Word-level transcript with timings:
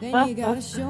then 0.00 0.28
you 0.28 0.34
gotta 0.34 0.62
show 0.62 0.89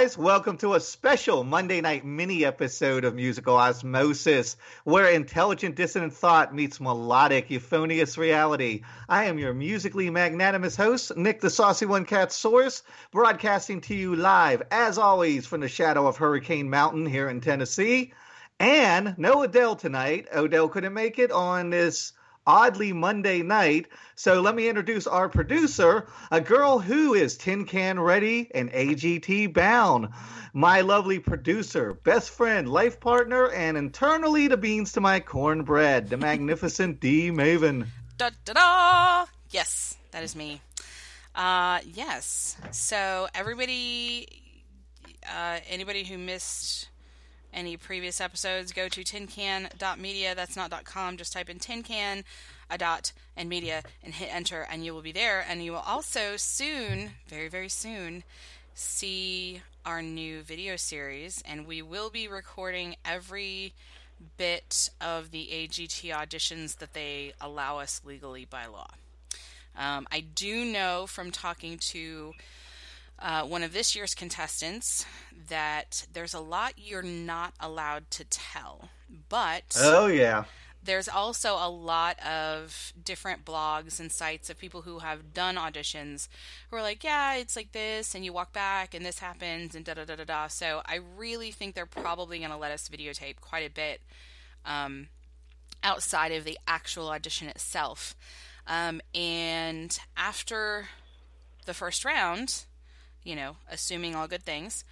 guys, 0.00 0.16
welcome 0.16 0.56
to 0.56 0.74
a 0.74 0.80
special 0.80 1.42
Monday 1.42 1.80
night 1.80 2.04
mini 2.04 2.44
episode 2.44 3.04
of 3.04 3.16
Musical 3.16 3.56
Osmosis, 3.56 4.56
where 4.84 5.10
intelligent 5.10 5.74
dissonant 5.74 6.12
thought 6.12 6.54
meets 6.54 6.78
melodic 6.78 7.50
euphonious 7.50 8.16
reality. 8.16 8.82
I 9.08 9.24
am 9.24 9.40
your 9.40 9.52
musically 9.52 10.08
magnanimous 10.08 10.76
host, 10.76 11.16
Nick 11.16 11.40
the 11.40 11.50
Saucy 11.50 11.84
One 11.84 12.04
Cat 12.04 12.30
Source, 12.30 12.84
broadcasting 13.10 13.80
to 13.82 13.94
you 13.96 14.14
live, 14.14 14.62
as 14.70 14.98
always, 14.98 15.48
from 15.48 15.62
the 15.62 15.68
shadow 15.68 16.06
of 16.06 16.16
Hurricane 16.16 16.70
Mountain 16.70 17.06
here 17.06 17.28
in 17.28 17.40
Tennessee. 17.40 18.12
And 18.60 19.16
no 19.18 19.42
Odell 19.42 19.74
tonight. 19.74 20.28
Odell 20.32 20.68
couldn't 20.68 20.94
make 20.94 21.18
it 21.18 21.32
on 21.32 21.70
this 21.70 22.12
oddly 22.48 22.94
Monday 22.94 23.42
night. 23.42 23.86
So 24.16 24.40
let 24.40 24.56
me 24.56 24.68
introduce 24.68 25.06
our 25.06 25.28
producer, 25.28 26.08
a 26.32 26.40
girl 26.40 26.78
who 26.78 27.12
is 27.12 27.36
tin 27.36 27.66
can 27.66 28.00
ready 28.00 28.50
and 28.54 28.72
AGT 28.72 29.52
bound. 29.52 30.08
My 30.54 30.80
lovely 30.80 31.18
producer, 31.18 31.92
best 31.92 32.30
friend, 32.30 32.68
life 32.68 32.98
partner, 32.98 33.50
and 33.52 33.76
internally 33.76 34.48
the 34.48 34.56
beans 34.56 34.92
to 34.92 35.00
my 35.00 35.20
cornbread, 35.20 36.08
the 36.08 36.16
magnificent 36.16 37.00
D 37.00 37.30
Maven. 37.30 37.86
Da 38.16 38.30
da 38.46 38.54
da! 38.54 39.26
Yes, 39.50 39.96
that 40.10 40.24
is 40.24 40.34
me. 40.34 40.62
Uh, 41.34 41.80
yes. 41.84 42.56
So 42.72 43.28
everybody, 43.34 44.26
uh, 45.30 45.60
anybody 45.68 46.02
who 46.02 46.16
missed 46.16 46.88
any 47.52 47.76
previous 47.76 48.20
episodes, 48.20 48.72
go 48.72 48.88
to 48.88 49.02
tincan.media. 49.02 50.34
That's 50.34 50.56
not 50.56 50.84
.com. 50.84 51.16
Just 51.16 51.32
type 51.32 51.50
in 51.50 51.58
tincan, 51.58 52.24
a 52.70 52.78
dot, 52.78 53.12
and 53.36 53.48
media, 53.48 53.82
and 54.02 54.14
hit 54.14 54.34
enter, 54.34 54.66
and 54.70 54.84
you 54.84 54.94
will 54.94 55.02
be 55.02 55.12
there. 55.12 55.44
And 55.48 55.64
you 55.64 55.72
will 55.72 55.78
also 55.86 56.36
soon, 56.36 57.10
very 57.28 57.48
very 57.48 57.68
soon, 57.68 58.24
see 58.74 59.62
our 59.84 60.02
new 60.02 60.42
video 60.42 60.76
series, 60.76 61.42
and 61.46 61.66
we 61.66 61.82
will 61.82 62.10
be 62.10 62.28
recording 62.28 62.96
every 63.04 63.72
bit 64.36 64.90
of 65.00 65.30
the 65.30 65.48
AGT 65.52 66.12
auditions 66.12 66.78
that 66.78 66.92
they 66.92 67.32
allow 67.40 67.78
us 67.78 68.00
legally 68.04 68.44
by 68.44 68.66
law. 68.66 68.90
Um, 69.76 70.06
I 70.10 70.20
do 70.20 70.64
know 70.64 71.06
from 71.06 71.30
talking 71.30 71.78
to 71.78 72.34
uh, 73.18 73.42
one 73.44 73.62
of 73.62 73.72
this 73.72 73.94
year's 73.96 74.14
contestants 74.14 75.04
that 75.48 76.06
there's 76.12 76.34
a 76.34 76.40
lot 76.40 76.74
you're 76.76 77.02
not 77.02 77.54
allowed 77.60 78.10
to 78.12 78.24
tell, 78.24 78.88
but 79.28 79.76
Oh, 79.78 80.06
yeah. 80.06 80.44
there's 80.82 81.08
also 81.08 81.54
a 81.54 81.68
lot 81.68 82.18
of 82.24 82.92
different 83.02 83.44
blogs 83.44 83.98
and 83.98 84.12
sites 84.12 84.50
of 84.50 84.58
people 84.58 84.82
who 84.82 85.00
have 85.00 85.32
done 85.34 85.56
auditions 85.56 86.28
who 86.70 86.76
are 86.76 86.82
like, 86.82 87.02
yeah, 87.02 87.34
it's 87.36 87.56
like 87.56 87.72
this, 87.72 88.14
and 88.14 88.24
you 88.24 88.32
walk 88.32 88.52
back, 88.52 88.94
and 88.94 89.04
this 89.04 89.18
happens, 89.18 89.74
and 89.74 89.84
da 89.84 89.94
da 89.94 90.04
da 90.04 90.16
da 90.16 90.24
da. 90.24 90.46
So 90.48 90.82
I 90.86 91.00
really 91.16 91.50
think 91.50 91.74
they're 91.74 91.86
probably 91.86 92.38
going 92.38 92.50
to 92.50 92.56
let 92.56 92.70
us 92.72 92.88
videotape 92.88 93.40
quite 93.40 93.68
a 93.68 93.72
bit 93.74 94.00
um, 94.64 95.08
outside 95.82 96.32
of 96.32 96.44
the 96.44 96.58
actual 96.68 97.08
audition 97.08 97.48
itself. 97.48 98.14
Um, 98.66 99.00
and 99.14 99.98
after 100.16 100.88
the 101.64 101.74
first 101.74 102.04
round, 102.04 102.64
you 103.28 103.36
know, 103.36 103.56
assuming 103.70 104.16
all 104.16 104.26
good 104.26 104.42
things, 104.42 104.84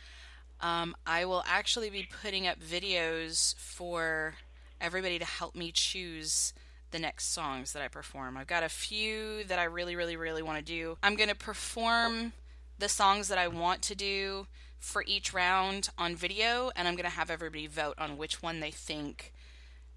um, 0.61 0.95
I 1.07 1.25
will 1.25 1.43
actually 1.47 1.89
be 1.89 2.07
putting 2.23 2.47
up 2.47 2.61
videos 2.61 3.57
for 3.57 4.35
everybody 4.79 5.19
to 5.19 5.25
help 5.25 5.57
me 5.57 5.73
choose 5.73 6.53
the 6.91 6.99
next 6.99 7.33
songs 7.33 7.73
that 7.73 7.83
I 7.83 7.89
perform. 7.89 8.37
I've 8.37 8.47
got 8.47 8.63
a 8.63 8.69
few 8.69 9.43
that 9.45 9.59
I 9.59 9.65
really, 9.65 9.97
really, 9.97 10.17
really 10.17 10.43
want 10.43 10.59
to 10.59 10.65
do. 10.65 10.99
I'm 11.03 11.17
going 11.17 11.31
to 11.31 11.35
perform 11.35 12.35
the 12.79 12.91
songs 12.91 13.29
that 13.29 13.39
I 13.39 13.49
want 13.49 13.81
to 13.83 13.95
do 13.95 14.47
for 14.79 15.03
each 15.07 15.33
round 15.33 15.89
on 15.97 16.15
video, 16.15 16.71
and 16.77 16.87
I'm 16.87 16.95
going 16.95 17.09
to 17.09 17.17
have 17.17 17.31
everybody 17.31 17.67
vote 17.67 17.95
on 17.97 18.19
which 18.19 18.43
one 18.43 18.61
they 18.61 18.71
think 18.71 19.33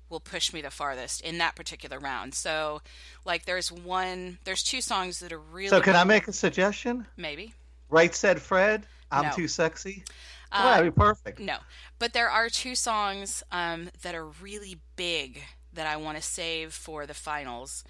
will 0.10 0.22
push 0.22 0.54
me 0.54 0.62
the 0.62 0.72
farthest 0.72 1.20
in 1.22 1.40
that 1.40 1.56
particular 1.56 2.00
round. 2.00 2.34
So, 2.34 2.82
like, 3.26 3.46
there's 3.46 3.70
one, 3.70 4.40
there's 4.46 4.64
two 4.64 4.80
songs 4.80 5.20
that 5.20 5.34
are 5.34 5.40
really. 5.40 5.70
So, 5.70 5.82
can 5.82 5.98
I 5.98 6.06
make 6.06 6.30
a 6.30 6.34
suggestion? 6.34 7.06
Maybe. 7.18 7.54
Right 7.90 8.14
said 8.14 8.42
Fred. 8.42 8.86
I'm 9.12 9.26
No. 9.26 9.32
too 9.32 9.48
sexy. 9.48 10.04
Uh, 10.52 10.62
well, 10.64 10.72
that'd 10.74 10.94
be 10.96 11.00
perfect. 11.00 11.40
No, 11.40 11.58
but 12.00 12.14
there 12.14 12.30
are 12.30 12.50
two 12.50 12.76
songs 12.76 13.44
um, 13.52 13.90
that 14.02 14.16
are 14.16 14.26
really 14.26 14.80
big 14.96 15.44
that 15.74 15.86
I 15.88 15.98
want 15.98 16.18
to 16.18 16.24
save 16.24 16.74
for 16.74 17.06
the 17.06 17.14
finals. 17.14 17.84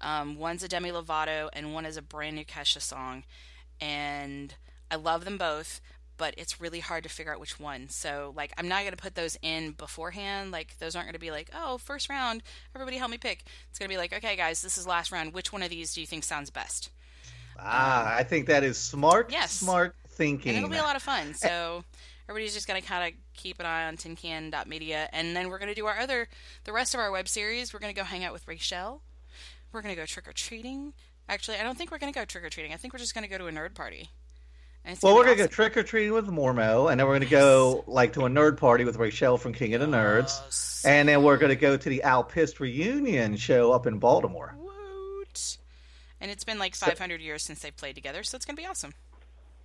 Um, 0.00 0.36
one's 0.36 0.62
a 0.62 0.68
Demi 0.68 0.90
Lovato, 0.90 1.48
and 1.52 1.74
one 1.74 1.86
is 1.86 1.96
a 1.96 2.02
brand 2.02 2.36
new 2.36 2.44
Kesha 2.44 2.80
song, 2.80 3.24
and 3.80 4.54
I 4.90 4.96
love 4.96 5.24
them 5.24 5.38
both. 5.38 5.80
But 6.16 6.34
it's 6.36 6.60
really 6.60 6.80
hard 6.80 7.02
to 7.04 7.08
figure 7.08 7.32
out 7.32 7.40
which 7.40 7.58
one. 7.58 7.88
So, 7.88 8.34
like, 8.36 8.52
I'm 8.58 8.68
not 8.68 8.80
going 8.80 8.90
to 8.90 8.96
put 8.98 9.14
those 9.14 9.38
in 9.40 9.70
beforehand. 9.70 10.50
Like, 10.50 10.78
those 10.78 10.94
aren't 10.94 11.06
going 11.06 11.14
to 11.14 11.18
be 11.18 11.30
like, 11.30 11.48
oh, 11.54 11.78
first 11.78 12.10
round, 12.10 12.42
everybody 12.74 12.98
help 12.98 13.10
me 13.10 13.16
pick. 13.16 13.44
It's 13.70 13.78
going 13.78 13.88
to 13.88 13.92
be 13.94 13.96
like, 13.96 14.12
okay, 14.12 14.36
guys, 14.36 14.60
this 14.60 14.76
is 14.76 14.86
last 14.86 15.12
round. 15.12 15.32
Which 15.32 15.50
one 15.50 15.62
of 15.62 15.70
these 15.70 15.94
do 15.94 16.00
you 16.02 16.06
think 16.06 16.24
sounds 16.24 16.50
best? 16.50 16.90
Ah, 17.62 18.16
I 18.16 18.22
think 18.24 18.46
that 18.46 18.64
is 18.64 18.78
smart, 18.78 19.30
Yes. 19.30 19.52
smart 19.52 19.94
thinking. 20.08 20.50
And 20.50 20.58
it'll 20.58 20.70
be 20.70 20.76
a 20.78 20.82
lot 20.82 20.96
of 20.96 21.02
fun. 21.02 21.34
So 21.34 21.84
everybody's 22.28 22.54
just 22.54 22.66
going 22.66 22.80
to 22.80 22.86
kind 22.86 23.12
of 23.12 23.18
keep 23.34 23.60
an 23.60 23.66
eye 23.66 23.86
on 23.86 23.96
tincan.media. 23.96 25.08
And 25.12 25.34
then 25.36 25.48
we're 25.48 25.58
going 25.58 25.68
to 25.68 25.74
do 25.74 25.86
our 25.86 25.98
other, 25.98 26.28
the 26.64 26.72
rest 26.72 26.94
of 26.94 27.00
our 27.00 27.10
web 27.10 27.28
series. 27.28 27.72
We're 27.72 27.80
going 27.80 27.94
to 27.94 27.98
go 28.00 28.04
hang 28.04 28.24
out 28.24 28.32
with 28.32 28.46
Rachel. 28.48 29.02
We're 29.72 29.82
going 29.82 29.94
to 29.94 30.00
go 30.00 30.06
trick 30.06 30.28
or 30.28 30.32
treating. 30.32 30.92
Actually, 31.28 31.58
I 31.58 31.62
don't 31.62 31.76
think 31.78 31.90
we're 31.90 31.98
going 31.98 32.12
to 32.12 32.18
go 32.18 32.24
trick 32.24 32.44
or 32.44 32.48
treating. 32.50 32.72
I 32.72 32.76
think 32.76 32.92
we're 32.92 32.98
just 32.98 33.14
going 33.14 33.24
to 33.24 33.30
go 33.30 33.38
to 33.38 33.46
a 33.46 33.52
nerd 33.52 33.74
party. 33.74 34.10
And 34.82 34.98
Well, 35.02 35.14
we're 35.14 35.24
gonna 35.24 35.36
gonna 35.36 35.48
go 35.48 35.52
trick 35.52 35.76
or 35.76 35.82
treating 35.82 36.14
with 36.14 36.26
Mormo, 36.28 36.90
and 36.90 36.98
then 36.98 37.06
we're 37.06 37.16
gonna 37.16 37.26
go 37.30 37.84
like 37.86 38.14
to 38.14 38.24
a 38.24 38.30
nerd 38.30 38.56
party 38.56 38.84
with 38.84 38.96
Rachel 38.96 39.36
from 39.36 39.52
King 39.52 39.74
of 39.74 39.82
the 39.82 39.86
Nerds, 39.86 40.86
and 40.86 41.06
then 41.06 41.22
we're 41.22 41.36
gonna 41.36 41.54
go 41.54 41.76
to 41.76 41.88
the 41.90 42.02
Al 42.02 42.24
Pist 42.24 42.60
reunion 42.60 43.36
show 43.36 43.72
up 43.72 43.86
in 43.86 43.98
Baltimore. 43.98 44.54
awesome. 44.58 44.69
And 46.20 46.30
it's 46.30 46.44
been 46.44 46.58
like 46.58 46.74
500 46.74 47.20
years 47.20 47.42
since 47.42 47.60
they've 47.60 47.76
played 47.76 47.94
together, 47.94 48.22
so 48.22 48.36
it's 48.36 48.44
going 48.44 48.56
to 48.56 48.62
be 48.62 48.66
awesome. 48.66 48.92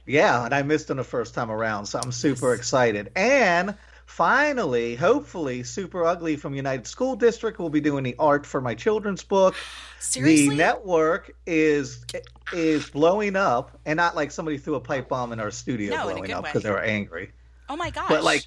Yeah, 0.05 0.45
and 0.45 0.53
I 0.53 0.61
missed 0.61 0.87
them 0.87 0.97
the 0.97 1.03
first 1.03 1.33
time 1.33 1.51
around, 1.51 1.87
so 1.87 1.99
I'm 1.99 2.11
super 2.11 2.53
excited. 2.53 3.11
And 3.15 3.75
finally, 4.05 4.95
hopefully, 4.95 5.63
Super 5.63 6.05
Ugly 6.05 6.35
from 6.35 6.53
United 6.53 6.85
School 6.85 7.15
District 7.15 7.57
will 7.57 7.71
be 7.71 7.81
doing 7.81 8.03
the 8.03 8.15
art 8.19 8.45
for 8.45 8.61
my 8.61 8.75
children's 8.75 9.23
book. 9.23 9.55
Seriously? 9.99 10.49
The 10.49 10.55
network 10.55 11.35
is 11.47 12.05
is 12.53 12.87
blowing 12.89 13.35
up, 13.35 13.79
and 13.85 13.97
not 13.97 14.15
like 14.15 14.31
somebody 14.31 14.59
threw 14.59 14.75
a 14.75 14.81
pipe 14.81 15.09
bomb 15.09 15.33
in 15.33 15.39
our 15.39 15.51
studio 15.51 15.95
No, 15.95 16.03
blowing 16.03 16.31
up 16.31 16.43
because 16.43 16.61
they 16.61 16.69
were 16.69 16.81
angry. 16.81 17.31
Oh 17.67 17.75
my 17.75 17.89
gosh! 17.89 18.09
But 18.09 18.23
like, 18.23 18.45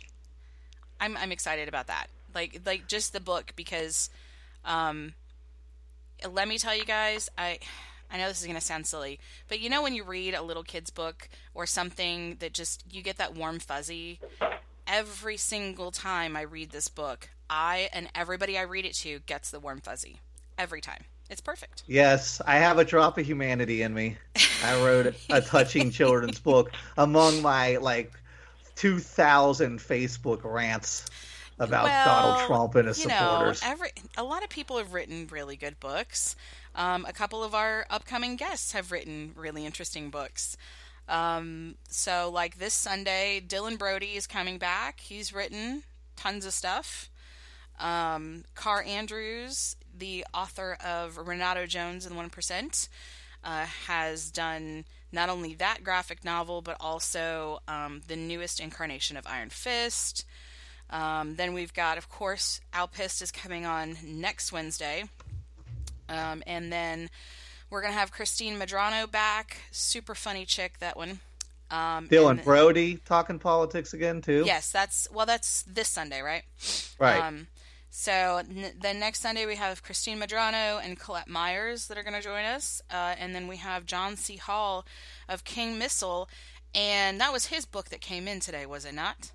I'm 1.00 1.16
I'm 1.16 1.32
excited 1.32 1.68
about 1.68 1.88
that. 1.88 2.06
Like 2.34 2.60
like 2.64 2.86
just 2.86 3.12
the 3.12 3.20
book 3.20 3.52
because 3.56 4.10
um 4.64 5.14
let 6.30 6.46
me 6.46 6.58
tell 6.58 6.76
you 6.76 6.84
guys, 6.84 7.28
I 7.36 7.58
I 8.10 8.18
know 8.18 8.28
this 8.28 8.40
is 8.40 8.46
going 8.46 8.58
to 8.58 8.64
sound 8.64 8.86
silly, 8.86 9.20
but 9.48 9.60
you 9.60 9.68
know 9.68 9.82
when 9.82 9.94
you 9.94 10.04
read 10.04 10.34
a 10.34 10.42
little 10.42 10.62
kid's 10.62 10.90
book 10.90 11.28
or 11.54 11.66
something 11.66 12.36
that 12.40 12.54
just 12.54 12.84
you 12.90 13.02
get 13.02 13.18
that 13.18 13.34
warm 13.34 13.58
fuzzy 13.58 14.20
every 14.86 15.36
single 15.36 15.90
time 15.90 16.36
I 16.36 16.42
read 16.42 16.70
this 16.70 16.88
book, 16.88 17.28
I 17.50 17.88
and 17.92 18.08
everybody 18.14 18.58
I 18.58 18.62
read 18.62 18.86
it 18.86 18.94
to 18.96 19.20
gets 19.20 19.50
the 19.50 19.60
warm 19.60 19.80
fuzzy 19.80 20.20
every 20.56 20.80
time. 20.80 21.04
It's 21.30 21.42
perfect. 21.42 21.82
Yes, 21.86 22.40
I 22.46 22.56
have 22.56 22.78
a 22.78 22.84
drop 22.84 23.18
of 23.18 23.26
humanity 23.26 23.82
in 23.82 23.92
me. 23.92 24.16
I 24.64 24.82
wrote 24.82 25.14
a 25.28 25.40
touching 25.42 25.90
children's 25.90 26.40
book 26.40 26.72
among 26.96 27.42
my 27.42 27.76
like 27.76 28.12
2,000 28.76 29.78
Facebook 29.78 30.40
rants 30.42 31.04
about 31.58 31.84
Well, 31.84 32.06
Donald 32.06 32.46
Trump 32.46 32.74
and 32.76 32.88
his 32.88 32.98
you 33.04 33.10
supporters. 33.10 33.62
Know, 33.62 33.70
every 33.70 33.90
a 34.16 34.24
lot 34.24 34.42
of 34.42 34.48
people 34.48 34.78
have 34.78 34.94
written 34.94 35.26
really 35.30 35.56
good 35.56 35.78
books. 35.80 36.36
Um, 36.78 37.04
a 37.08 37.12
couple 37.12 37.42
of 37.42 37.56
our 37.56 37.86
upcoming 37.90 38.36
guests 38.36 38.70
have 38.70 38.92
written 38.92 39.32
really 39.34 39.66
interesting 39.66 40.10
books. 40.10 40.56
Um, 41.08 41.74
so, 41.88 42.30
like 42.32 42.58
this 42.58 42.72
Sunday, 42.72 43.42
Dylan 43.44 43.76
Brody 43.76 44.14
is 44.14 44.28
coming 44.28 44.58
back. 44.58 45.00
He's 45.00 45.32
written 45.32 45.82
tons 46.14 46.46
of 46.46 46.52
stuff. 46.52 47.10
Um, 47.80 48.44
Kaare 48.54 48.86
Andrews, 48.86 49.74
the 49.96 50.24
author 50.32 50.78
of 50.84 51.18
Renato 51.18 51.66
Jones 51.66 52.06
and 52.06 52.14
1%, 52.14 52.88
uh, 53.42 53.66
has 53.86 54.30
done 54.30 54.84
not 55.10 55.28
only 55.28 55.54
that 55.54 55.82
graphic 55.82 56.24
novel, 56.24 56.62
but 56.62 56.76
also 56.78 57.58
um, 57.66 58.02
the 58.06 58.16
newest 58.16 58.60
incarnation 58.60 59.16
of 59.16 59.26
Iron 59.26 59.50
Fist. 59.50 60.24
Um, 60.90 61.34
then 61.34 61.54
we've 61.54 61.74
got, 61.74 61.98
of 61.98 62.08
course, 62.08 62.60
Al 62.72 62.86
Pist 62.86 63.20
is 63.20 63.32
coming 63.32 63.66
on 63.66 63.96
next 64.04 64.52
Wednesday. 64.52 65.04
Um, 66.08 66.42
and 66.46 66.72
then 66.72 67.10
we're 67.70 67.80
going 67.82 67.92
to 67.92 67.98
have 67.98 68.12
Christine 68.12 68.58
Madrano 68.58 69.10
back. 69.10 69.58
Super 69.70 70.14
funny 70.14 70.44
chick, 70.44 70.78
that 70.78 70.96
one. 70.96 71.20
Um, 71.70 72.08
Dylan 72.08 72.30
and- 72.30 72.44
Brody 72.44 72.96
talking 73.04 73.38
politics 73.38 73.92
again 73.92 74.22
too. 74.22 74.42
Yes, 74.46 74.70
that's, 74.70 75.06
well, 75.12 75.26
that's 75.26 75.62
this 75.64 75.88
Sunday, 75.88 76.22
right? 76.22 76.42
Right. 76.98 77.20
Um, 77.20 77.46
so 77.90 78.38
n- 78.38 78.72
then 78.80 78.98
next 78.98 79.20
Sunday 79.20 79.44
we 79.44 79.56
have 79.56 79.82
Christine 79.82 80.18
Madrano 80.18 80.80
and 80.82 80.98
Colette 80.98 81.28
Myers 81.28 81.88
that 81.88 81.98
are 81.98 82.02
going 82.02 82.14
to 82.14 82.22
join 82.22 82.44
us, 82.44 82.80
uh, 82.90 83.14
and 83.18 83.34
then 83.34 83.48
we 83.48 83.58
have 83.58 83.84
John 83.84 84.12
S. 84.14 84.30
Hall 84.40 84.86
of 85.28 85.44
King 85.44 85.78
Missile, 85.78 86.28
and 86.74 87.20
that 87.20 87.32
was 87.32 87.46
his 87.46 87.66
book 87.66 87.90
that 87.90 88.00
came 88.00 88.26
in 88.28 88.40
today, 88.40 88.64
was 88.64 88.84
it 88.86 88.94
not? 88.94 89.32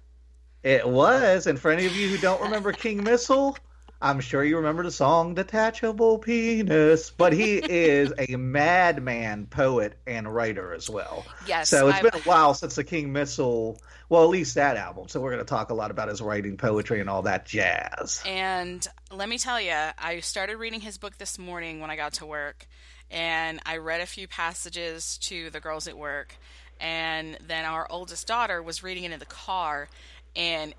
It 0.64 0.88
was, 0.88 1.46
and 1.46 1.60
for 1.60 1.70
any 1.72 1.86
of 1.86 1.96
you 1.96 2.08
who 2.08 2.18
don't 2.18 2.42
remember 2.42 2.72
King 2.72 3.04
Missile, 3.04 3.58
I'm 4.04 4.20
sure 4.20 4.44
you 4.44 4.58
remember 4.58 4.84
the 4.84 4.92
song 4.92 5.34
"Detachable 5.34 6.20
Penis." 6.20 7.10
But 7.10 7.32
he 7.32 7.56
is 7.64 8.12
a 8.18 8.36
madman 8.36 9.48
poet 9.48 9.98
and 10.06 10.32
writer 10.34 10.74
as 10.74 10.90
well. 10.90 11.26
Yes. 11.48 11.70
So 11.70 11.88
it's 11.88 12.00
I've- 12.00 12.10
been 12.10 12.20
a 12.20 12.24
while 12.24 12.54
since 12.54 12.76
the 12.76 12.84
King 12.84 13.14
Missile, 13.14 13.80
well, 14.10 14.24
at 14.24 14.30
least 14.30 14.56
that 14.56 14.76
album. 14.76 15.08
So 15.08 15.22
we're 15.22 15.32
going 15.32 15.44
to 15.44 15.50
talk 15.50 15.70
a 15.70 15.74
lot 15.74 15.90
about 15.90 16.10
his 16.10 16.22
writing, 16.22 16.58
poetry, 16.58 17.00
and 17.00 17.10
all 17.10 17.22
that 17.22 17.46
jazz. 17.46 18.22
And 18.26 18.86
let 19.10 19.30
me 19.30 19.38
tell 19.38 19.60
you, 19.60 19.72
I 19.72 20.20
started 20.20 20.58
reading 20.58 20.82
his 20.82 20.98
book 20.98 21.18
this 21.18 21.40
morning 21.40 21.80
when 21.80 21.90
I 21.90 21.96
got 21.96 22.14
to 22.16 22.26
work, 22.26 22.68
and 23.10 23.62
I 23.66 23.78
read 23.78 24.02
a 24.02 24.06
few 24.06 24.28
passages 24.28 25.18
to 25.24 25.50
the 25.50 25.62
girls 25.62 25.88
at 25.88 25.98
work, 25.98 26.36
and 26.80 27.38
then 27.48 27.64
our 27.64 27.88
oldest 27.90 28.28
daughter 28.28 28.62
was 28.62 28.84
reading 28.84 29.06
it 29.06 29.14
in 29.14 29.20
the 29.20 29.26
car, 29.26 29.88
and 30.36 30.74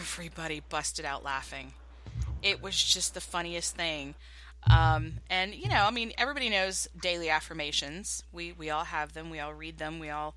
everybody 0.00 0.60
busted 0.68 1.04
out 1.04 1.22
laughing. 1.22 1.72
It 2.42 2.62
was 2.62 2.82
just 2.82 3.14
the 3.14 3.20
funniest 3.20 3.76
thing. 3.76 4.14
Um, 4.70 5.14
and 5.30 5.54
you 5.54 5.68
know, 5.68 5.84
I 5.84 5.90
mean, 5.90 6.12
everybody 6.18 6.48
knows 6.48 6.88
daily 7.00 7.30
affirmations. 7.30 8.22
We 8.32 8.52
we 8.52 8.70
all 8.70 8.84
have 8.84 9.12
them. 9.12 9.30
We 9.30 9.40
all 9.40 9.54
read 9.54 9.78
them. 9.78 9.98
We 9.98 10.10
all 10.10 10.34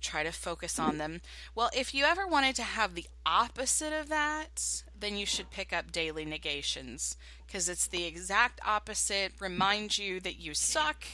try 0.00 0.22
to 0.22 0.32
focus 0.32 0.78
on 0.78 0.98
them. 0.98 1.20
Well, 1.54 1.70
if 1.76 1.94
you 1.94 2.04
ever 2.04 2.26
wanted 2.26 2.56
to 2.56 2.62
have 2.62 2.94
the 2.94 3.06
opposite 3.26 3.92
of 3.92 4.08
that, 4.08 4.82
then 4.98 5.16
you 5.16 5.26
should 5.26 5.50
pick 5.50 5.72
up 5.72 5.92
daily 5.92 6.24
negations 6.24 7.16
because 7.46 7.68
it's 7.68 7.86
the 7.86 8.04
exact 8.04 8.60
opposite. 8.66 9.32
Reminds 9.40 9.98
you 9.98 10.20
that 10.20 10.40
you 10.40 10.54
suck 10.54 11.04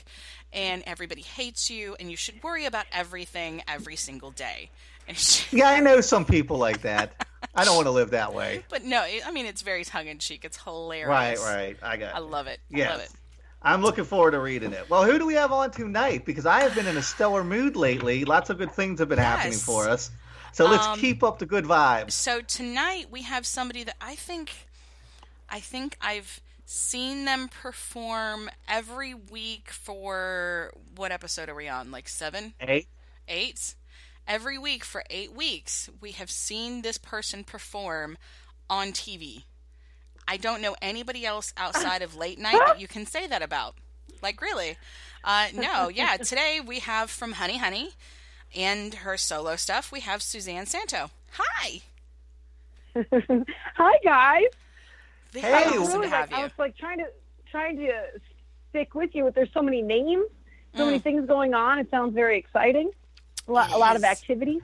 and 0.53 0.83
everybody 0.87 1.23
hates 1.23 1.69
you, 1.69 1.97
and 1.99 2.11
you 2.11 2.17
should 2.17 2.43
worry 2.43 2.65
about 2.65 2.87
everything 2.93 3.63
every 3.69 3.97
single 3.97 4.31
day. 4.31 4.71
Yeah, 5.53 5.69
I 5.69 5.79
know 5.79 6.01
some 6.01 6.25
people 6.25 6.59
like 6.59 6.83
that. 6.83 7.27
I 7.57 7.65
don't 7.65 7.77
want 7.77 7.87
to 7.87 7.91
live 7.93 8.11
that 8.11 8.35
way. 8.35 8.65
but 8.69 8.85
no, 8.85 9.01
I 9.25 9.31
mean 9.31 9.47
it's 9.47 9.63
very 9.63 9.85
tongue 9.85 10.07
in 10.09 10.19
cheek. 10.19 10.45
It's 10.45 10.57
hilarious. 10.63 11.09
Right, 11.09 11.39
right. 11.39 11.77
I 11.83 11.97
got. 11.97 12.15
I 12.15 12.19
love 12.19 12.47
it. 12.47 12.61
I 12.73 12.77
Yes. 12.79 12.91
love 12.91 13.01
it. 13.01 13.11
I'm 13.63 13.83
looking 13.83 14.05
forward 14.05 14.33
to 14.33 14.39
reading 14.39 14.73
it. 14.73 14.89
Well, 14.89 15.05
who 15.05 15.19
do 15.19 15.27
we 15.27 15.35
have 15.35 15.51
on 15.51 15.71
tonight? 15.73 16.25
Because 16.25 16.47
I 16.47 16.61
have 16.61 16.75
been 16.75 16.87
in 16.87 16.97
a 16.97 17.03
stellar 17.03 17.43
mood 17.43 17.75
lately. 17.75 18.25
Lots 18.25 18.49
of 18.51 18.59
good 18.59 18.71
things 18.71 19.01
have 19.01 19.09
been 19.09 19.19
happening 19.19 19.59
for 19.59 19.89
us. 19.89 20.11
So 20.53 20.67
let's 20.69 20.87
Um, 20.87 20.99
keep 20.99 21.23
up 21.25 21.39
the 21.39 21.47
good 21.47 21.65
vibes. 21.65 22.13
So 22.13 22.41
tonight 22.43 23.07
we 23.11 23.23
have 23.23 23.45
somebody 23.47 23.83
that 23.85 23.97
I 24.01 24.15
think 24.15 24.53
I 25.49 25.61
think 25.61 25.97
I've 26.01 26.41
seen 26.65 27.25
them 27.25 27.49
perform 27.49 28.51
every 28.69 29.15
week 29.15 29.71
for 29.71 30.73
what 30.97 31.13
episode 31.13 31.49
are 31.49 31.55
we 31.55 31.69
on? 31.69 31.91
Like 31.93 32.09
7? 32.09 32.55
Hey, 32.59 32.87
8? 33.29 33.75
Every 34.27 34.59
week 34.59 34.85
for 34.85 35.05
8 35.09 35.33
weeks 35.33 35.89
we 36.01 36.13
have 36.13 36.31
seen 36.31 36.83
this 36.83 36.99
person 36.99 37.45
perform 37.45 38.19
on 38.69 38.89
TV. 38.89 39.45
I 40.29 40.37
don't 40.37 40.61
know 40.61 40.75
anybody 40.83 41.25
else 41.25 41.53
outside 41.57 42.03
of 42.03 42.17
late 42.17 42.39
night 42.39 42.61
that 42.67 42.81
you 42.81 42.89
can 42.89 43.07
say 43.07 43.27
that 43.29 43.43
about. 43.43 43.77
Like 44.23 44.41
really. 44.41 44.77
Uh, 45.23 45.47
no, 45.55 45.89
yeah, 45.89 46.17
today 46.23 46.61
we 46.65 46.81
have 46.81 47.11
from 47.11 47.33
Honey 47.33 47.59
Honey 47.59 47.91
and 48.55 48.95
her 48.95 49.17
solo 49.17 49.55
stuff, 49.57 49.93
we 49.93 50.01
have 50.01 50.23
Suzanne 50.23 50.67
Santo. 50.67 51.11
Hi. 51.33 51.81
Hi 53.77 53.93
guys. 54.03 54.45
Very 55.33 55.45
Hey, 55.45 55.65
awesome 55.79 56.01
really 56.01 56.09
to 56.09 56.15
have 56.17 56.31
like, 56.31 56.41
I 56.41 56.43
was 56.45 56.53
like 56.59 56.77
trying 56.77 56.99
to 56.99 57.07
trying 57.51 57.77
to 57.77 57.93
stick 58.71 58.95
with 58.95 59.11
you, 59.15 59.25
but 59.25 59.35
there's 59.35 59.53
so 59.53 59.63
many 59.63 59.83
names, 59.83 60.27
so 60.75 60.83
Mm. 60.83 60.87
many 60.87 60.99
things 60.99 61.27
going 61.29 61.55
on. 61.55 61.79
It 61.79 61.89
sounds 61.91 62.15
very 62.15 62.39
exciting. 62.39 62.91
A 63.49 63.53
lot, 63.53 63.73
a 63.73 63.77
lot 63.79 63.97
of 63.97 64.05
activities. 64.05 64.63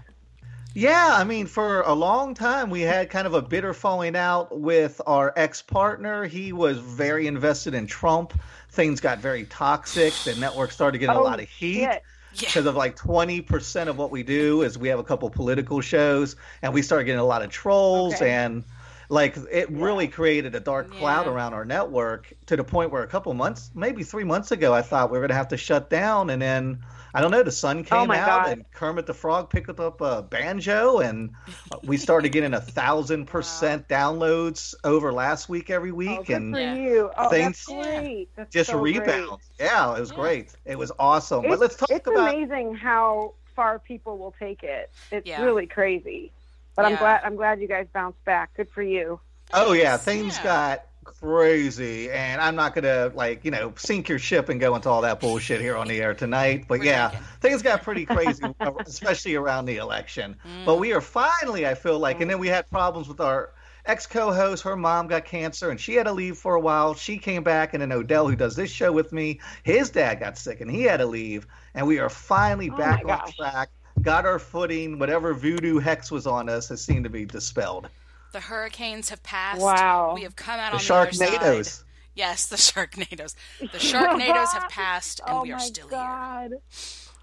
Yeah, 0.74 1.10
I 1.12 1.24
mean, 1.24 1.46
for 1.46 1.82
a 1.82 1.92
long 1.92 2.34
time, 2.34 2.70
we 2.70 2.80
had 2.80 3.10
kind 3.10 3.26
of 3.26 3.34
a 3.34 3.42
bitter 3.42 3.74
falling 3.74 4.16
out 4.16 4.58
with 4.58 5.00
our 5.06 5.32
ex 5.36 5.60
partner. 5.60 6.24
He 6.24 6.52
was 6.52 6.78
very 6.78 7.26
invested 7.26 7.74
in 7.74 7.86
Trump. 7.86 8.32
Things 8.70 9.00
got 9.00 9.18
very 9.18 9.44
toxic. 9.44 10.14
The 10.24 10.34
network 10.36 10.72
started 10.72 10.98
getting 10.98 11.14
a 11.14 11.20
Oh, 11.20 11.24
lot 11.24 11.40
of 11.40 11.48
heat. 11.48 11.80
shit. 11.84 12.02
Yeah. 12.34 12.48
because 12.48 12.64
of 12.64 12.74
like 12.76 12.96
20% 12.96 13.88
of 13.88 13.98
what 13.98 14.10
we 14.10 14.22
do 14.22 14.62
is 14.62 14.78
we 14.78 14.88
have 14.88 14.98
a 14.98 15.04
couple 15.04 15.28
political 15.28 15.82
shows 15.82 16.34
and 16.62 16.72
we 16.72 16.80
started 16.80 17.04
getting 17.04 17.20
a 17.20 17.24
lot 17.24 17.42
of 17.42 17.50
trolls 17.50 18.14
Okay. 18.14 18.30
and 18.30 18.64
like 19.10 19.36
it 19.50 19.70
really 19.70 20.08
created 20.08 20.54
a 20.54 20.60
dark 20.60 20.90
cloud 20.90 21.26
Yeah. 21.26 21.32
around 21.32 21.52
our 21.52 21.66
network 21.66 22.32
to 22.46 22.56
the 22.56 22.64
point 22.64 22.90
where 22.90 23.02
a 23.02 23.06
couple 23.06 23.34
months 23.34 23.70
maybe 23.74 24.02
three 24.02 24.24
months 24.24 24.50
ago 24.50 24.72
i 24.72 24.80
thought 24.80 25.10
we 25.10 25.18
were 25.18 25.22
going 25.22 25.28
to 25.28 25.34
have 25.34 25.48
to 25.48 25.58
shut 25.58 25.90
down 25.90 26.30
and 26.30 26.40
then 26.40 26.78
i 27.14 27.20
don't 27.20 27.30
know 27.30 27.42
the 27.42 27.50
sun 27.50 27.78
oh 27.78 27.82
came 27.82 28.10
Oh 28.10 28.14
out 28.14 28.44
God. 28.44 28.52
and 28.52 28.70
kermit 28.72 29.06
the 29.06 29.14
frog 29.14 29.50
picked 29.50 29.68
up 29.68 30.00
a 30.00 30.22
banjo 30.22 30.98
and 30.98 31.30
uh, 31.70 31.76
we 31.82 31.96
started 31.96 32.30
getting 32.30 32.54
a 32.54 32.60
thousand 32.60 33.26
percent 33.34 33.88
downloads 33.88 34.74
over 34.84 35.12
last 35.12 35.48
week 35.48 35.70
every 35.70 35.90
Oh, 35.90 35.94
week 35.94 36.26
good 36.26 36.36
and 36.36 36.54
for 36.54 36.60
you. 36.60 37.10
Oh, 37.16 37.28
things- 37.28 37.64
that's 37.66 37.86
great. 37.86 38.28
That's 38.36 38.52
just 38.52 38.70
so 38.70 38.78
great. 38.80 38.98
rebound 39.00 39.40
yeah 39.60 39.94
it 39.96 40.00
was 40.00 40.10
Yeah. 40.10 40.16
great 40.16 40.50
it 40.64 40.78
was 40.78 40.92
awesome 40.98 41.42
but 41.42 41.58
let's 41.58 41.76
talk 41.76 41.90
it's 41.90 42.06
about 42.06 42.34
It's 42.34 42.50
amazing 42.50 42.74
how 42.74 43.34
far 43.54 43.78
people 43.78 44.16
will 44.18 44.34
take 44.38 44.62
it. 44.62 44.90
It's 45.10 45.26
Yeah. 45.26 45.42
really 45.44 45.66
crazy. 45.66 46.32
But 46.74 46.86
I'm 46.86 46.96
glad 46.96 47.20
I'm 47.22 47.36
glad 47.36 47.60
you 47.60 47.68
guys 47.68 47.86
bounced 47.92 48.24
back. 48.24 48.54
Good 48.56 48.70
for 48.70 48.82
you. 48.82 49.20
Oh 49.52 49.72
yeah, 49.74 49.98
Thanks. 49.98 50.04
things 50.04 50.36
Yeah. 50.38 50.42
got 50.44 50.86
crazy, 51.22 52.10
and 52.10 52.40
I'm 52.40 52.56
not 52.56 52.74
gonna 52.74 53.12
like 53.14 53.44
you 53.44 53.50
know 53.50 53.72
sink 53.76 54.08
your 54.08 54.18
ship 54.18 54.48
and 54.48 54.60
go 54.60 54.74
into 54.74 54.88
all 54.88 55.02
that 55.02 55.20
bullshit 55.20 55.60
here 55.60 55.76
on 55.76 55.86
the 55.86 56.00
air 56.00 56.14
tonight. 56.14 56.64
But 56.66 56.80
We're 56.80 56.86
yeah, 56.86 57.10
things 57.40 57.62
got 57.62 57.82
pretty 57.82 58.04
crazy, 58.04 58.42
especially 58.86 59.36
around 59.36 59.66
the 59.66 59.76
election. 59.76 60.36
Mm. 60.44 60.66
But 60.66 60.78
we 60.78 60.92
are 60.92 61.00
finally, 61.00 61.66
I 61.66 61.74
feel 61.74 61.98
like, 61.98 62.20
and 62.20 62.30
then 62.30 62.38
we 62.38 62.48
had 62.48 62.68
problems 62.70 63.08
with 63.08 63.20
our 63.20 63.50
ex 63.86 64.06
co-host. 64.06 64.64
Her 64.64 64.76
mom 64.76 65.06
got 65.06 65.24
cancer, 65.24 65.70
and 65.70 65.80
she 65.80 65.94
had 65.94 66.06
to 66.06 66.12
leave 66.12 66.36
for 66.36 66.54
a 66.54 66.60
while. 66.60 66.94
She 66.94 67.18
came 67.18 67.44
back, 67.44 67.72
and 67.72 67.82
then 67.82 67.92
Odell, 67.92 68.28
who 68.28 68.36
does 68.36 68.56
this 68.56 68.70
show 68.70 68.90
with 68.92 69.12
me, 69.12 69.40
his 69.62 69.90
dad 69.90 70.20
got 70.20 70.36
sick, 70.36 70.60
and 70.60 70.70
he 70.70 70.82
had 70.82 70.98
to 70.98 71.06
leave. 71.06 71.46
And 71.74 71.86
we 71.86 71.98
are 72.00 72.10
finally 72.10 72.70
Oh, 72.70 72.76
back 72.76 73.04
on 73.06 73.32
track. 73.32 73.70
Got 74.00 74.26
our 74.26 74.38
footing. 74.38 74.98
Whatever 74.98 75.34
voodoo 75.34 75.78
hex 75.78 76.10
was 76.10 76.26
on 76.26 76.48
us 76.48 76.68
has 76.70 76.82
seemed 76.82 77.04
to 77.04 77.10
be 77.10 77.24
dispelled. 77.24 77.88
The 78.32 78.40
hurricanes 78.40 79.10
have 79.10 79.22
passed. 79.22 79.60
Wow. 79.60 80.12
We 80.14 80.22
have 80.22 80.36
come 80.36 80.58
out 80.58 80.72
The 80.72 80.78
on 80.78 80.84
the 80.84 80.94
other 80.94 81.12
side. 81.12 81.28
Sharknadoes. 81.40 81.84
Yes, 82.14 82.46
the 82.46 82.56
Sharknadoes. 82.56 83.34
The 83.60 83.66
Sharknadoes 83.78 84.52
have 84.52 84.68
passed, 84.68 85.20
and 85.26 85.38
oh 85.38 85.42
we 85.42 85.52
are 85.52 85.58
my 85.58 85.62
still 85.64 85.88
here. 85.88 86.58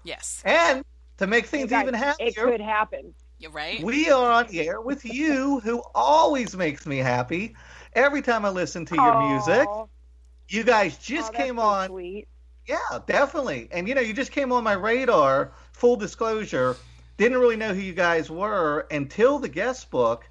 Yes. 0.04 0.42
And 0.44 0.84
to 1.18 1.26
make 1.26 1.46
things 1.46 1.70
guys, 1.70 1.82
even 1.82 1.94
it 2.18 2.36
could 2.36 2.60
happen. 2.60 3.14
You're 3.38 3.50
right. 3.50 3.82
we 3.82 4.10
are 4.10 4.30
on 4.30 4.46
air 4.54 4.80
with 4.80 5.04
you, 5.04 5.60
who 5.60 5.82
always 5.94 6.56
makes 6.56 6.86
me 6.86 6.98
happy. 6.98 7.54
Every 7.94 8.22
time 8.22 8.44
I 8.44 8.50
listen 8.50 8.84
to 8.86 8.94
your 8.94 9.28
music, 9.28 9.68
you 10.48 10.62
guys 10.64 10.94
Oh, 10.94 11.02
just 11.02 11.32
that's 11.32 11.44
came 11.44 11.56
so 11.56 11.62
on. 11.62 11.88
Sweet. 11.88 12.28
Yeah, 12.66 12.98
definitely. 13.06 13.68
And 13.72 13.88
you 13.88 13.94
know, 13.94 14.00
you 14.00 14.12
just 14.12 14.32
came 14.32 14.52
on 14.52 14.62
my 14.62 14.74
radar. 14.74 15.52
Full 15.72 15.96
disclosure, 15.96 16.76
didn't 17.16 17.38
really 17.38 17.56
know 17.56 17.72
who 17.74 17.80
you 17.80 17.94
guys 17.94 18.30
were 18.30 18.86
until 18.90 19.38
the 19.38 19.48
guest 19.48 19.90
book. 19.90 20.28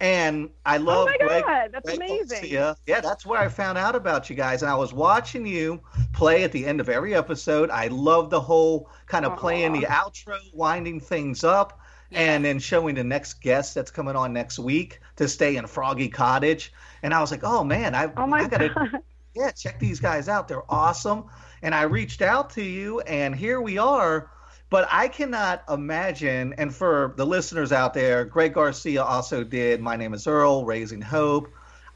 And 0.00 0.50
I 0.64 0.76
love. 0.76 1.08
Oh 1.08 1.10
love 1.10 1.16
my 1.20 1.26
Greg, 1.26 1.44
God, 1.44 1.70
that's 1.72 1.84
Greg 1.86 1.96
amazing. 1.98 2.28
Garcia. 2.28 2.76
Yeah, 2.86 3.00
that's 3.00 3.26
where 3.26 3.40
I 3.40 3.48
found 3.48 3.78
out 3.78 3.96
about 3.96 4.30
you 4.30 4.36
guys. 4.36 4.62
And 4.62 4.70
I 4.70 4.76
was 4.76 4.92
watching 4.92 5.44
you 5.46 5.80
play 6.12 6.44
at 6.44 6.52
the 6.52 6.66
end 6.66 6.80
of 6.80 6.88
every 6.88 7.14
episode. 7.14 7.70
I 7.70 7.88
love 7.88 8.30
the 8.30 8.40
whole 8.40 8.88
kind 9.06 9.24
of 9.24 9.36
playing 9.36 9.72
the 9.72 9.86
outro, 9.86 10.38
winding 10.52 11.00
things 11.00 11.42
up, 11.42 11.80
and 12.12 12.44
then 12.44 12.60
showing 12.60 12.94
the 12.94 13.04
next 13.04 13.40
guest 13.40 13.74
that's 13.74 13.90
coming 13.90 14.14
on 14.16 14.32
next 14.32 14.58
week 14.58 15.00
to 15.16 15.28
stay 15.28 15.56
in 15.56 15.66
Froggy 15.66 16.08
Cottage. 16.08 16.72
And 17.02 17.12
I 17.12 17.20
was 17.20 17.30
like, 17.30 17.42
oh 17.42 17.64
man, 17.64 17.94
I, 17.94 18.12
Oh 18.16 18.26
my 18.26 18.42
I 18.42 18.48
gotta 18.48 18.68
God. 18.68 19.02
yeah, 19.34 19.50
check 19.50 19.78
these 19.80 20.00
guys 20.00 20.28
out. 20.28 20.48
They're 20.48 20.70
awesome. 20.70 21.24
And 21.62 21.74
I 21.74 21.82
reached 21.82 22.22
out 22.22 22.50
to 22.50 22.62
you, 22.62 23.00
and 23.00 23.34
here 23.34 23.60
we 23.60 23.78
are. 23.78 24.30
But 24.70 24.86
I 24.90 25.08
cannot 25.08 25.62
imagine, 25.70 26.54
and 26.58 26.74
for 26.74 27.14
the 27.16 27.24
listeners 27.24 27.72
out 27.72 27.94
there, 27.94 28.24
Greg 28.24 28.52
Garcia 28.54 29.02
also 29.02 29.42
did 29.42 29.80
My 29.80 29.96
Name 29.96 30.12
is 30.12 30.26
Earl, 30.26 30.64
Raising 30.66 31.00
Hope. 31.00 31.48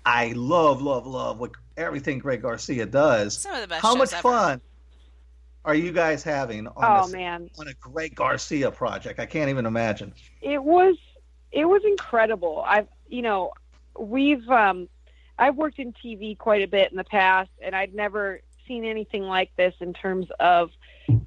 I 0.07 0.33
love, 0.35 0.81
love, 0.81 1.07
love 1.07 1.39
what 1.39 1.51
everything 1.77 2.19
Greg 2.19 2.43
Garcia 2.43 2.87
does. 2.87 3.39
Some 3.39 3.55
of 3.55 3.61
the 3.61 3.69
best 3.69 3.83
How 3.83 3.95
much 3.95 4.13
ever. 4.13 4.23
fun 4.23 4.61
are 5.65 5.75
you 5.75 5.93
guys 5.93 6.23
having 6.23 6.67
on 6.67 6.75
Oh 6.77 7.05
this, 7.05 7.13
man, 7.13 7.51
on 7.59 7.69
a 7.69 7.75
Greg 7.75 8.15
Garcia 8.15 8.71
project? 8.71 9.21
I 9.21 9.27
can't 9.27 9.51
even 9.51 9.67
imagine. 9.67 10.13
it 10.41 10.63
was 10.63 10.97
it 11.53 11.67
was 11.67 11.83
incredible. 11.85 12.65
I've 12.67 12.89
you 13.09 13.23
know 13.23 13.53
we've 13.99 14.49
um, 14.49 14.89
I've 15.39 15.57
worked 15.57 15.79
in 15.79 15.93
TV 15.93 16.37
quite 16.37 16.63
a 16.63 16.67
bit 16.67 16.91
in 16.91 16.97
the 16.97 17.05
past, 17.05 17.51
and 17.63 17.77
I'd 17.77 17.95
never 17.95 18.41
seen 18.67 18.85
anything 18.85 19.23
like 19.23 19.55
this 19.57 19.75
in 19.81 19.93
terms 19.93 20.27
of 20.41 20.71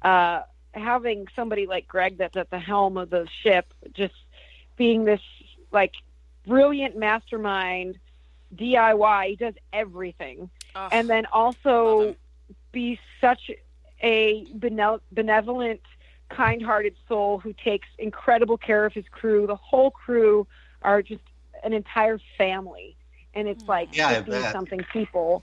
uh, 0.02 0.42
having 0.76 1.26
somebody 1.34 1.66
like 1.66 1.88
Greg 1.88 2.18
that's 2.18 2.36
at 2.36 2.50
the 2.50 2.58
helm 2.58 2.96
of 2.96 3.10
the 3.10 3.26
ship, 3.42 3.72
just 3.94 4.14
being 4.76 5.04
this 5.04 5.20
like 5.72 5.92
brilliant 6.46 6.96
mastermind 6.96 7.98
DIY. 8.54 9.28
He 9.30 9.36
does 9.36 9.54
everything, 9.72 10.50
Ugh, 10.74 10.92
and 10.92 11.08
then 11.08 11.26
also 11.32 12.16
be 12.72 12.98
such 13.20 13.50
a 14.02 14.46
benevolent, 14.54 15.80
kind-hearted 16.30 16.94
soul 17.08 17.38
who 17.38 17.52
takes 17.64 17.88
incredible 17.98 18.58
care 18.58 18.84
of 18.84 18.92
his 18.92 19.04
crew. 19.10 19.46
The 19.46 19.56
whole 19.56 19.90
crew 19.90 20.46
are 20.82 21.02
just 21.02 21.22
an 21.64 21.72
entire 21.72 22.18
family, 22.36 22.96
and 23.34 23.48
it's 23.48 23.66
like 23.68 23.88
Yeah, 23.92 24.08
I 24.08 24.20
fifty 24.20 24.30
bet. 24.30 24.52
something 24.52 24.80
people, 24.92 25.42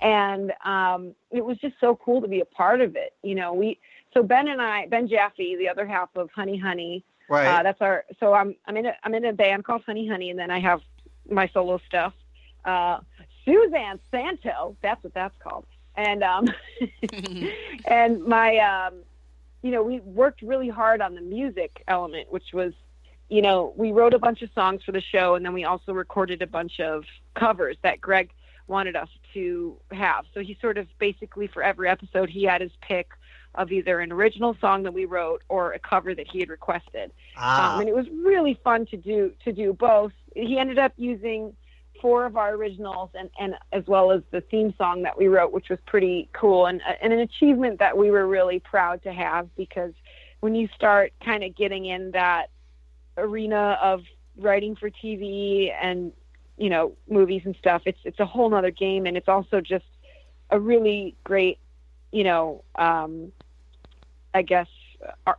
and 0.00 0.52
um, 0.64 1.14
it 1.30 1.44
was 1.44 1.58
just 1.58 1.74
so 1.80 1.96
cool 1.96 2.20
to 2.22 2.28
be 2.28 2.40
a 2.40 2.44
part 2.44 2.80
of 2.80 2.96
it. 2.96 3.14
You 3.22 3.34
know, 3.34 3.52
we 3.52 3.78
so 4.12 4.22
Ben 4.22 4.48
and 4.48 4.60
I, 4.60 4.86
Ben 4.86 5.08
Jaffe, 5.08 5.56
the 5.56 5.68
other 5.68 5.86
half 5.86 6.08
of 6.16 6.30
Honey 6.30 6.58
Honey, 6.58 7.04
Right. 7.28 7.46
uh, 7.46 7.62
that's 7.62 7.80
our. 7.80 8.04
So 8.18 8.34
I'm 8.34 8.56
I'm 8.66 8.76
in 8.76 8.86
a 8.86 8.92
I'm 9.04 9.14
in 9.14 9.24
a 9.24 9.32
band 9.32 9.64
called 9.64 9.82
Honey 9.86 10.08
Honey, 10.08 10.30
and 10.30 10.38
then 10.38 10.50
I 10.50 10.58
have 10.60 10.80
my 11.30 11.48
solo 11.54 11.78
stuff. 11.86 12.12
Uh, 12.64 12.98
Suzanne 13.44 14.00
Santo, 14.10 14.76
that's 14.82 15.02
what 15.04 15.14
that's 15.14 15.34
called. 15.38 15.64
And 15.96 16.24
um, 16.24 16.48
and 17.84 18.24
my 18.24 18.56
um, 18.58 18.94
you 19.62 19.70
know, 19.70 19.82
we 19.82 20.00
worked 20.00 20.42
really 20.42 20.68
hard 20.68 21.00
on 21.00 21.14
the 21.14 21.20
music 21.20 21.84
element, 21.86 22.32
which 22.32 22.52
was, 22.52 22.72
you 23.28 23.42
know, 23.42 23.72
we 23.76 23.92
wrote 23.92 24.14
a 24.14 24.18
bunch 24.18 24.42
of 24.42 24.50
songs 24.54 24.82
for 24.84 24.90
the 24.92 25.02
show, 25.02 25.34
and 25.36 25.44
then 25.44 25.52
we 25.52 25.64
also 25.64 25.92
recorded 25.92 26.42
a 26.42 26.46
bunch 26.46 26.80
of 26.80 27.04
covers 27.34 27.76
that 27.82 28.00
Greg 28.00 28.30
wanted 28.66 28.96
us 28.96 29.08
to 29.34 29.76
have. 29.92 30.24
So 30.34 30.40
he 30.40 30.56
sort 30.60 30.78
of 30.78 30.86
basically 30.98 31.46
for 31.46 31.62
every 31.62 31.88
episode 31.88 32.28
he 32.30 32.44
had 32.44 32.60
his 32.60 32.70
pick 32.80 33.08
of 33.56 33.72
either 33.72 34.00
an 34.00 34.12
original 34.12 34.56
song 34.60 34.82
that 34.84 34.94
we 34.94 35.04
wrote 35.04 35.42
or 35.48 35.72
a 35.72 35.78
cover 35.78 36.14
that 36.14 36.26
he 36.30 36.38
had 36.38 36.48
requested 36.48 37.12
ah, 37.36 37.74
um, 37.74 37.80
and 37.80 37.88
it 37.88 37.94
was 37.94 38.06
really 38.24 38.58
fun 38.62 38.86
to 38.86 38.96
do 38.96 39.32
to 39.44 39.52
do 39.52 39.72
both. 39.72 40.12
He 40.34 40.58
ended 40.58 40.78
up 40.78 40.92
using 40.96 41.54
four 42.00 42.24
of 42.24 42.36
our 42.36 42.54
originals 42.54 43.10
and, 43.14 43.30
and 43.38 43.54
as 43.72 43.84
well 43.86 44.10
as 44.10 44.22
the 44.30 44.40
theme 44.40 44.74
song 44.78 45.02
that 45.02 45.18
we 45.18 45.28
wrote, 45.28 45.52
which 45.52 45.68
was 45.68 45.78
pretty 45.86 46.28
cool 46.32 46.66
and, 46.66 46.80
uh, 46.82 46.92
and 47.02 47.12
an 47.12 47.20
achievement 47.20 47.78
that 47.78 47.96
we 47.96 48.10
were 48.10 48.26
really 48.26 48.58
proud 48.60 49.02
to 49.02 49.12
have 49.12 49.54
because 49.56 49.92
when 50.40 50.54
you 50.54 50.68
start 50.74 51.12
kind 51.24 51.44
of 51.44 51.54
getting 51.54 51.86
in 51.86 52.10
that 52.12 52.46
arena 53.16 53.78
of 53.82 54.02
writing 54.38 54.74
for 54.76 54.90
TV 54.90 55.70
and 55.80 56.12
you 56.56 56.70
know 56.70 56.92
movies 57.08 57.42
and 57.44 57.56
stuff, 57.58 57.82
it's 57.84 57.98
it's 58.04 58.20
a 58.20 58.26
whole 58.26 58.48
nother 58.48 58.70
game 58.70 59.06
and 59.06 59.16
it's 59.16 59.28
also 59.28 59.60
just 59.60 59.84
a 60.50 60.58
really 60.58 61.16
great 61.24 61.58
you 62.12 62.24
know 62.24 62.64
um, 62.76 63.32
I 64.34 64.42
guess 64.42 64.68
ar- 65.26 65.38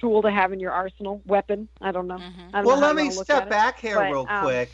tool 0.00 0.22
to 0.22 0.30
have 0.30 0.52
in 0.52 0.60
your 0.60 0.72
arsenal, 0.72 1.22
weapon. 1.26 1.68
I 1.80 1.92
don't 1.92 2.06
know. 2.06 2.18
Mhm. 2.18 2.50
I 2.52 2.58
don't 2.58 2.66
well, 2.66 2.80
know 2.80 2.86
let 2.88 2.96
me 2.96 3.10
step 3.10 3.42
at 3.42 3.42
it. 3.44 3.50
back 3.50 3.80
here 3.80 3.96
but, 3.96 4.10
real 4.10 4.26
um, 4.28 4.44
quick 4.44 4.70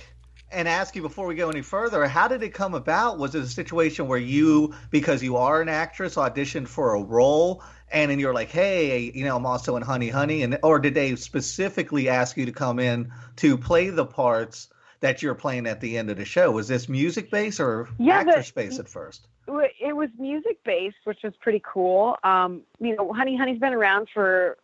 and 0.50 0.68
ask 0.68 0.94
you 0.94 1.02
before 1.02 1.26
we 1.26 1.34
go 1.34 1.50
any 1.50 1.62
further. 1.62 2.06
How 2.06 2.28
did 2.28 2.42
it 2.42 2.54
come 2.54 2.74
about? 2.74 3.18
Was 3.18 3.34
it 3.34 3.42
a 3.42 3.46
situation 3.46 4.06
where 4.06 4.18
you, 4.18 4.74
because 4.90 5.22
you 5.22 5.36
are 5.36 5.60
an 5.60 5.68
actress, 5.68 6.14
auditioned 6.14 6.68
for 6.68 6.94
a 6.94 7.02
role, 7.02 7.62
and 7.90 8.10
then 8.10 8.18
you're 8.20 8.34
like, 8.34 8.50
"Hey, 8.50 9.10
you 9.14 9.24
know, 9.24 9.36
I'm 9.36 9.46
also 9.46 9.76
in 9.76 9.82
Honey 9.82 10.10
Honey," 10.10 10.42
and 10.42 10.58
or 10.62 10.78
did 10.78 10.94
they 10.94 11.16
specifically 11.16 12.08
ask 12.08 12.36
you 12.36 12.46
to 12.46 12.52
come 12.52 12.78
in 12.78 13.12
to 13.36 13.58
play 13.58 13.90
the 13.90 14.06
parts? 14.06 14.68
That 15.00 15.22
you're 15.22 15.34
playing 15.34 15.66
at 15.66 15.82
the 15.82 15.98
end 15.98 16.08
of 16.08 16.16
the 16.16 16.24
show 16.24 16.50
was 16.50 16.66
this 16.66 16.88
music 16.88 17.30
based 17.30 17.60
or 17.60 17.88
Yeah, 17.98 18.24
the- 18.24 18.30
actress 18.30 18.50
based 18.52 18.78
at 18.78 18.88
first? 18.88 19.26
It 19.46 19.94
was 19.94 20.08
music 20.18 20.58
based, 20.64 20.96
which 21.04 21.20
was 21.22 21.34
pretty 21.40 21.62
cool. 21.64 22.16
Um, 22.24 22.62
you 22.80 22.96
know, 22.96 23.12
Honey 23.12 23.36
Honey's 23.36 23.58
been 23.58 23.74
around 23.74 24.08
for 24.12 24.56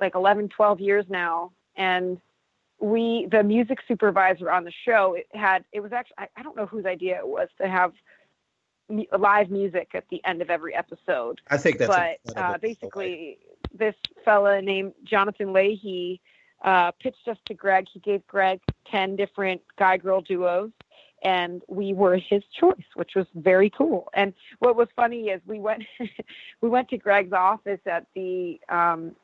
like 0.00 0.14
11, 0.14 0.48
12 0.50 0.80
years 0.80 1.04
now, 1.08 1.52
and 1.76 2.20
we, 2.78 3.28
the 3.30 3.42
music 3.42 3.78
supervisor 3.88 4.50
on 4.50 4.64
the 4.64 4.72
show, 4.84 5.14
it 5.14 5.26
had 5.32 5.64
it 5.72 5.80
was 5.80 5.92
actually 5.92 6.16
I, 6.18 6.28
I 6.36 6.42
don't 6.42 6.56
know 6.56 6.66
whose 6.66 6.84
idea 6.86 7.18
it 7.18 7.26
was 7.26 7.48
to 7.60 7.68
have 7.68 7.92
live 9.18 9.50
music 9.50 9.90
at 9.94 10.04
the 10.10 10.24
end 10.24 10.42
of 10.42 10.50
every 10.50 10.74
episode. 10.74 11.40
I 11.50 11.56
think 11.56 11.78
that's 11.78 12.20
but 12.24 12.36
uh, 12.36 12.58
basically, 12.58 13.38
this 13.76 13.94
fella 14.24 14.60
named 14.60 14.92
Jonathan 15.04 15.52
Leahy 15.52 16.20
uh, 16.64 16.92
pitched 16.92 17.26
us 17.28 17.38
to 17.46 17.54
Greg. 17.54 17.86
He 17.92 18.00
gave 18.00 18.26
Greg 18.26 18.60
ten 18.90 19.16
different 19.16 19.62
guy-girl 19.78 20.20
duos, 20.22 20.70
and 21.26 21.60
we 21.66 21.92
were 21.92 22.16
his 22.16 22.44
choice, 22.58 22.86
which 22.94 23.10
was 23.16 23.26
very 23.34 23.68
cool. 23.68 24.08
And 24.14 24.32
what 24.60 24.76
was 24.76 24.86
funny 24.94 25.24
is 25.24 25.40
we 25.44 25.58
went 25.58 25.82
we 26.62 26.68
went 26.68 26.88
to 26.90 26.96
Greg's 26.96 27.32
office 27.32 27.80
at 27.84 28.06
the 28.14 28.60
um, 28.68 29.16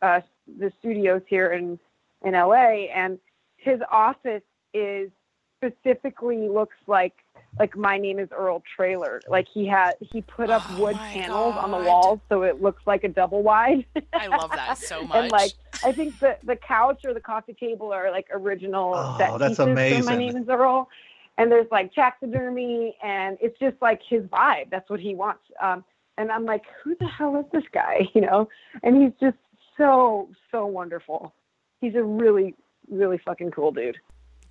uh, 0.00 0.20
the 0.58 0.72
studios 0.78 1.22
here 1.26 1.52
in 1.52 1.78
in 2.24 2.32
LA, 2.34 2.86
and 2.94 3.18
his 3.56 3.80
office 3.90 4.42
is 4.72 5.10
specifically 5.58 6.48
looks 6.48 6.76
like 6.86 7.14
like 7.58 7.76
my 7.76 7.98
name 7.98 8.20
is 8.20 8.28
Earl 8.30 8.62
trailer. 8.76 9.20
Like 9.28 9.48
he 9.52 9.66
had 9.66 9.94
he 10.00 10.22
put 10.22 10.50
up 10.50 10.62
Oh 10.70 10.82
wood 10.82 10.94
my 10.96 11.12
panels 11.12 11.54
on 11.58 11.72
the 11.72 11.78
walls 11.78 12.20
so 12.28 12.42
it 12.42 12.62
looks 12.62 12.82
like 12.86 13.02
a 13.02 13.08
double 13.08 13.42
wide. 13.42 13.84
I 14.12 14.28
love 14.28 14.50
that 14.52 14.78
so 14.90 15.02
much. 15.02 15.16
and 15.16 15.32
like 15.32 15.52
I 15.82 15.90
think 15.90 16.20
the 16.20 16.36
the 16.44 16.56
couch 16.56 17.00
or 17.04 17.12
the 17.12 17.20
coffee 17.20 17.54
table 17.54 17.92
are 17.92 18.12
like 18.12 18.28
original 18.32 18.92
Oh, 18.94 19.16
set 19.18 19.36
that's 19.38 19.56
pieces 19.56 19.56
from 19.56 19.70
amazing. 19.70 20.04
My 20.04 20.16
name 20.16 20.36
is 20.36 20.48
Earl. 20.48 20.88
And 21.36 21.50
there's 21.50 21.66
like 21.70 21.92
taxidermy 21.92 22.96
and 23.02 23.36
it's 23.40 23.58
just 23.58 23.76
like 23.82 24.00
his 24.08 24.22
vibe. 24.24 24.70
That's 24.70 24.88
what 24.88 25.00
he 25.00 25.14
wants. 25.14 25.42
Um 25.60 25.84
and 26.16 26.30
I'm 26.30 26.44
like, 26.44 26.62
who 26.82 26.94
the 27.00 27.06
hell 27.06 27.36
is 27.40 27.46
this 27.52 27.68
guy? 27.72 28.08
You 28.14 28.20
know? 28.20 28.48
And 28.82 29.02
he's 29.02 29.12
just 29.20 29.38
so, 29.76 30.28
so 30.50 30.66
wonderful. 30.66 31.34
He's 31.80 31.94
a 31.94 32.02
really, 32.02 32.54
really 32.88 33.18
fucking 33.18 33.50
cool 33.50 33.72
dude. 33.72 33.98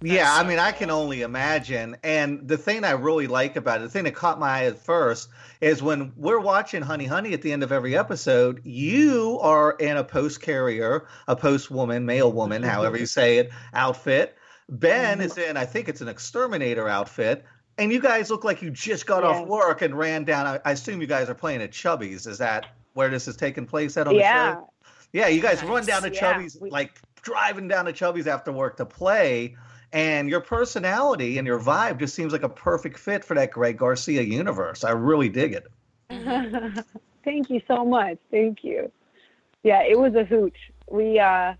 Yeah, 0.01 0.29
I 0.29 0.43
mean, 0.43 0.59
I 0.59 0.73
can 0.73 0.89
only 0.89 1.21
imagine. 1.21 1.95
And 2.03 2.45
the 2.45 2.57
thing 2.57 2.83
I 2.83 2.91
really 2.91 3.27
like 3.27 3.55
about 3.55 3.79
it, 3.79 3.83
the 3.83 3.89
thing 3.89 4.03
that 4.03 4.15
caught 4.15 4.37
my 4.37 4.49
eye 4.49 4.65
at 4.65 4.79
first, 4.79 5.29
is 5.61 5.81
when 5.81 6.11
we're 6.17 6.41
watching 6.41 6.81
Honey 6.81 7.05
Honey 7.05 7.33
at 7.33 7.41
the 7.41 7.53
end 7.53 7.63
of 7.63 7.71
every 7.71 7.95
episode, 7.95 8.65
you 8.65 9.39
are 9.41 9.71
in 9.71 9.95
a 9.95 10.03
post 10.03 10.41
carrier, 10.41 11.07
a 11.25 11.37
post 11.37 11.71
woman, 11.71 12.05
male 12.05 12.31
woman, 12.31 12.63
however 12.63 12.97
you 12.97 13.05
say 13.05 13.37
it, 13.37 13.51
outfit. 13.73 14.37
Ben 14.69 15.21
is 15.21 15.37
in, 15.37 15.57
I 15.57 15.65
think 15.65 15.89
it's 15.89 16.01
an 16.01 16.07
exterminator 16.07 16.87
outfit. 16.87 17.45
And 17.77 17.91
you 17.91 17.99
guys 17.99 18.29
look 18.29 18.43
like 18.43 18.61
you 18.61 18.69
just 18.69 19.07
got 19.07 19.23
off 19.23 19.47
work 19.47 19.81
and 19.81 19.97
ran 19.97 20.23
down. 20.23 20.45
I, 20.45 20.59
I 20.63 20.71
assume 20.71 21.01
you 21.01 21.07
guys 21.07 21.27
are 21.29 21.35
playing 21.35 21.61
at 21.61 21.71
Chubby's. 21.71 22.27
Is 22.27 22.37
that 22.37 22.67
where 22.93 23.09
this 23.09 23.27
is 23.27 23.35
taking 23.35 23.65
place 23.65 23.97
at 23.97 24.07
on 24.07 24.13
the 24.13 24.19
yeah. 24.19 24.53
show? 24.53 24.69
Yeah, 25.11 25.27
you 25.27 25.41
guys 25.41 25.63
run 25.63 25.85
down 25.85 26.03
to 26.03 26.11
Yeah, 26.11 26.19
Chubby's, 26.19 26.57
we- 26.59 26.69
like 26.69 26.99
driving 27.21 27.67
down 27.67 27.85
to 27.85 27.93
Chubby's 27.93 28.27
after 28.27 28.51
work 28.51 28.77
to 28.77 28.85
play. 28.85 29.55
And 29.91 30.27
your 30.27 30.41
personality 30.41 31.37
and 31.37 31.45
your 31.45 31.59
vibe 31.59 31.99
just 31.99 32.15
seems 32.15 32.33
like 32.33 32.43
a 32.43 32.49
perfect 32.49 32.97
fit 32.97 33.23
for 33.23 33.35
that 33.35 33.51
Greg 33.51 33.77
Garcia 33.77 34.23
universe. 34.23 34.83
I 34.83 34.91
really 34.91 35.29
dig 35.29 35.53
it. 35.53 35.67
Thank 37.23 37.49
you 37.49 37.61
so 37.67 37.85
much. 37.85 38.17
Thank 38.31 38.63
you. 38.63 38.91
Yeah, 39.63 39.83
it 39.83 39.97
was 39.97 40.15
a 40.15 40.25
hoot. 40.25 40.55
We 40.89 41.19
uh 41.19 41.53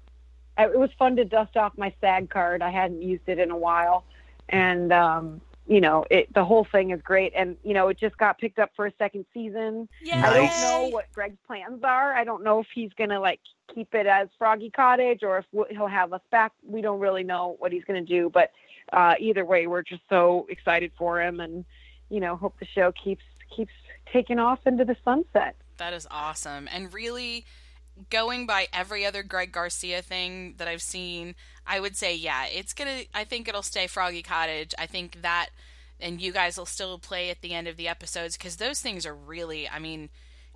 it 0.58 0.78
was 0.78 0.90
fun 0.98 1.16
to 1.18 1.26
dust 1.26 1.58
off 1.58 1.74
my 1.78 1.94
SAG 2.02 2.30
card. 2.30 2.62
I 2.62 2.72
hadn't 2.72 3.02
used 3.02 3.24
it 3.28 3.40
in 3.40 3.52
a 3.52 3.58
while. 3.58 4.06
And 4.50 4.92
um 4.92 5.42
you 5.66 5.80
know, 5.80 6.04
it 6.12 6.34
the 6.34 6.44
whole 6.44 6.68
thing 6.70 6.92
is 6.92 7.02
great 7.02 7.34
and 7.36 7.56
you 7.64 7.74
know, 7.74 7.88
it 7.88 8.00
just 8.00 8.18
got 8.18 8.38
picked 8.38 8.60
up 8.60 8.72
for 8.76 8.86
a 8.86 8.94
second 8.98 9.26
season. 9.34 9.88
Yay! 10.02 10.14
I 10.14 10.34
don't 10.34 10.62
know 10.62 10.90
what 10.90 11.12
Greg's 11.14 11.38
plans 11.48 11.84
are. 11.84 12.14
I 12.14 12.24
don't 12.24 12.44
know 12.44 12.60
if 12.60 12.68
he's 12.74 12.92
going 12.98 13.10
to 13.12 13.20
like 13.20 13.40
keep 13.74 13.94
it 13.94 14.06
as 14.06 14.28
Froggy 14.38 14.70
Cottage 14.70 15.24
or 15.24 15.40
if 15.40 15.46
he'll 15.70 15.88
have 15.88 16.12
us 16.14 16.22
back. 16.32 16.52
We 16.68 16.82
don't 16.82 17.00
really 17.00 17.24
know 17.24 17.56
what 17.60 17.72
he's 17.72 17.84
going 17.86 18.06
to 18.06 18.08
do, 18.08 18.30
but 18.30 18.52
uh, 18.92 19.16
either 19.20 19.46
way, 19.46 19.68
we're 19.68 19.84
just 19.84 20.02
so 20.10 20.46
excited 20.50 20.92
for 20.98 21.22
him, 21.22 21.40
and 21.40 21.64
you 22.10 22.20
know, 22.20 22.36
hope 22.36 22.60
the 22.60 22.66
show 22.66 22.92
keeps 22.92 23.24
keeps 23.56 23.72
taking 24.12 24.40
off 24.40 24.60
into 24.66 24.84
the 24.84 24.96
sunset. 25.06 25.56
That 25.78 25.94
is 25.94 26.08
awesome. 26.12 26.68
And 26.72 26.94
really 26.94 27.46
going 28.10 28.46
by 28.46 28.68
every 28.74 29.06
other 29.06 29.24
Greg 29.24 29.52
Garcia 29.52 30.02
thing 30.02 30.56
that 30.58 30.68
I've 30.68 30.82
seen, 30.82 31.36
I 31.66 31.80
would 31.80 31.96
say 31.96 32.16
yeah, 32.16 32.46
it's 32.48 32.74
going 32.74 32.90
to 33.04 33.08
I 33.14 33.24
think 33.24 33.48
it'll 33.48 33.62
stay 33.62 33.88
Froggy 33.88 34.24
Cottage. 34.24 34.74
I 34.78 34.86
think 34.88 35.22
that 35.22 35.50
and 36.00 36.20
you 36.22 36.32
guys 36.34 36.58
will 36.58 36.66
still 36.66 36.98
play 37.00 37.30
at 37.30 37.42
the 37.42 37.54
end 37.54 37.68
of 37.68 37.78
the 37.78 37.88
episodes 37.88 38.38
cuz 38.38 38.58
those 38.58 38.82
things 38.82 39.06
are 39.06 39.16
really 39.16 39.70
I 39.70 39.80
mean, 39.80 40.10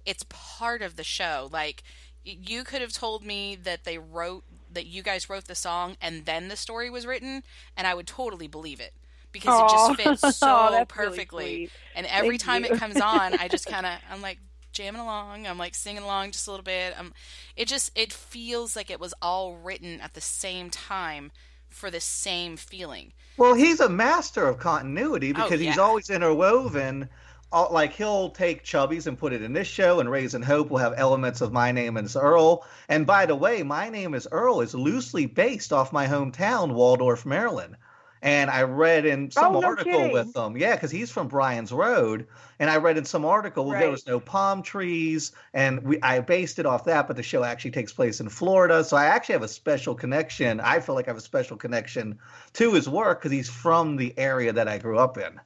it's 0.05 0.25
part 0.29 0.81
of 0.81 0.95
the 0.95 1.03
show. 1.03 1.49
Like 1.51 1.83
you 2.23 2.63
could 2.63 2.81
have 2.81 2.91
told 2.91 3.23
me 3.23 3.55
that 3.55 3.83
they 3.85 3.97
wrote 3.97 4.43
that 4.71 4.85
you 4.85 5.01
guys 5.01 5.29
wrote 5.29 5.45
the 5.45 5.55
song 5.55 5.95
and 6.01 6.25
then 6.25 6.47
the 6.49 6.57
story 6.57 6.89
was 6.89 7.05
written, 7.05 7.43
and 7.77 7.87
I 7.87 7.93
would 7.93 8.07
totally 8.07 8.47
believe 8.47 8.79
it 8.81 8.93
because 9.31 9.59
it 9.59 9.69
just 9.69 9.95
fits 9.95 10.23
Oh, 10.41 10.51
so 10.55 10.69
really 10.71 10.85
perfectly. 10.85 11.45
sweet. 11.45 11.71
and 11.95 12.05
every 12.07 12.37
Thank 12.37 12.41
time 12.41 12.65
you. 12.65 12.71
it 12.73 12.73
comes 12.79 12.99
on, 12.99 13.33
I 13.35 13.47
just 13.47 13.65
kind 13.69 13.85
of 13.85 13.93
I'm 14.11 14.21
like 14.21 14.39
jamming 14.77 15.01
along. 15.01 15.47
I'm 15.47 15.57
like 15.57 15.73
singing 15.73 16.03
along 16.03 16.31
just 16.31 16.47
a 16.47 16.51
little 16.51 16.63
bit. 16.63 16.97
Um, 16.97 17.13
it 17.55 17.67
just 17.67 17.91
it 17.95 18.13
feels 18.13 18.75
like 18.75 18.91
it 18.91 18.99
was 18.99 19.13
all 19.21 19.55
written 19.55 19.99
at 20.01 20.13
the 20.13 20.21
same 20.21 20.69
time 20.69 21.31
for 21.67 21.89
the 21.89 21.99
same 21.99 22.57
feeling. 22.57 23.11
Well, 23.37 23.55
he's 23.55 23.79
a 23.79 23.89
master 23.89 24.47
of 24.47 24.59
continuity 24.59 25.33
because 25.33 25.59
he's 25.59 25.75
yeah. 25.75 25.81
always 25.81 26.09
interwoven. 26.09 27.09
All, 27.51 27.69
like 27.71 27.93
he'll 27.93 28.29
take 28.29 28.63
Chubby's 28.63 29.07
and 29.07 29.17
put 29.17 29.33
it 29.33 29.41
in 29.41 29.53
this 29.53 29.67
show, 29.67 29.99
and 29.99 30.11
Raising 30.11 30.43
Hope 30.43 30.69
will 30.69 30.77
have 30.77 30.93
elements 30.95 31.41
of 31.41 31.51
My 31.51 31.71
Name 31.71 31.97
is 31.97 32.15
Earl. 32.15 32.65
And 32.87 33.07
by 33.07 33.25
the 33.25 33.35
way, 33.35 33.63
My 33.63 33.89
Name 33.89 34.13
is 34.13 34.27
Earl 34.31 34.61
is 34.61 34.75
loosely 34.75 35.25
based 35.25 35.73
off 35.73 35.93
my 35.93 36.07
hometown, 36.07 36.73
Waldorf, 36.73 37.25
Maryland. 37.25 37.77
And 38.21 38.49
I 38.49 38.63
read 38.63 39.05
in 39.05 39.29
some 39.31 39.55
Oh, 39.55 39.59
no 39.59 39.67
article 39.67 39.91
kidding. 39.91 40.11
with 40.11 40.35
him, 40.35 40.57
yeah, 40.57 40.75
because 40.75 40.89
he's 40.89 41.11
from 41.11 41.27
Bryans 41.27 41.71
Road, 41.71 42.27
and 42.59 42.69
I 42.69 42.77
read 42.77 42.97
in 42.97 43.05
some 43.05 43.25
article 43.25 43.65
well, 43.65 43.79
there 43.79 43.91
was 43.91 44.07
no 44.07 44.19
palm 44.19 44.63
trees, 44.63 45.31
and 45.53 45.83
we 45.83 46.01
I 46.01 46.19
based 46.21 46.57
it 46.57 46.65
off 46.65 46.85
that, 46.85 47.07
but 47.07 47.15
the 47.15 47.23
show 47.23 47.43
actually 47.43 47.71
takes 47.71 47.93
place 47.93 48.19
in 48.19 48.29
Florida, 48.29 48.83
so 48.83 48.97
I 48.97 49.05
actually 49.05 49.33
have 49.33 49.43
a 49.43 49.47
special 49.47 49.93
connection. 49.93 50.59
I 50.59 50.79
feel 50.79 50.95
like 50.95 51.07
I 51.07 51.11
have 51.11 51.17
a 51.17 51.21
special 51.21 51.57
connection 51.57 52.17
to 52.53 52.73
his 52.73 52.89
work 52.89 53.19
because 53.19 53.31
he's 53.31 53.49
from 53.49 53.97
the 53.97 54.13
area 54.17 54.51
that 54.53 54.67
I 54.67 54.79
grew 54.79 54.97
up 54.97 55.17
in. 55.17 55.39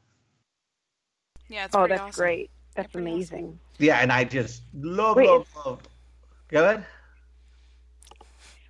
Yeah, 1.49 1.65
it's 1.65 1.75
Oh, 1.75 1.87
that's 1.87 2.01
awesome. 2.01 2.21
great. 2.21 2.49
That's 2.75 2.89
pretty 2.91 3.05
awesome. 3.07 3.15
amazing. 3.15 3.59
Yeah, 3.79 3.97
and 3.97 4.11
I 4.13 4.23
just 4.23 4.63
love, 4.73 5.17
Wait, 5.17 5.27
love, 5.27 5.47
love. 5.65 5.79
Go 6.47 6.63
ahead. 6.63 6.85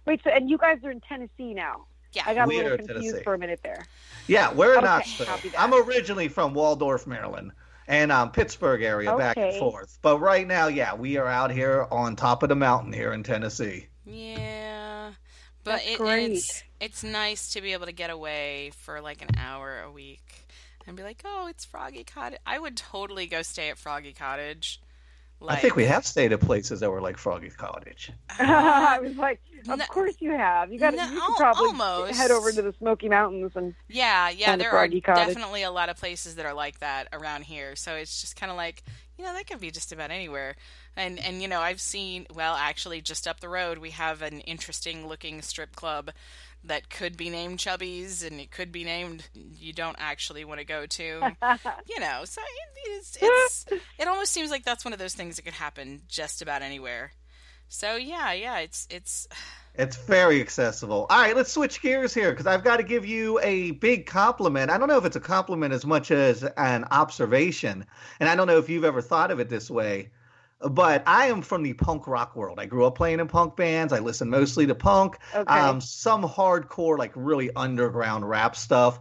Wait, 0.06 0.20
so 0.24 0.32
and 0.32 0.50
you 0.50 0.58
guys 0.58 0.84
are 0.84 0.90
in 0.90 1.02
Tennessee 1.02 1.54
now? 1.54 1.86
Yeah. 2.14 2.24
I 2.26 2.34
got 2.34 2.48
a 2.48 2.50
little 2.50 2.78
confused 2.78 3.04
Tennessee. 3.04 3.24
for 3.24 3.34
a 3.34 3.38
minute 3.38 3.62
there. 3.64 3.86
Yeah, 4.28 4.54
we're 4.54 4.74
in 4.74 4.80
Okay, 4.80 4.88
Knoxville. 4.88 5.52
I'm 5.58 5.74
originally 5.74 6.28
from 6.28 6.54
Waldorf, 6.54 7.08
Maryland, 7.08 7.52
and 7.88 8.12
um, 8.12 8.32
Pittsburgh 8.32 8.82
area, 8.82 9.16
back 9.16 9.38
and 9.38 9.58
forth. 9.58 9.98
But 10.02 10.20
right 10.20 10.48
now, 10.48 10.68
yeah, 10.68 10.94
we 10.94 11.18
are 11.18 11.28
out 11.28 11.52
here 11.52 11.88
on 11.92 12.16
top 12.16 12.44
of 12.44 12.50
the 12.50 12.56
mountain 12.56 12.94
here 12.94 13.14
in 13.14 13.24
Tennessee. 13.24 13.88
Yeah, 14.06 15.12
but 15.64 15.82
it, 15.86 16.00
it's 16.00 16.64
it's 16.80 17.04
nice 17.04 17.54
to 17.54 17.62
be 17.62 17.74
able 17.74 17.86
to 17.86 17.92
get 17.92 18.10
away 18.10 18.72
for 18.78 19.02
like 19.02 19.22
an 19.22 19.30
hour 19.38 19.82
a 19.82 19.92
week 19.92 20.48
and 20.88 20.98
be 20.98 21.04
like, 21.04 21.22
oh, 21.26 21.48
it's 21.48 21.66
Froggy 21.66 22.04
Cottage. 22.04 22.40
I 22.46 22.60
would 22.60 22.76
totally 22.76 23.28
go 23.28 23.42
stay 23.42 23.70
at 23.70 23.78
Froggy 23.78 24.14
Cottage. 24.14 24.82
Like, 25.42 25.58
I 25.58 25.62
think 25.62 25.76
we 25.76 25.86
have 25.86 26.06
stayed 26.06 26.32
at 26.34 26.40
places 26.40 26.80
that 26.82 26.92
were 26.92 27.02
like 27.02 27.18
Froggy 27.18 27.50
Cottage. 27.50 28.12
I 28.40 29.00
was 29.02 29.16
like, 29.18 29.42
of 29.68 29.78
No- 29.80 29.86
course 29.88 30.16
you 30.20 30.32
have. 30.32 30.72
You 30.72 30.80
got 30.80 30.92
to 30.92 30.98
no, 30.98 31.06
you 31.08 31.20
al- 31.20 31.28
should 31.28 31.36
probably 31.36 31.68
almost. 31.68 32.14
head 32.14 32.32
over 32.32 32.52
to 32.52 32.62
the 32.62 32.74
Smoky 32.80 33.10
Mountains 33.10 33.52
and 33.56 33.76
Yeah, 33.88 34.30
yeah, 34.30 34.46
Kind 34.48 34.62
of 34.62 34.66
there 34.66 34.72
are 34.72 34.88
Cottage. 34.88 35.04
definitely 35.14 35.64
a 35.64 35.72
lot 35.72 35.90
of 35.90 35.98
places 35.98 36.36
that 36.36 36.46
are 36.46 36.54
like 36.54 36.80
that 36.80 37.08
around 37.12 37.44
here. 37.44 37.76
So 37.76 37.96
it's 37.96 38.22
just 38.22 38.36
kind 38.36 38.52
of 38.52 38.58
like, 38.58 38.84
you 39.18 39.26
know, 39.26 39.34
that 39.34 39.48
could 39.48 39.60
be 39.60 39.72
just 39.72 39.92
about 39.92 40.12
anywhere. 40.12 40.56
And 40.96 41.20
and 41.20 41.42
you 41.42 41.48
know, 41.48 41.60
I've 41.62 41.82
seen 41.82 42.28
well, 42.34 42.56
actually 42.56 43.02
just 43.02 43.28
up 43.28 43.40
the 43.40 43.50
road 43.50 43.78
we 43.78 43.92
have 43.92 44.22
an 44.22 44.42
interesting 44.42 45.08
looking 45.08 45.42
strip 45.42 45.76
club 45.76 46.12
that 46.64 46.90
could 46.90 47.18
be 47.18 47.30
named 47.30 47.60
Chubby's 47.60 48.24
and 48.24 48.40
it 48.40 48.52
could 48.52 48.72
be 48.72 48.84
named 48.84 49.28
you 49.34 49.74
don't 49.74 49.98
actually 50.00 50.46
want 50.46 50.60
to 50.60 50.66
go 50.66 50.86
to. 50.86 51.04
you 51.90 52.00
know, 52.00 52.22
so 52.26 52.42
it, 52.42 52.92
it's 52.92 53.18
it's 53.22 53.66
it 53.98 54.08
almost 54.08 54.32
seems 54.32 54.52
like 54.52 54.64
that's 54.64 54.86
one 54.86 54.94
of 54.94 55.00
those 55.00 55.16
things 55.16 55.36
that 55.38 55.44
could 55.44 55.54
happen 55.54 56.02
just 56.08 56.42
about 56.42 56.62
anywhere. 56.62 57.12
So 57.68 57.96
yeah, 57.96 58.34
yeah, 58.34 58.60
it's 58.60 58.88
it's 58.90 59.28
It's 59.74 59.96
very 59.96 60.42
accessible. 60.42 61.08
All 61.10 61.18
right, 61.18 61.34
let's 61.34 61.54
switch 61.54 61.82
gears 61.82 62.14
here 62.14 62.32
because 62.32 62.46
I've 62.46 62.64
got 62.64 62.78
to 62.78 62.84
give 62.84 63.06
you 63.06 63.40
a 63.40 63.72
big 63.72 64.06
compliment. 64.06 64.70
I 64.70 64.78
don't 64.78 64.90
know 64.90 64.98
if 64.98 65.06
it's 65.06 65.16
a 65.16 65.22
compliment 65.22 65.74
as 65.74 65.86
much 65.86 66.12
as 66.12 66.44
an 66.44 66.84
observation, 66.92 67.86
and 68.20 68.28
I 68.28 68.36
don't 68.36 68.48
know 68.48 68.58
if 68.58 68.68
you've 68.68 68.84
ever 68.84 69.02
thought 69.02 69.32
of 69.32 69.40
it 69.40 69.48
this 69.48 69.72
way. 69.72 70.10
But 70.70 71.04
I 71.08 71.28
am 71.28 71.42
from 71.42 71.64
the 71.64 71.74
punk 71.74 72.08
rock 72.08 72.36
world. 72.36 72.60
I 72.60 72.66
grew 72.66 72.86
up 72.86 72.96
playing 72.96 73.20
in 73.20 73.28
punk 73.28 73.56
bands. 73.56 73.92
I 73.94 74.00
listen 74.00 74.30
mostly 74.30 74.68
to 74.68 74.76
punk, 74.76 75.18
Okay. 75.34 75.52
um, 75.52 75.82
some 75.82 76.24
hardcore, 76.24 76.98
like 76.98 77.12
really 77.16 77.50
underground 77.56 78.30
rap 78.30 78.56
stuff. 78.56 79.00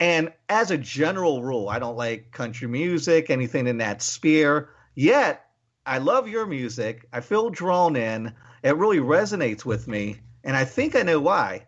And 0.00 0.32
as 0.48 0.70
a 0.70 0.76
general 0.78 1.42
rule, 1.42 1.68
I 1.68 1.78
don't 1.78 1.96
like 1.96 2.32
country 2.32 2.68
music, 2.68 3.30
anything 3.30 3.66
in 3.66 3.78
that 3.78 4.02
sphere. 4.02 4.70
Yet, 4.94 5.46
I 5.86 5.98
love 5.98 6.28
your 6.28 6.46
music. 6.46 7.06
I 7.12 7.20
feel 7.20 7.50
drawn 7.50 7.96
in. 7.96 8.34
It 8.62 8.76
really 8.76 8.98
resonates 8.98 9.64
with 9.64 9.86
me. 9.86 10.16
And 10.44 10.56
I 10.56 10.64
think 10.64 10.96
I 10.96 11.02
know 11.02 11.20
why. 11.20 11.66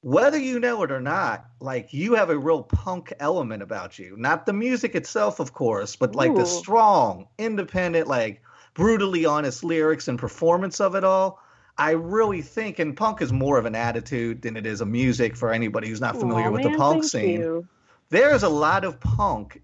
Whether 0.00 0.38
you 0.38 0.60
know 0.60 0.82
it 0.84 0.92
or 0.92 1.00
not, 1.00 1.46
like 1.60 1.92
you 1.92 2.14
have 2.14 2.30
a 2.30 2.38
real 2.38 2.62
punk 2.62 3.12
element 3.18 3.62
about 3.62 3.98
you. 3.98 4.16
Not 4.16 4.46
the 4.46 4.52
music 4.52 4.94
itself, 4.94 5.40
of 5.40 5.52
course, 5.52 5.96
but 5.96 6.14
like 6.14 6.36
the 6.36 6.46
strong, 6.46 7.26
independent, 7.36 8.06
like 8.06 8.40
brutally 8.78 9.26
honest 9.26 9.64
lyrics 9.64 10.06
and 10.06 10.20
performance 10.20 10.80
of 10.80 10.94
it 10.94 11.02
all. 11.02 11.42
I 11.76 11.90
really 11.90 12.42
think, 12.42 12.78
and 12.78 12.96
punk 12.96 13.20
is 13.20 13.32
more 13.32 13.58
of 13.58 13.66
an 13.66 13.74
attitude 13.74 14.40
than 14.42 14.56
it 14.56 14.66
is 14.66 14.80
a 14.80 14.86
music 14.86 15.36
for 15.36 15.52
anybody 15.52 15.88
who's 15.88 16.00
not 16.00 16.16
familiar 16.16 16.46
Aw, 16.46 16.50
with 16.50 16.62
man, 16.62 16.72
the 16.72 16.78
punk 16.78 17.02
scene 17.02 17.40
you. 17.40 17.66
there's 18.10 18.44
a 18.44 18.48
lot 18.48 18.84
of 18.84 19.00
punk 19.00 19.60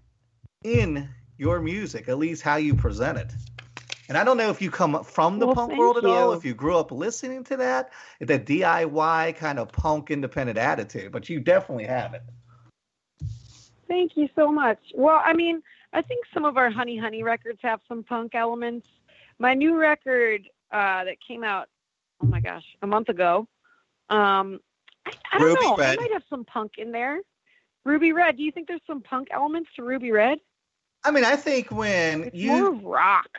in 0.65 1.07
your 1.37 1.61
music, 1.61 2.09
at 2.09 2.17
least 2.17 2.41
how 2.41 2.57
you 2.57 2.75
present 2.75 3.17
it. 3.17 3.31
And 4.09 4.17
I 4.17 4.25
don't 4.25 4.35
know 4.35 4.49
if 4.49 4.61
you 4.61 4.69
come 4.69 5.01
from 5.05 5.39
the 5.39 5.45
Well, 5.45 5.55
punk 5.55 5.77
world 5.77 5.97
at 5.97 6.05
all, 6.05 6.33
if 6.33 6.43
you 6.43 6.53
grew 6.53 6.77
up 6.77 6.91
listening 6.91 7.45
to 7.45 7.57
that, 7.57 7.91
that 8.19 8.45
DIY 8.45 9.37
kind 9.37 9.59
of 9.59 9.71
punk 9.71 10.11
independent 10.11 10.57
attitude, 10.57 11.13
but 11.13 11.29
you 11.29 11.39
definitely 11.39 11.85
have 11.85 12.13
it. 12.15 12.21
Thank 13.87 14.17
you 14.17 14.27
so 14.35 14.51
much. 14.51 14.79
Well, 14.93 15.21
I 15.23 15.31
mean, 15.33 15.63
I 15.93 16.01
think 16.01 16.25
some 16.33 16.43
of 16.43 16.57
our 16.57 16.69
Honey 16.69 16.97
Honey 16.97 17.23
records 17.23 17.59
have 17.61 17.79
some 17.87 18.03
punk 18.03 18.35
elements. 18.35 18.85
My 19.39 19.53
new 19.53 19.77
record 19.77 20.47
uh, 20.71 21.03
that 21.03 21.15
came 21.25 21.43
out, 21.43 21.67
oh 22.21 22.27
my 22.27 22.39
gosh, 22.39 22.63
a 22.81 22.87
month 22.87 23.09
ago. 23.09 23.47
Um, 24.09 24.59
I, 25.05 25.11
I 25.31 25.37
don't 25.39 25.47
Ruby 25.47 25.61
know. 25.65 25.75
Red. 25.75 25.97
I 25.99 26.01
might 26.01 26.13
have 26.13 26.23
some 26.29 26.45
punk 26.45 26.73
in 26.77 26.91
there. 26.91 27.19
Ruby 27.83 28.13
Red. 28.13 28.37
Do 28.37 28.43
you 28.43 28.51
think 28.51 28.67
there's 28.67 28.81
some 28.87 29.01
punk 29.01 29.27
elements 29.31 29.69
to 29.75 29.83
Ruby 29.83 30.11
Red? 30.11 30.39
I 31.03 31.11
mean, 31.11 31.23
I 31.23 31.35
think 31.35 31.71
when 31.71 32.23
It's 32.23 32.35
you 32.35 32.49
more 32.49 32.71
rock. 32.71 33.29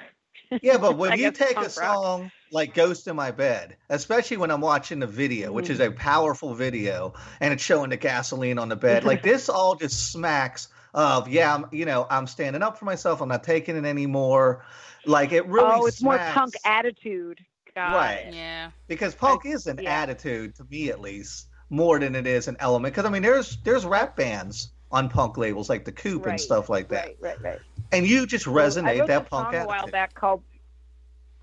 Yeah, 0.62 0.78
but 0.78 0.96
when 0.96 1.18
you 1.18 1.30
take 1.32 1.52
a 1.52 1.54
punk 1.54 1.76
rock. 1.76 1.94
song 1.94 2.30
like 2.52 2.74
Ghost 2.74 3.06
in 3.08 3.16
My 3.16 3.30
Bed, 3.30 3.76
especially 3.88 4.36
when 4.36 4.50
I'm 4.50 4.60
watching 4.60 5.00
the 5.00 5.06
video, 5.06 5.52
which 5.52 5.68
is 5.70 5.80
a 5.80 5.88
Mm. 5.90 5.96
powerful 5.96 6.54
video, 6.54 7.14
and 7.40 7.52
it's 7.52 7.62
showing 7.62 7.90
the 7.90 7.96
gasoline 7.96 8.58
on 8.58 8.68
the 8.68 8.76
bed, 8.76 9.04
like 9.04 9.22
this 9.24 9.48
all 9.48 9.74
just 9.74 10.12
smacks 10.12 10.68
of, 10.94 11.28
yeah, 11.28 11.54
I'm, 11.54 11.66
you 11.72 11.84
know, 11.84 12.06
I'm 12.08 12.26
standing 12.26 12.62
up 12.62 12.78
for 12.78 12.84
myself. 12.86 13.20
I'm 13.20 13.28
not 13.28 13.44
taking 13.44 13.76
it 13.76 13.84
anymore. 13.84 14.64
Like 15.04 15.32
it 15.32 15.46
really 15.46 15.70
oh, 15.72 15.86
it's 15.86 16.02
more 16.02 16.18
punk 16.18 16.54
attitude. 16.64 17.40
Got 17.74 17.94
Right. 17.94 18.26
it. 18.28 18.34
yeah. 18.34 18.70
because 18.88 19.14
punk 19.14 19.42
is 19.44 19.66
an 19.66 19.78
yeah. 19.82 20.00
attitude 20.02 20.54
to 20.56 20.64
me 20.64 20.88
at 20.88 21.00
least 21.00 21.48
more 21.68 21.98
than 21.98 22.14
it 22.14 22.26
is 22.26 22.48
an 22.48 22.56
element. 22.60 22.94
Because 22.94 23.04
I 23.06 23.10
mean, 23.10 23.22
there's 23.22 23.58
there's 23.64 23.84
rap 23.84 24.16
bands 24.16 24.72
on 24.90 25.08
punk 25.10 25.36
labels 25.36 25.68
like 25.68 25.84
the 25.84 25.92
Coup 25.92 26.22
and 26.24 26.40
stuff 26.40 26.68
like 26.70 26.88
that, 26.88 27.06
Right, 27.06 27.16
right, 27.20 27.42
right. 27.42 27.58
And 27.92 28.06
you 28.06 28.26
just 28.26 28.46
Well, 28.46 28.58
I 28.58 28.68
resonate 28.68 28.98
wrote 29.00 29.06
that 29.08 29.22
a 29.22 29.24
punk 29.24 29.52
song 29.52 29.62
a 29.62 29.66
while 29.66 29.86
back 29.86 30.14
called. 30.14 30.42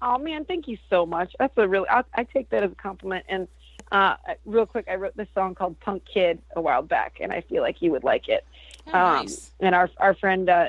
Oh 0.01 0.17
man, 0.17 0.45
thank 0.45 0.67
you 0.67 0.77
so 0.89 1.06
much. 1.06 1.34
That's 1.39 1.58
a 1.58 1.67
really. 1.67 1.88
I, 1.89 2.03
I 2.13 2.23
take 2.23 2.49
that 2.49 2.63
as 2.63 2.71
a 2.71 2.75
compliment. 2.75 3.25
And 3.29 3.47
uh, 3.91 4.15
real 4.45 4.65
quick, 4.65 4.88
I 4.89 4.95
wrote 4.95 5.15
this 5.15 5.27
song 5.34 5.56
called 5.56 5.79
"Punk 5.79 6.03
Kid" 6.12 6.41
a 6.56 6.62
while 6.62 6.82
back, 6.82 7.17
and 7.21 7.32
I 7.32 7.41
feel 7.41 7.62
like 7.62 7.82
you 7.82 7.91
would 7.91 8.03
like 8.03 8.27
it. 8.27 8.45
Oh, 8.88 8.97
Um, 8.97 9.15
nice. 9.25 9.51
And 9.60 9.73
our 9.73 9.89
our 9.97 10.13
friend 10.13 10.49
uh, 10.49 10.67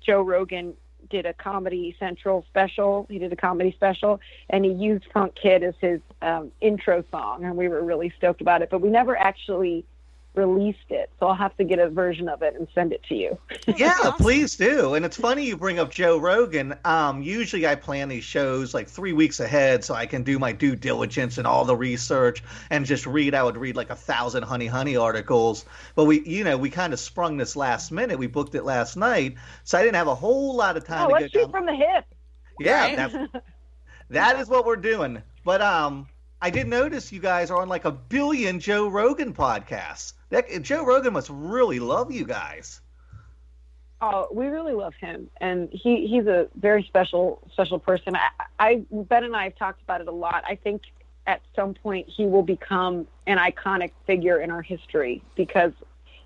Joe 0.00 0.22
Rogan 0.22 0.74
did 1.10 1.26
a 1.26 1.32
Comedy 1.34 1.96
Central 1.98 2.44
special. 2.48 3.06
He 3.08 3.18
did 3.18 3.32
a 3.32 3.36
comedy 3.36 3.72
special, 3.72 4.20
and 4.50 4.64
he 4.64 4.72
used 4.72 5.04
"Punk 5.12 5.34
Kid" 5.34 5.62
as 5.62 5.74
his 5.80 6.00
um, 6.20 6.52
intro 6.60 7.04
song, 7.10 7.44
and 7.44 7.56
we 7.56 7.68
were 7.68 7.82
really 7.82 8.12
stoked 8.18 8.40
about 8.40 8.62
it. 8.62 8.70
But 8.70 8.80
we 8.80 8.90
never 8.90 9.16
actually 9.16 9.84
released 10.34 10.90
it, 10.90 11.10
so 11.20 11.28
I'll 11.28 11.34
have 11.34 11.56
to 11.58 11.64
get 11.64 11.78
a 11.78 11.88
version 11.88 12.28
of 12.28 12.42
it 12.42 12.54
and 12.56 12.66
send 12.74 12.92
it 12.92 13.02
to 13.08 13.14
you. 13.14 13.38
Yeah, 13.76 13.94
awesome. 14.00 14.14
please 14.14 14.56
do. 14.56 14.94
And 14.94 15.04
it's 15.04 15.16
funny 15.16 15.46
you 15.46 15.56
bring 15.56 15.78
up 15.78 15.90
Joe 15.90 16.18
Rogan. 16.18 16.74
Um, 16.84 17.22
usually 17.22 17.66
I 17.66 17.74
plan 17.76 18.08
these 18.08 18.24
shows 18.24 18.74
like 18.74 18.88
three 18.88 19.12
weeks 19.12 19.40
ahead 19.40 19.84
so 19.84 19.94
I 19.94 20.06
can 20.06 20.22
do 20.24 20.38
my 20.38 20.52
due 20.52 20.74
diligence 20.76 21.38
and 21.38 21.46
all 21.46 21.64
the 21.64 21.76
research 21.76 22.42
and 22.70 22.84
just 22.84 23.06
read. 23.06 23.34
I 23.34 23.42
would 23.42 23.56
read 23.56 23.76
like 23.76 23.90
a 23.90 23.96
thousand 23.96 24.42
Honey 24.42 24.66
Honey 24.66 24.96
articles. 24.96 25.64
But 25.94 26.04
we, 26.04 26.20
you 26.26 26.44
know, 26.44 26.58
we 26.58 26.68
kind 26.70 26.92
of 26.92 26.98
sprung 27.00 27.36
this 27.36 27.54
last 27.56 27.92
minute. 27.92 28.18
We 28.18 28.26
booked 28.26 28.54
it 28.54 28.64
last 28.64 28.96
night, 28.96 29.36
so 29.62 29.78
I 29.78 29.82
didn't 29.82 29.96
have 29.96 30.08
a 30.08 30.14
whole 30.14 30.54
lot 30.56 30.76
of 30.76 30.84
time 30.84 31.06
Oh, 31.06 31.08
to 31.08 31.12
let's 31.14 31.32
go 31.32 31.40
shoot 31.40 31.44
down. 31.44 31.50
from 31.52 31.66
the 31.66 31.74
hip. 31.76 32.04
yeah, 32.60 32.80
Right? 32.82 32.96
that's, 32.96 33.14
that 34.10 34.38
is 34.40 34.48
what 34.48 34.66
we're 34.66 34.76
doing. 34.76 35.22
But 35.44 35.60
um, 35.62 36.06
I 36.44 36.50
did 36.50 36.68
notice 36.68 37.10
you 37.10 37.20
guys 37.20 37.50
are 37.50 37.62
on 37.62 37.70
like 37.70 37.86
a 37.86 37.90
billion 37.90 38.60
Joe 38.60 38.86
Rogan 38.88 39.32
podcasts. 39.32 40.12
That 40.28 40.44
Joe 40.60 40.84
Rogan 40.84 41.14
must 41.14 41.30
really 41.30 41.80
love 41.80 42.12
you 42.12 42.26
guys. 42.26 42.82
Oh, 44.02 44.28
we 44.30 44.48
really 44.48 44.74
love 44.74 44.92
him, 45.00 45.30
and 45.40 45.70
he 45.72 46.06
he's 46.06 46.26
a 46.26 46.48
very 46.56 46.82
special 46.82 47.40
special 47.50 47.78
person. 47.78 48.14
I, 48.14 48.28
I 48.58 48.84
Ben 48.90 49.24
and 49.24 49.34
I 49.34 49.44
have 49.44 49.56
talked 49.56 49.80
about 49.80 50.02
it 50.02 50.06
a 50.06 50.12
lot. 50.12 50.44
I 50.46 50.56
think 50.56 50.82
at 51.26 51.40
some 51.56 51.72
point 51.72 52.10
he 52.14 52.26
will 52.26 52.42
become 52.42 53.06
an 53.26 53.38
iconic 53.38 53.92
figure 54.06 54.38
in 54.38 54.50
our 54.50 54.60
history 54.60 55.22
because 55.36 55.72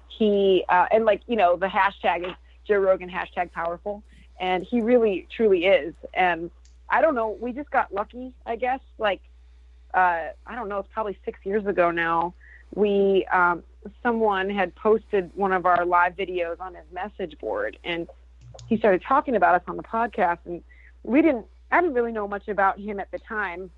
he 0.09 0.65
uh, 0.69 0.87
and 0.91 1.05
like 1.05 1.23
you 1.29 1.37
know 1.37 1.55
the 1.55 1.69
hashtag 1.69 2.27
is 2.27 2.35
Joe 2.67 2.79
Rogan 2.79 3.09
hashtag 3.09 3.53
powerful, 3.53 4.03
and 4.41 4.65
he 4.65 4.81
really 4.81 5.29
truly 5.31 5.67
is. 5.67 5.95
And 6.13 6.51
I 6.91 7.03
don't 7.03 7.15
know, 7.15 7.39
we 7.41 7.53
just 7.53 7.71
got 7.71 7.95
lucky, 7.95 8.35
I 8.45 8.57
guess. 8.57 8.81
Like 8.99 9.21
uh, 9.95 10.29
I 10.47 10.55
don't 10.55 10.69
know, 10.69 10.79
it's 10.79 10.89
probably 10.93 11.19
six 11.25 11.39
years 11.45 11.67
ago 11.67 11.91
now. 11.91 12.35
We 12.75 13.27
um, 13.33 13.63
someone 14.03 14.51
had 14.51 14.75
posted 14.75 15.31
one 15.35 15.53
of 15.53 15.67
our 15.67 15.85
live 15.87 16.17
videos 16.17 16.61
on 16.61 16.75
his 16.75 16.85
message 16.93 17.39
board, 17.39 17.79
and 17.85 18.07
he 18.67 18.77
started 18.77 19.03
talking 19.07 19.37
about 19.37 19.55
us 19.55 19.63
on 19.67 19.77
the 19.77 19.83
podcast. 19.83 20.39
And 20.45 20.63
we 21.03 21.23
didn't, 21.23 21.47
I 21.71 21.81
didn't 21.81 21.95
really 21.95 22.13
know 22.13 22.29
much 22.29 22.49
about 22.49 22.79
him 22.79 23.01
at 23.01 23.11
the 23.11 23.19
time, 23.19 23.71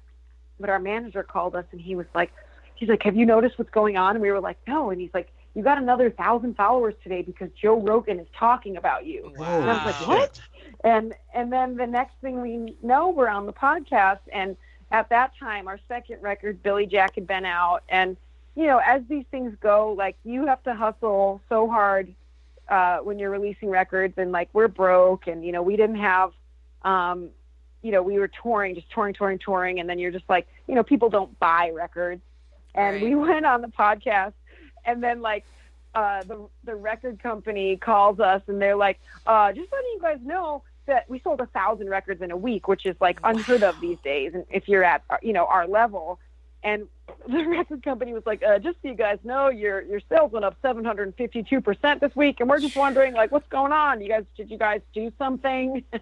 but 0.59 0.69
our 0.69 0.79
manager 0.81 1.23
called 1.23 1.55
us, 1.55 1.65
and 1.73 1.81
he 1.81 1.95
was 1.95 2.07
like, 2.15 2.33
he's 2.75 2.89
like, 2.89 3.03
"Have 3.05 3.15
you 3.15 3.27
noticed 3.27 3.59
what's 3.59 3.71
going 3.71 3.97
on?" 3.97 4.17
And 4.17 4.23
we 4.23 4.33
were 4.33 4.41
like, 4.41 4.59
"No." 4.67 4.91
And 4.91 5.01
he's 5.01 5.15
like, 5.15 5.29
"You 5.55 5.63
got 5.63 5.79
another 5.79 6.11
thousand 6.11 6.57
followers 6.57 6.95
today 7.03 7.23
because 7.23 7.51
Joe 7.61 7.81
Rogan 7.81 8.19
is 8.19 8.27
talking 8.37 8.77
about 8.77 9.07
you." 9.07 9.33
Wow. 9.37 9.61
And 9.61 9.71
I 9.71 9.85
was 9.85 9.95
like, 9.95 10.09
"What?" 10.09 10.41
And 10.83 11.15
and 11.35 11.53
then 11.53 11.77
the 11.77 11.87
next 11.87 12.15
thing 12.21 12.41
we 12.41 12.77
know, 12.83 13.11
we're 13.11 13.29
on 13.29 13.47
the 13.47 13.53
podcast, 13.53 14.21
and 14.33 14.57
at 14.91 15.09
that 15.11 15.33
time, 15.39 15.69
our 15.69 15.79
second 15.89 16.23
record, 16.23 16.63
Billy 16.63 16.87
Jack, 16.87 17.15
had 17.15 17.27
been 17.27 17.45
out, 17.45 17.83
and 17.89 18.17
you 18.57 18.67
know, 18.67 18.79
as 18.85 19.03
these 19.09 19.25
things 19.31 19.55
go, 19.61 19.93
like 19.97 20.17
you 20.25 20.47
have 20.47 20.63
to 20.65 20.75
hustle 20.75 21.41
so 21.49 21.69
hard 21.69 22.15
uh, 22.69 22.99
when 22.99 23.19
you're 23.19 23.31
releasing 23.31 23.71
records, 23.71 24.15
and 24.17 24.33
like 24.33 24.49
we're 24.53 24.69
broke, 24.69 25.27
and 25.27 25.45
you 25.45 25.53
know, 25.53 25.63
we 25.63 25.77
didn't 25.77 25.97
have, 25.97 26.33
um, 26.83 27.31
you 27.83 27.93
know, 27.93 28.03
we 28.03 28.19
were 28.19 28.31
touring, 28.43 28.75
just 28.75 28.91
touring, 28.91 29.15
touring, 29.15 29.39
touring, 29.39 29.81
and 29.81 29.89
then 29.89 29.99
you're 29.99 30.11
just 30.11 30.29
like, 30.29 30.47
you 30.67 30.75
know, 30.75 30.83
people 30.83 31.09
don't 31.09 31.39
buy 31.39 31.71
records, 31.71 32.23
and 32.75 33.01
Right. 33.01 33.03
we 33.03 33.15
went 33.15 33.47
on 33.47 33.61
the 33.63 33.69
podcast, 33.69 34.35
and 34.85 35.03
then 35.03 35.21
like. 35.21 35.45
Uh, 35.93 36.23
the 36.23 36.49
the 36.63 36.75
record 36.77 37.21
company 37.21 37.77
calls 37.77 38.21
us 38.21 38.41
and 38.47 38.63
they're 38.63 38.77
like, 38.77 39.01
uh, 39.27 39.53
just 39.53 39.73
letting 39.73 39.91
you 39.93 39.99
guys 40.01 40.19
know 40.23 40.63
that 40.87 41.09
we 41.09 41.21
sold 41.21 41.41
a 41.41 41.47
thousand 41.47 41.89
records 41.89 42.23
in 42.23 42.31
a 42.31 42.37
week, 42.37 42.69
which 42.69 42.87
is 42.87 42.97
like 43.01 43.19
unheard 43.25 43.63
of 43.63 43.81
these 43.81 43.99
days. 44.05 44.35
And 44.35 44.45
if 44.51 44.69
you're 44.69 44.85
at 44.85 45.03
you 45.23 45.33
know 45.33 45.47
our 45.47 45.67
level, 45.67 46.19
and 46.63 46.87
the 47.29 47.45
record 47.45 47.83
company 47.83 48.13
was 48.13 48.25
like, 48.27 48.43
uh, 48.43 48.59
just 48.59 48.77
so 48.83 48.89
you 48.89 48.95
guys 48.95 49.19
know, 49.25 49.49
your 49.49 49.83
your 49.83 50.01
sales 50.09 50.33
went 50.33 50.45
up 50.45 50.57
752 50.63 51.61
percent 51.61 52.01
this 52.01 52.15
week, 52.17 52.41
and 52.41 52.49
we're 52.49 52.61
just 52.61 52.77
wondering 52.77 53.15
like 53.15 53.31
what's 53.33 53.49
going 53.49 53.73
on. 53.73 54.01
You 54.01 54.09
guys, 54.09 54.25
did 54.37 54.51
you 54.51 54.59
guys 54.59 54.81
do 54.95 55.13
something? 55.19 55.85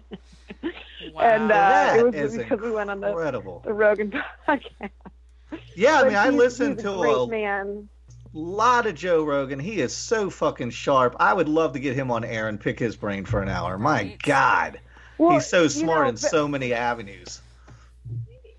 Wow. 1.13 1.21
and 1.21 1.51
uh, 1.51 1.93
it 1.97 2.05
was 2.05 2.15
is 2.15 2.37
because 2.37 2.59
we 2.59 2.71
went 2.71 2.89
on 2.89 2.99
the, 2.99 3.07
incredible. 3.09 3.61
the 3.63 3.71
Rogan 3.71 4.11
podcast. 4.47 4.89
Yeah, 5.73 5.99
I 5.99 6.01
But 6.01 6.07
mean, 6.07 6.15
I 6.17 6.29
listened 6.29 6.75
he's 6.75 6.83
to 6.83 6.93
a 6.93 6.97
great 6.97 7.13
a 7.15 7.27
man. 7.27 7.89
Lot 8.33 8.85
of 8.87 8.95
Joe 8.95 9.23
Rogan. 9.23 9.59
He 9.59 9.79
is 9.81 9.93
so 9.95 10.29
fucking 10.29 10.69
sharp. 10.71 11.15
I 11.19 11.33
would 11.33 11.49
love 11.49 11.73
to 11.73 11.79
get 11.79 11.95
him 11.95 12.11
on 12.11 12.23
air 12.23 12.47
and 12.47 12.59
pick 12.59 12.77
his 12.79 12.95
brain 12.95 13.25
for 13.25 13.41
an 13.41 13.49
hour. 13.49 13.77
My 13.77 14.01
Right. 14.01 14.21
God, 14.23 14.79
Well, 15.17 15.31
he's 15.31 15.47
so 15.47 15.63
you 15.63 15.69
smart 15.69 16.03
know, 16.05 16.09
in 16.09 16.17
so 16.17 16.47
many 16.47 16.73
avenues. 16.73 17.41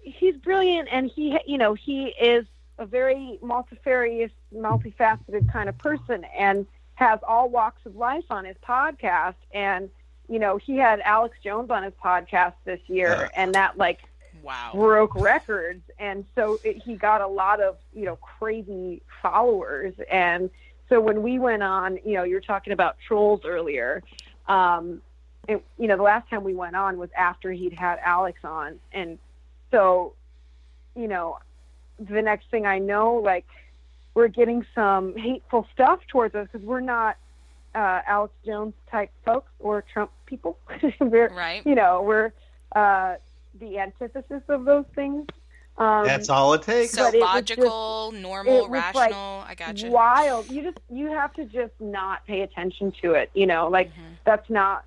he's 0.03 0.37
brilliant 0.37 0.89
and 0.91 1.11
he 1.11 1.39
you 1.47 1.57
know 1.59 1.75
he 1.75 2.07
is 2.21 2.45
a 2.79 2.87
very 2.87 3.39
multifarious 3.43 4.33
multifaceted 4.55 5.51
kind 5.53 5.69
of 5.69 5.77
person 5.79 6.25
and 6.37 6.67
has 6.95 7.19
all 7.27 7.49
walks 7.49 7.85
of 7.87 7.97
life 7.97 8.25
on 8.31 8.45
his 8.45 8.57
podcast 8.67 9.35
and 9.53 9.89
you 10.29 10.39
know 10.39 10.57
he 10.57 10.77
had 10.77 11.01
alex 11.01 11.37
jones 11.43 11.71
on 11.71 11.83
his 11.83 11.93
podcast 12.05 12.55
this 12.65 12.81
year 12.89 13.13
Uh. 13.13 13.29
and 13.37 13.55
that 13.55 13.79
like 13.79 14.01
wow. 14.43 14.71
broke 14.75 15.15
records 15.15 15.83
and 15.99 16.25
so 16.35 16.61
it, 16.65 16.83
he 16.83 16.95
got 16.95 17.21
a 17.21 17.27
lot 17.27 17.61
of 17.61 17.77
you 17.95 18.05
know 18.05 18.17
crazy 18.17 19.03
followers 19.23 19.95
and 20.11 20.51
so 20.89 21.01
when 21.01 21.23
we 21.23 21.39
went 21.39 21.63
on 21.63 21.99
you 22.05 22.15
know 22.15 22.23
you 22.25 22.35
were 22.35 22.41
talking 22.41 22.73
about 22.73 22.97
trolls 23.07 23.41
earlier 23.45 24.03
um 24.49 25.01
you 25.49 25.61
know 25.79 25.97
the 25.97 26.03
last 26.03 26.29
time 26.31 26.45
we 26.45 26.55
went 26.55 26.77
on 26.77 26.99
was 26.99 27.11
after 27.17 27.51
he'd 27.53 27.73
had 27.73 27.99
alex 28.05 28.39
on 28.45 28.79
and 28.93 29.19
so 29.71 30.13
you 30.97 31.09
know 31.09 31.39
the 31.99 32.23
next 32.23 32.51
thing 32.51 32.67
i 32.67 32.79
know 32.79 33.15
like 33.17 33.47
we're 34.15 34.29
getting 34.29 34.65
some 34.75 35.17
hateful 35.17 35.67
stuff 35.73 36.01
towards 36.09 36.35
us 36.35 36.49
because 36.51 36.67
we're 36.67 36.81
not 36.81 37.17
uh, 37.75 38.01
alex 38.07 38.35
jones 38.45 38.75
type 38.91 39.11
folks 39.25 39.51
or 39.61 39.83
trump 39.93 40.11
people 40.27 40.59
we're 41.01 41.29
Right. 41.29 41.65
you 41.65 41.75
know 41.75 42.03
we're 42.03 42.33
uh, 42.75 43.17
the 43.61 43.79
antithesis 43.79 44.43
of 44.49 44.65
those 44.65 44.85
things. 44.95 45.27
Um, 45.79 46.05
That's 46.05 46.29
all 46.29 46.53
it 46.55 46.63
takes. 46.63 46.93
So 46.93 47.05
but 47.05 47.15
it 47.15 47.21
was 47.21 47.43
just- 47.45 47.59
logical, 47.61 48.13
normal, 48.13 48.65
it 48.67 48.71
was, 48.71 48.71
like, 48.71 48.95
rational. 48.97 49.45
I 49.47 49.55
got 49.55 49.81
you. 49.83 49.91
wild. 49.91 50.51
You 50.51 50.63
just 50.63 50.79
you 50.91 51.07
have 51.09 51.33
to 51.35 51.45
just 51.45 51.73
not 51.81 52.27
pay 52.27 52.41
attention 52.43 52.93
to 53.03 53.13
it. 53.15 53.31
You 53.35 53.47
know, 53.47 53.69
like 53.69 53.89
Mhm. 53.91 54.17
that's 54.25 54.51
not. 54.51 54.85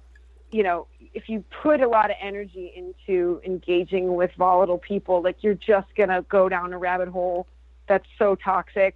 You 0.51 0.61
know, 0.61 0.85
if 1.15 1.29
you 1.29 1.43
put 1.63 1.81
a 1.81 1.87
lot 1.87 2.11
of 2.11 2.17
energy 2.21 2.71
into 2.75 3.41
engaging 3.43 4.13
with 4.15 4.31
volatile 4.37 4.77
people, 4.77 5.21
like 5.23 5.41
you're 5.41 5.55
just 5.55 5.87
gonna 5.95 6.21
go 6.29 6.47
down 6.47 6.73
a 6.73 6.77
rabbit 6.77 7.07
hole 7.07 7.47
that's 7.87 8.05
so 8.19 8.35
toxic. 8.35 8.93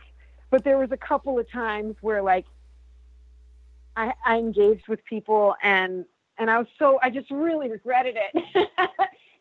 But 0.52 0.64
there 0.64 0.78
was 0.78 0.92
a 0.92 0.98
couple 0.98 1.40
of 1.40 1.50
times 1.50 1.96
where 2.02 2.22
like 2.22 2.46
I, 3.96 4.14
I 4.24 4.38
engaged 4.38 4.88
with 4.88 5.04
people 5.06 5.56
and 5.64 6.06
and 6.38 6.52
I 6.52 6.60
was 6.60 6.68
so 6.78 7.00
I 7.02 7.10
just 7.10 7.32
really 7.32 7.70
regretted 7.72 8.18
it 8.18 8.70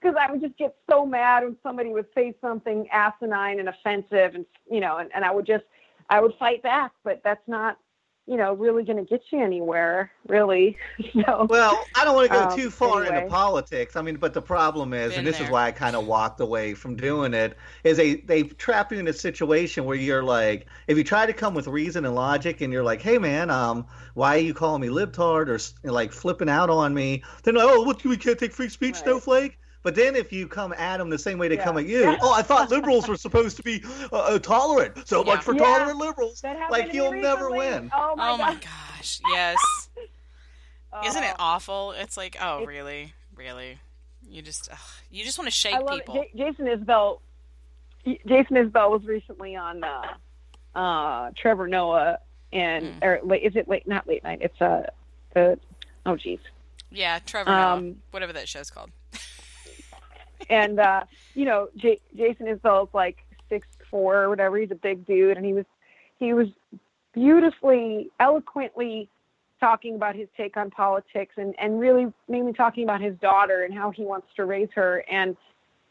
because 0.07 0.21
I 0.21 0.31
would 0.31 0.40
just 0.40 0.57
get 0.59 0.77
so 0.90 1.07
mad 1.07 1.45
when 1.45 1.57
somebody 1.62 1.90
would 1.90 2.07
say 2.14 2.35
something 2.40 2.88
asinine 2.92 3.59
and 3.61 3.69
offensive 3.69 4.35
and 4.35 4.47
you 4.71 4.81
know 4.81 4.99
and, 4.99 5.11
and 5.14 5.25
I 5.25 5.31
would 5.33 5.47
just 5.47 5.64
I 6.11 6.21
would 6.21 6.35
fight 6.38 6.62
back 6.62 6.92
but 7.05 7.21
that's 7.25 7.47
not 7.49 7.79
you 8.27 8.37
know 8.37 8.55
really 8.55 8.85
going 8.85 9.05
to 9.05 9.11
get 9.11 9.23
you 9.33 9.42
anywhere 9.42 10.11
really 10.29 10.77
so 11.27 11.49
Well, 11.49 11.90
I 11.95 12.05
don't 12.05 12.14
want 12.16 12.27
to 12.27 12.33
go 12.33 12.45
Um, 12.45 12.47
too 12.47 12.71
far 12.71 13.05
anyway. 13.05 13.07
into 13.07 13.21
politics. 13.23 13.95
I 13.97 14.03
mean, 14.03 14.16
but 14.16 14.35
the 14.35 14.42
problem 14.42 14.92
is, 14.92 15.16
Been 15.16 15.16
and 15.16 15.27
this 15.27 15.40
is 15.40 15.49
why 15.49 15.66
I 15.66 15.73
kind 15.73 15.95
of 15.97 16.05
walked 16.05 16.40
away 16.40 16.75
from 16.75 16.97
doing 16.97 17.35
it, 17.35 17.57
is 17.85 17.97
they 17.99 18.16
they 18.16 18.42
trap 18.45 18.90
you 18.92 18.99
in 18.99 19.07
a 19.09 19.12
situation 19.12 19.85
where 19.85 19.97
you're 19.97 20.25
like, 20.25 20.66
if 20.88 20.99
you 20.99 21.05
try 21.05 21.25
to 21.27 21.33
come 21.33 21.55
with 21.55 21.69
reason 21.69 22.05
and 22.05 22.14
logic, 22.16 22.61
and 22.62 22.73
you're 22.73 22.83
like, 22.85 23.01
hey 23.03 23.19
man, 23.19 23.51
um, 23.51 23.87
why 24.14 24.37
are 24.37 24.40
you 24.40 24.55
calling 24.55 24.83
me 24.83 24.88
libtard 24.88 25.49
or 25.49 25.59
like 25.92 26.12
flipping 26.12 26.49
out 26.49 26.71
on 26.71 26.95
me? 26.95 27.23
Then 27.45 27.55
like, 27.57 27.64
oh, 27.69 27.83
what 27.83 28.05
we 28.05 28.16
can't 28.16 28.38
take 28.38 28.53
free 28.53 28.69
speech, 28.69 28.97
Right. 28.97 29.03
snowflake. 29.03 29.59
But 29.87 29.94
then 29.94 30.16
if 30.16 30.33
you 30.33 30.49
come 30.49 30.72
at 30.72 30.96
them 30.96 31.11
the 31.11 31.16
same 31.18 31.38
way 31.38 31.46
they 31.46 31.55
Yeah. 31.55 31.62
come 31.62 31.79
at 31.79 31.87
you, 31.87 32.01
Yeah. 32.01 32.18
oh, 32.20 32.33
I 32.35 32.42
thought 32.42 32.70
liberals 32.77 33.07
were 33.07 33.16
supposed 33.16 33.57
to 33.59 33.62
be 33.62 33.85
uh, 34.12 34.16
uh, 34.16 34.38
tolerant. 34.40 35.07
So 35.07 35.25
Yeah. 35.25 35.33
much 35.35 35.44
for 35.44 35.55
Yeah. 35.55 35.61
tolerant 35.62 35.99
liberals. 36.01 36.42
Like 36.70 36.92
you'll 36.92 37.12
never 37.12 37.53
win. 37.53 37.92
oh 37.94 38.16
my, 38.16 38.31
Oh 38.31 38.37
my 38.37 38.55
gosh. 38.55 39.20
Yes. 39.31 39.57
Isn't 41.07 41.22
it 41.22 41.35
Oh. 41.38 41.44
awful? 41.55 41.92
It's 41.92 42.16
like, 42.16 42.37
oh, 42.40 42.57
It's- 42.62 42.66
really? 42.66 43.14
Really? 43.37 43.79
You 44.29 44.42
just, 44.42 44.68
ugh, 44.72 44.79
you 45.09 45.22
just 45.22 45.38
want 45.38 45.46
to 45.46 45.53
shake 45.53 45.75
I 45.77 45.79
love 45.79 45.99
people. 46.01 46.14
J- 46.16 46.31
Jason 46.37 46.66
Isbell. 46.66 47.20
Jason 48.05 48.57
Isbell 48.57 48.90
was 48.90 49.05
recently 49.05 49.55
on 49.55 49.85
uh, 49.85 50.14
uh, 50.77 51.31
Trevor 51.37 51.68
Noah, 51.68 52.18
and 52.53 53.01
Mm. 53.01 53.05
or 53.05 53.20
late, 53.22 53.44
is 53.44 53.55
it 53.55 53.68
late? 53.68 53.87
Not 53.87 54.09
late 54.09 54.25
night. 54.25 54.38
It's 54.42 54.61
uh, 54.61 54.83
the 55.35 55.61
oh 56.07 56.16
geez. 56.16 56.40
yeah, 56.90 57.20
Trevor 57.25 57.51
Noah, 57.51 57.77
Um, 57.77 58.03
whatever 58.11 58.33
that 58.33 58.49
show's 58.49 58.68
called. 58.70 58.90
And 60.51 60.79
uh, 60.81 61.05
you 61.35 61.44
know, 61.44 61.68
J- 61.77 62.01
Jason 62.16 62.46
Isbell 62.46 62.88
is 62.88 62.94
like 62.94 63.18
six 63.49 63.66
four 63.90 64.22
or 64.22 64.29
whatever. 64.29 64.59
He's 64.59 64.70
a 64.70 64.77
big 64.77 65.07
dude, 65.07 65.37
and 65.37 65.44
he 65.44 65.53
was 65.53 65.64
he 66.18 66.33
was 66.33 66.49
beautifully, 67.12 68.11
eloquently 68.20 69.09
talking 69.59 69.94
about 69.94 70.14
his 70.14 70.29
take 70.37 70.57
on 70.57 70.70
politics, 70.70 71.35
and 71.37 71.55
and 71.59 71.81
really 71.81 72.12
mainly 72.29 72.53
talking 72.53 72.85
about 72.85 73.01
his 73.01 73.16
daughter 73.18 73.62
and 73.64 73.75
how 73.75 73.90
he 73.90 74.05
wants 74.05 74.29
to 74.37 74.44
raise 74.44 74.68
her. 74.75 75.05
And 75.11 75.37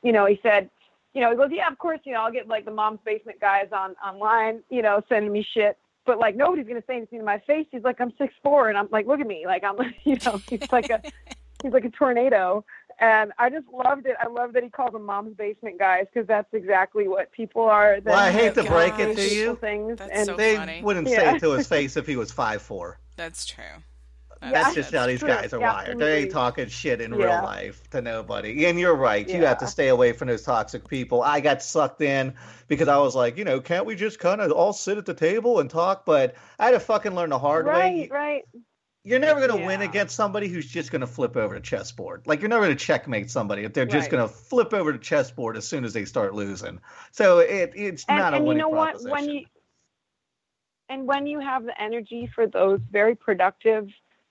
you 0.04 0.12
know, 0.12 0.26
he 0.26 0.40
said. 0.42 0.70
You 1.14 1.22
know, 1.22 1.32
he 1.32 1.38
goes, 1.38 1.48
yeah, 1.50 1.70
of 1.72 1.78
course, 1.78 2.02
you 2.04 2.12
know, 2.12 2.24
I'll 2.24 2.32
get 2.34 2.50
like 2.50 2.66
the 2.66 2.72
mom's 2.72 3.00
basement 3.06 3.40
guys 3.40 3.70
on 3.72 3.96
online, 4.06 4.64
you 4.70 4.82
know, 4.82 5.02
sending 5.08 5.32
me 5.32 5.48
shit, 5.50 5.78
but 6.06 6.20
like 6.20 6.36
nobody's 6.36 6.68
gonna 6.68 6.84
say 6.86 6.98
anything 6.98 7.20
to 7.20 7.26
my 7.26 7.40
face. 7.40 7.66
He's 7.72 7.84
like, 7.84 8.02
I'm 8.02 8.14
six 8.18 8.34
four, 8.44 8.68
and 8.68 8.78
I'm 8.78 8.90
like, 8.92 9.08
look 9.08 9.22
at 9.22 9.28
me, 9.28 9.46
like 9.46 9.64
I'm, 9.64 9.78
you 10.04 10.18
know, 10.26 10.42
he's 10.50 10.70
like 10.74 10.90
a, 10.90 11.02
he's 11.64 11.74
like 11.74 11.86
a 11.86 11.90
tornado, 11.90 12.66
and 13.00 13.34
I 13.38 13.50
just 13.50 13.68
loved 13.68 14.06
it. 14.06 14.16
I 14.22 14.28
love 14.28 14.54
that 14.54 14.64
he 14.64 14.70
called 14.70 14.94
them 14.94 15.06
mom's 15.06 15.36
basement 15.36 15.80
guys 15.80 16.06
because 16.14 16.28
that's 16.28 16.54
exactly 16.54 17.08
what 17.08 17.32
people 17.32 17.64
are. 17.64 18.00
Well, 18.04 18.16
I 18.16 18.32
hate 18.32 18.54
to 18.56 18.64
break 18.64 18.98
it 19.00 19.16
to 19.16 19.36
you. 19.36 19.56
Things 19.56 19.98
That's 19.98 20.12
and 20.12 20.26
so 20.26 20.36
They 20.36 20.56
funny. 20.56 20.82
wouldn't 20.82 21.10
say 21.10 21.36
it 21.36 21.40
to 21.42 21.52
his 21.52 21.68
face 21.68 21.98
if 21.98 22.08
he 22.08 22.16
was 22.16 22.32
five 22.32 22.62
four. 22.62 23.00
That's 23.16 23.46
true. 23.46 23.64
That's 24.42 24.76
just 24.76 24.94
how 24.94 25.08
these 25.08 25.20
true. 25.20 25.30
guys 25.30 25.54
are 25.54 25.60
Yeah, 25.60 25.74
wired. 25.74 25.98
They 25.98 26.24
ain't 26.24 26.32
talking 26.32 26.68
shit 26.68 27.02
in 27.02 27.12
Yeah. 27.14 27.18
real 27.18 27.44
life 27.44 27.90
to 27.92 28.02
nobody. 28.02 28.66
And 28.66 28.80
you're 28.80 28.96
right. 28.96 29.28
You 29.28 29.46
have 29.46 29.58
to 29.60 29.68
stay 29.68 29.88
away 29.88 30.12
from 30.14 30.28
those 30.28 30.44
toxic 30.44 30.88
people. 30.88 31.24
I 31.24 31.40
got 31.40 31.64
sucked 31.64 32.02
in 32.02 32.36
because 32.68 32.88
I 32.88 32.98
was 32.98 33.16
like, 33.16 33.38
you 33.38 33.44
know, 33.44 33.60
can't 33.60 33.86
we 33.86 33.96
just 33.96 34.20
kind 34.20 34.42
of 34.42 34.52
all 34.52 34.74
sit 34.74 34.98
at 34.98 35.06
the 35.06 35.14
table 35.16 35.60
and 35.60 35.70
talk? 35.70 36.06
But 36.06 36.36
I 36.60 36.66
had 36.66 36.72
to 36.72 36.80
fucking 36.80 37.16
learn 37.16 37.32
the 37.32 37.40
hard 37.40 37.66
right, 37.66 37.76
way. 37.76 38.10
Right, 38.12 38.12
right. 38.12 38.64
You're 39.06 39.20
never 39.20 39.40
going 39.48 39.62
to 39.62 39.66
win 39.66 39.82
against 39.84 40.16
somebody 40.16 40.48
who's 40.48 40.66
just 40.68 40.92
going 40.92 41.02
to 41.02 41.08
flip 41.08 41.38
over 41.38 41.54
the 41.54 41.62
chessboard. 41.62 42.24
Like 42.26 42.42
you're 42.42 42.50
never 42.50 42.66
going 42.66 42.76
to 42.76 42.84
checkmate 42.84 43.30
somebody 43.30 43.64
if 43.64 43.72
they're 43.72 43.86
just 43.86 44.12
Right. 44.12 44.18
going 44.18 44.28
to 44.28 44.34
flip 44.34 44.74
over 44.74 44.92
the 44.92 44.98
chessboard 44.98 45.56
as 45.58 45.68
soon 45.68 45.86
as 45.86 45.94
they 45.94 46.06
start 46.06 46.34
losing. 46.34 46.80
So 47.12 47.38
it, 47.38 47.72
it's 47.76 48.04
and, 48.10 48.18
not 48.18 48.34
a 48.34 48.38
and 48.38 48.46
you 48.46 48.50
winning 48.50 48.62
know 48.62 48.70
what 48.70 49.00
when 49.04 49.30
you 49.30 49.46
and 50.90 51.06
when 51.06 51.28
you 51.28 51.40
have 51.40 51.64
the 51.66 51.80
energy 51.80 52.30
for 52.34 52.48
those 52.48 52.80
very 52.92 53.16
productive 53.16 53.88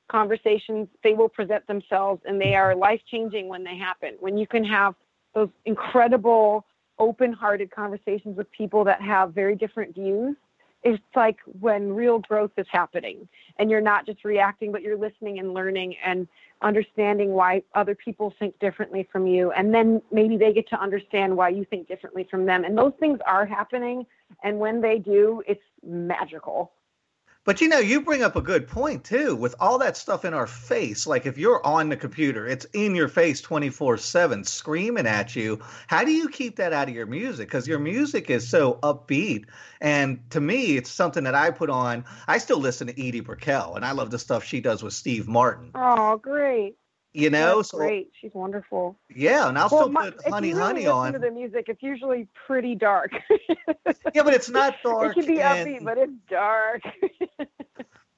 conversations 0.09 0.89
they 1.03 1.15
will 1.15 1.29
present 1.29 1.67
themselves 1.67 2.21
and 2.27 2.41
they 2.41 2.55
are 2.55 2.75
life 2.75 3.01
changing 3.11 3.49
when 3.49 3.65
they 3.65 3.77
happen 3.77 4.17
when 4.21 4.37
you 4.37 4.47
can 4.47 4.63
have 4.63 4.95
those 5.35 5.49
incredible 5.65 6.67
open 6.99 7.33
hearted 7.33 7.71
conversations 7.71 8.37
with 8.37 8.51
people 8.53 8.85
that 8.85 9.01
have 9.01 9.33
very 9.33 9.57
different 9.57 9.95
views 9.95 10.37
it's 10.85 11.03
like 11.17 11.39
when 11.61 11.93
real 11.93 12.19
growth 12.19 12.53
is 12.59 12.67
happening 12.71 13.27
and 13.59 13.71
you're 13.71 13.81
not 13.81 14.07
just 14.07 14.25
reacting 14.25 14.71
but 14.71 14.83
you're 14.83 14.99
listening 14.99 15.39
and 15.39 15.55
learning 15.55 15.97
and 16.05 16.29
understanding 16.63 17.33
why 17.33 17.63
other 17.75 17.95
people 17.95 18.33
think 18.39 18.59
differently 18.59 19.09
from 19.11 19.27
you. 19.27 19.51
And 19.53 19.75
then 19.75 20.01
maybe 20.13 20.37
they 20.37 20.53
get 20.53 20.69
to 20.69 20.81
understand 20.81 21.37
why 21.37 21.49
you 21.49 21.65
think 21.65 21.89
differently 21.89 22.27
from 22.31 22.47
them. 22.47 22.65
And 22.65 22.77
those 22.77 22.93
things 23.01 23.19
are 23.27 23.45
happening. 23.45 24.07
And 24.45 24.59
when 24.59 24.81
they 24.81 24.99
do 24.99 25.43
it's 25.47 25.63
magical 25.83 26.73
But 27.45 27.61
you 27.61 27.69
know, 27.69 27.79
you 27.79 28.01
bring 28.01 28.23
up 28.23 28.37
a 28.37 28.41
good 28.41 28.67
point 28.67 29.05
too. 29.05 29.37
With 29.37 29.55
all 29.61 29.79
that 29.79 29.99
stuff 29.99 30.25
in 30.25 30.33
our 30.33 30.47
face, 30.47 31.07
like 31.07 31.27
if 31.27 31.37
you're 31.37 31.65
on 31.65 31.91
the 31.91 31.97
computer, 31.97 32.47
it's 32.47 32.65
in 32.73 32.95
your 32.95 33.09
face 33.09 33.43
24 33.43 33.99
7, 33.99 34.45
screaming 34.45 35.07
at 35.07 35.37
you. 35.37 35.61
How 35.87 36.05
do 36.05 36.11
you 36.11 36.31
keep 36.31 36.57
that 36.57 36.73
out 36.73 36.89
of 36.89 36.95
your 36.95 37.05
music? 37.05 37.49
Because 37.49 37.69
your 37.69 37.79
music 37.79 38.31
is 38.31 38.49
so 38.49 38.79
upbeat. 38.83 39.45
And 39.83 40.29
to 40.31 40.41
me, 40.41 40.79
it's 40.79 40.91
something 40.91 41.25
that 41.25 41.35
I 41.35 41.51
put 41.51 41.69
on. 41.69 42.07
I 42.27 42.39
still 42.39 42.61
listen 42.61 42.87
to 42.87 42.93
Edie 42.93 43.21
Brickell, 43.21 43.77
and 43.77 43.85
I 43.85 43.93
love 43.93 44.11
the 44.11 44.19
stuff 44.19 44.45
she 44.45 44.63
does 44.63 44.83
with 44.83 44.95
Steve 44.95 45.29
Martin. 45.29 45.71
oh 45.75 46.17
great 46.17 46.77
You 47.17 47.31
know, 47.31 47.57
That's 47.59 47.71
so 47.71 47.79
great 47.79 48.11
she's 48.21 48.35
wonderful 48.35 48.97
yeah, 49.15 49.49
and 49.49 49.57
I'll 49.57 49.69
well, 49.71 49.83
still 49.83 49.93
my, 49.93 50.11
put 50.11 50.29
Honey 50.29 50.49
really 50.53 50.61
Honey 50.61 50.87
on. 50.89 51.13
to 51.13 51.19
the 51.21 51.31
music 51.31 51.67
it's 51.69 51.83
usually 51.83 52.27
pretty 52.47 52.75
dark 52.75 53.13
Yeah, 54.13 54.23
but 54.25 54.35
it's 54.35 54.51
not 54.51 54.75
dark. 54.85 55.17
it 55.17 55.21
can 55.21 55.27
be 55.35 55.41
and- 55.41 55.69
upbeat 55.69 55.85
but 55.85 55.97
it's 55.97 56.13
dark 56.29 56.83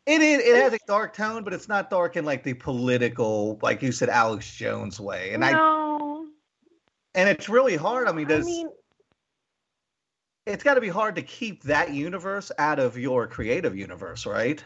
It 0.06 0.22
is. 0.22 0.40
It 0.44 0.54
has 0.62 0.72
a 0.72 0.78
dark 0.86 1.14
tone, 1.14 1.42
but 1.42 1.52
it's 1.52 1.68
not 1.68 1.90
dark 1.90 2.16
in 2.16 2.24
like 2.24 2.44
the 2.44 2.54
political, 2.54 3.58
like 3.60 3.82
you 3.82 3.90
said, 3.90 4.08
Alex 4.08 4.54
Jones 4.54 5.00
way. 5.00 5.32
And 5.34 5.44
I 5.44 5.50
and 7.16 7.28
it's 7.28 7.48
really 7.48 7.74
hard. 7.76 8.06
I 8.06 8.12
mean, 8.12 8.26
I 8.26 8.28
does 8.36 8.46
mean 8.46 8.68
it's 10.46 10.62
got 10.62 10.74
to 10.74 10.80
be 10.80 10.88
hard 10.88 11.16
to 11.16 11.22
keep 11.22 11.64
that 11.64 11.92
universe 11.92 12.52
out 12.58 12.78
of 12.78 12.96
your 12.96 13.26
creative 13.26 13.76
universe, 13.76 14.26
right? 14.26 14.62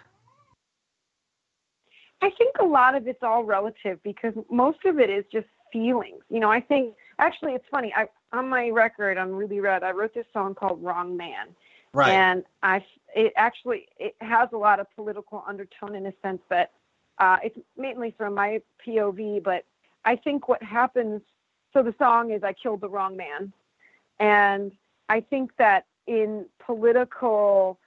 I 2.22 2.30
think 2.30 2.56
a 2.60 2.64
lot 2.64 2.94
of 2.94 3.06
it's 3.06 3.22
all 3.22 3.44
relative 3.44 4.02
because 4.02 4.34
most 4.50 4.84
of 4.84 4.98
it 4.98 5.10
is 5.10 5.24
just 5.32 5.46
feelings. 5.72 6.22
You 6.28 6.40
know, 6.40 6.50
I 6.50 6.60
think 6.60 6.94
actually 7.18 7.52
it's 7.52 7.64
funny. 7.70 7.92
I 7.96 8.08
on 8.32 8.48
my 8.48 8.68
record 8.68 9.18
on 9.18 9.32
Ruby 9.32 9.60
Red, 9.60 9.82
I 9.82 9.90
wrote 9.90 10.14
this 10.14 10.26
song 10.32 10.54
called 10.54 10.82
Wrong 10.82 11.16
Man. 11.16 11.48
Right. 11.92 12.12
And 12.12 12.44
I 12.62 12.84
it 13.14 13.32
actually 13.36 13.88
it 13.98 14.14
has 14.20 14.48
a 14.52 14.56
lot 14.56 14.80
of 14.80 14.86
political 14.94 15.44
undertone 15.46 15.94
in 15.96 16.06
a 16.06 16.12
sense 16.22 16.42
that 16.48 16.72
uh, 17.18 17.38
it's 17.42 17.58
mainly 17.76 18.14
from 18.16 18.34
my 18.34 18.60
POV, 18.86 19.42
but 19.42 19.64
I 20.04 20.16
think 20.16 20.48
what 20.48 20.62
happens 20.62 21.20
so 21.72 21.82
the 21.82 21.94
song 21.98 22.32
is 22.32 22.42
I 22.42 22.52
killed 22.52 22.80
the 22.80 22.88
wrong 22.88 23.16
man. 23.16 23.52
And 24.18 24.72
I 25.08 25.20
think 25.20 25.52
that 25.58 25.86
in 26.06 26.46
political 26.64 27.78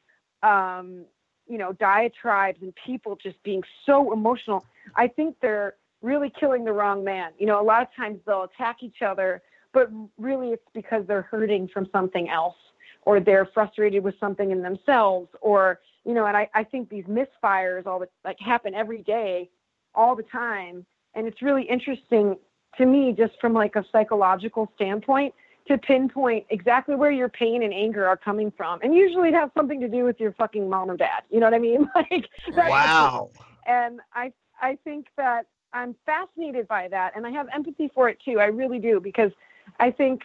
um, 0.42 1.06
you 1.48 1.58
know, 1.58 1.74
diatribes 1.74 2.62
and 2.62 2.74
people 2.86 3.18
just 3.22 3.42
being 3.44 3.64
so 3.86 4.14
emotional, 4.14 4.66
I 4.96 5.08
think 5.08 5.36
they're 5.42 5.76
really 6.02 6.32
killing 6.40 6.66
the 6.66 6.74
wrong 6.74 7.04
man. 7.04 7.32
You 7.38 7.48
know, 7.48 7.62
a 7.62 7.64
lot 7.64 7.82
of 7.82 7.88
times 7.96 8.20
they'll 8.26 8.44
attack 8.44 8.78
each 8.82 9.02
other, 9.02 9.42
but 9.74 9.90
really 10.18 10.50
it's 10.50 10.68
because 10.74 11.06
they're 11.08 11.24
hurting 11.24 11.70
from 11.70 11.88
something 11.92 12.30
else 12.30 12.56
or 13.04 13.20
they're 13.20 13.46
frustrated 13.54 14.04
with 14.04 14.16
something 14.20 14.52
in 14.52 14.62
themselves 14.62 15.30
or, 15.42 15.80
you 16.06 16.14
know, 16.14 16.26
and 16.26 16.38
I, 16.38 16.50
I 16.54 16.64
think 16.64 16.90
these 16.90 17.06
misfires 17.06 17.86
all 17.86 18.00
the 18.00 18.08
like 18.24 18.38
happen 18.40 18.74
every 18.74 19.02
day, 19.02 19.50
all 19.96 20.16
the 20.16 20.24
time. 20.24 20.86
And 21.16 21.28
it's 21.28 21.42
really 21.42 21.64
interesting 21.64 22.38
to 22.78 22.86
me 22.86 23.14
just 23.18 23.34
from 23.40 23.54
like 23.54 23.76
a 23.76 23.86
psychological 23.92 24.72
standpoint 24.76 25.34
to 25.68 25.78
pinpoint 25.78 26.46
exactly 26.50 26.96
where 26.96 27.12
your 27.12 27.30
pain 27.30 27.64
and 27.64 27.74
anger 27.74 28.06
are 28.06 28.18
coming 28.18 28.52
from. 28.56 28.80
And 28.82 28.94
usually 28.94 29.30
it 29.30 29.36
has 29.36 29.50
something 29.56 29.80
to 29.80 29.88
do 29.88 30.04
with 30.04 30.20
your 30.20 30.34
fucking 30.34 30.70
mom 30.70 30.92
or 30.92 30.98
dad. 30.98 31.24
You 31.30 31.40
know 31.40 31.48
what 31.48 31.54
I 31.54 31.60
mean? 31.60 31.90
Like 31.96 32.30
wow. 32.70 33.30
and 33.66 34.00
I 34.14 34.32
I 34.62 34.78
think 34.84 35.08
that 35.18 35.48
I'm 35.74 35.96
fascinated 36.06 36.68
by 36.68 36.88
that 36.90 37.16
and 37.16 37.26
I 37.26 37.32
have 37.32 37.48
empathy 37.54 37.90
for 37.94 38.10
it 38.10 38.18
too. 38.24 38.40
I 38.40 38.46
really 38.46 38.80
do 38.80 39.00
because 39.00 39.32
I 39.80 39.92
think 39.92 40.22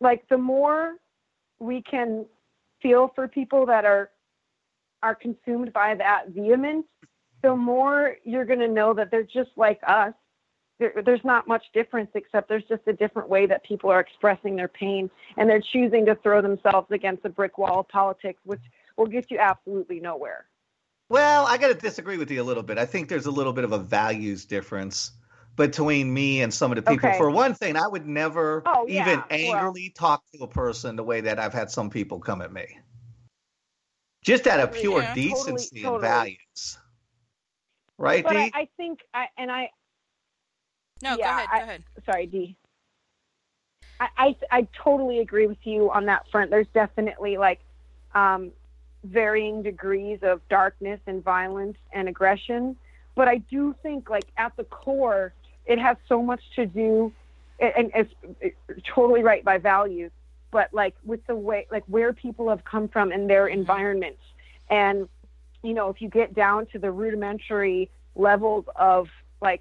like 0.00 0.28
the 0.28 0.38
more 0.38 0.96
we 1.58 1.82
can 1.82 2.26
feel 2.82 3.10
for 3.14 3.26
people 3.26 3.66
that 3.66 3.84
are 3.84 4.10
are 5.02 5.14
consumed 5.14 5.72
by 5.72 5.94
that 5.94 6.28
vehemence, 6.28 6.86
the 7.42 7.54
more 7.54 8.16
you're 8.24 8.46
going 8.46 8.58
to 8.60 8.68
know 8.68 8.94
that 8.94 9.10
they're 9.10 9.22
just 9.22 9.50
like 9.56 9.80
us. 9.86 10.14
There, 10.84 11.02
there's 11.02 11.24
not 11.24 11.48
much 11.48 11.64
difference 11.72 12.10
except 12.14 12.46
there's 12.48 12.64
just 12.64 12.82
a 12.86 12.92
different 12.92 13.30
way 13.30 13.46
that 13.46 13.64
people 13.64 13.90
are 13.90 14.00
expressing 14.00 14.54
their 14.54 14.68
pain 14.68 15.08
and 15.38 15.48
they're 15.48 15.62
choosing 15.72 16.04
to 16.04 16.14
throw 16.16 16.42
themselves 16.42 16.88
against 16.90 17.24
a 17.24 17.30
brick 17.30 17.56
wall 17.56 17.80
of 17.80 17.88
politics, 17.88 18.38
which 18.44 18.60
will 18.98 19.06
get 19.06 19.30
you 19.30 19.38
absolutely 19.38 19.98
nowhere. 19.98 20.44
Well, 21.08 21.46
I 21.46 21.56
got 21.56 21.68
to 21.68 21.74
disagree 21.74 22.18
with 22.18 22.30
you 22.30 22.42
a 22.42 22.44
little 22.44 22.62
bit. 22.62 22.76
I 22.76 22.84
think 22.84 23.08
there's 23.08 23.24
a 23.24 23.30
little 23.30 23.54
bit 23.54 23.64
of 23.64 23.72
a 23.72 23.78
values 23.78 24.44
difference 24.44 25.12
between 25.56 26.12
me 26.12 26.42
and 26.42 26.52
some 26.52 26.70
of 26.70 26.76
the 26.76 26.82
people. 26.82 27.08
Okay. 27.08 27.16
For 27.16 27.30
one 27.30 27.54
thing, 27.54 27.76
I 27.76 27.86
would 27.86 28.06
never 28.06 28.62
Oh, 28.66 28.84
even 28.86 28.94
yeah, 29.30 29.48
well- 29.48 29.54
angrily 29.56 29.88
talk 29.88 30.22
to 30.34 30.42
a 30.44 30.48
person 30.48 30.96
the 30.96 31.04
way 31.04 31.22
that 31.22 31.38
I've 31.38 31.54
had 31.54 31.70
some 31.70 31.88
people 31.88 32.20
come 32.20 32.42
at 32.42 32.52
me. 32.52 32.78
Just 34.22 34.46
out 34.46 34.60
of 34.60 34.72
pure 34.72 35.00
Yeah, 35.00 35.14
totally, 35.14 35.52
decency 35.52 35.84
and 35.84 36.00
values. 36.02 36.78
Right, 37.96 38.24
But? 38.24 38.36
I, 38.36 38.50
I 38.52 38.68
think 38.76 39.00
I 39.14 39.26
and 39.38 39.50
I 39.50 39.70
No, 41.04 41.16
Yeah, 41.18 41.24
go 41.24 41.30
ahead. 41.30 41.48
I- 41.52 41.58
go 41.58 41.64
ahead. 41.64 41.84
sorry, 42.06 42.26
D. 42.26 42.56
I, 44.00 44.08
I 44.16 44.36
I 44.50 44.68
totally 44.82 45.20
agree 45.20 45.46
with 45.46 45.64
you 45.64 45.90
on 45.92 46.06
that 46.06 46.26
front. 46.32 46.50
There's 46.50 46.66
definitely 46.74 47.36
like 47.36 47.60
um, 48.14 48.50
varying 49.04 49.62
degrees 49.62 50.18
of 50.22 50.40
darkness 50.48 50.98
and 51.06 51.22
violence 51.22 51.76
and 51.92 52.08
aggression, 52.08 52.74
but 53.14 53.28
I 53.28 53.36
do 53.38 53.74
think 53.82 54.08
like 54.10 54.26
at 54.36 54.56
the 54.56 54.64
core, 54.64 55.32
it 55.66 55.78
has 55.78 55.96
so 56.08 56.22
much 56.22 56.40
to 56.56 56.66
do, 56.66 57.12
and 57.60 57.72
and 57.76 57.90
it's, 57.94 58.14
it's 58.40 58.82
totally 58.94 59.22
right 59.22 59.44
by 59.44 59.58
values, 59.58 60.10
but 60.50 60.72
like 60.72 60.94
with 61.04 61.24
the 61.26 61.36
way 61.36 61.66
like 61.70 61.84
where 61.86 62.12
people 62.14 62.48
have 62.48 62.64
come 62.64 62.88
from 62.88 63.12
and 63.12 63.28
their 63.28 63.46
environments, 63.46 64.22
and 64.70 65.06
you 65.62 65.74
know 65.74 65.88
if 65.90 66.00
you 66.00 66.08
get 66.08 66.34
down 66.34 66.66
to 66.72 66.78
the 66.78 66.90
rudimentary 66.90 67.90
levels 68.16 68.64
of 68.74 69.08
like 69.40 69.60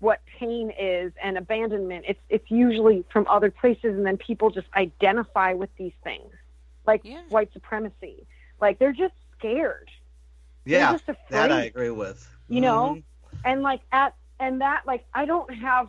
what 0.00 0.20
pain 0.38 0.72
is 0.78 1.12
and 1.22 1.38
abandonment 1.38 2.04
it's 2.08 2.20
it's 2.28 2.50
usually 2.50 3.04
from 3.12 3.26
other 3.28 3.50
places 3.50 3.94
and 3.96 4.04
then 4.06 4.16
people 4.16 4.50
just 4.50 4.66
identify 4.76 5.52
with 5.54 5.70
these 5.76 5.92
things 6.02 6.32
like 6.86 7.02
Yeah. 7.04 7.22
white 7.28 7.52
supremacy 7.52 8.26
like 8.60 8.78
they're 8.78 8.92
just 8.92 9.14
scared 9.38 9.90
yeah, 10.66 10.92
just 10.92 11.04
afraid. 11.08 11.16
that 11.30 11.52
I 11.52 11.62
agree 11.64 11.90
with. 11.90 12.28
You 12.48 12.60
know? 12.60 12.96
Mhm. 12.96 13.02
and 13.44 13.62
like 13.62 13.80
at 13.92 14.14
and 14.38 14.60
that 14.60 14.82
like 14.86 15.04
i 15.14 15.24
don't 15.24 15.52
have 15.54 15.88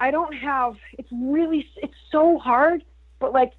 i 0.00 0.10
don't 0.10 0.34
have 0.34 0.76
it's 0.98 1.08
really 1.12 1.66
it's 1.76 1.94
so 2.10 2.38
hard 2.38 2.82
but 3.20 3.32
like 3.32 3.52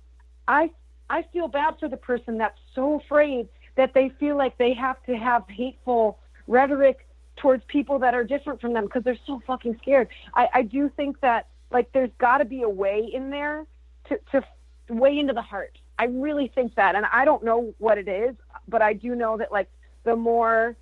i 0.47 0.69
i 1.10 1.21
feel 1.34 1.47
bad 1.47 1.75
for 1.80 1.88
the 1.88 1.97
person 1.97 2.38
that's 2.38 2.60
so 2.75 2.95
afraid 2.95 3.47
that 3.75 3.93
they 3.93 4.10
feel 4.19 4.36
like 4.36 4.58
they 4.58 4.73
have 4.73 5.01
to 5.06 5.15
have 5.15 5.43
hateful 5.49 6.19
rhetoric 6.47 7.07
towards 7.38 7.63
people 7.65 8.00
that 8.00 8.13
are 8.13 8.23
different 8.23 8.60
from 8.62 8.73
them 8.73 8.86
because 8.86 9.04
they're 9.04 9.17
so 9.26 9.41
fucking 9.45 9.78
scared. 9.82 10.10
I 10.34 10.47
i 10.54 10.62
do 10.63 10.89
think 10.95 11.19
that 11.21 11.47
like 11.71 11.91
there's 11.91 12.12
got 12.17 12.39
to 12.39 12.45
be 12.45 12.63
a 12.63 12.69
way 12.69 13.10
in 13.12 13.30
there 13.30 13.65
to 14.10 14.19
to 14.32 14.43
way 14.89 15.17
into 15.17 15.34
the 15.34 15.41
heart. 15.41 15.78
I 16.00 16.06
really 16.06 16.52
think 16.54 16.76
that 16.76 16.95
and 16.95 17.08
i 17.12 17.26
don't 17.26 17.43
know 17.43 17.73
what 17.80 17.97
it 17.97 18.08
is 18.08 18.36
but 18.67 18.84
i 18.84 18.93
do 18.93 19.15
know 19.15 19.36
that 19.38 19.52
like 19.52 19.67
the 20.04 20.15
more 20.15 20.76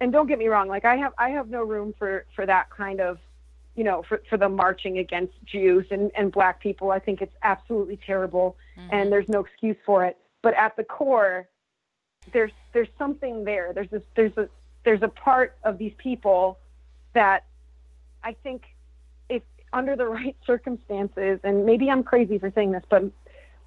and 0.00 0.12
don't 0.12 0.26
get 0.26 0.38
me 0.38 0.48
wrong 0.48 0.68
like 0.68 0.84
i 0.84 0.96
have 0.96 1.14
i 1.16 1.30
have 1.30 1.48
no 1.48 1.62
room 1.64 1.94
for 1.98 2.26
for 2.36 2.44
that 2.44 2.68
kind 2.68 3.00
of 3.00 3.18
you 3.74 3.84
know 3.84 4.02
for 4.08 4.20
for 4.28 4.36
the 4.36 4.48
marching 4.48 4.98
against 4.98 5.32
jews 5.44 5.86
and 5.90 6.10
and 6.14 6.32
black 6.32 6.60
people. 6.60 6.90
I 6.90 6.98
think 6.98 7.22
it's 7.22 7.34
absolutely 7.42 7.98
terrible 8.04 8.56
mm-hmm. 8.78 8.88
and 8.92 9.10
there's 9.10 9.28
no 9.28 9.40
excuse 9.40 9.76
for 9.86 10.04
it. 10.04 10.18
But 10.42 10.54
at 10.54 10.76
the 10.76 10.84
core 10.84 11.48
there's 12.32 12.52
there's 12.72 12.88
something 12.98 13.44
there. 13.44 13.72
There's 13.72 13.88
this 13.90 14.02
there's 14.16 14.36
a 14.36 14.48
there's 14.84 15.02
a 15.02 15.08
part 15.08 15.56
of 15.64 15.78
these 15.78 15.92
people 15.98 16.58
that 17.12 17.44
i 18.24 18.32
think 18.42 18.62
if 19.28 19.42
under 19.72 19.96
the 19.96 20.06
right 20.18 20.36
circumstances 20.46 21.40
and 21.44 21.66
maybe 21.66 21.90
i'm 21.90 22.02
crazy 22.02 22.38
for 22.38 22.50
saying 22.54 22.72
this 22.72 22.84
but 22.88 23.04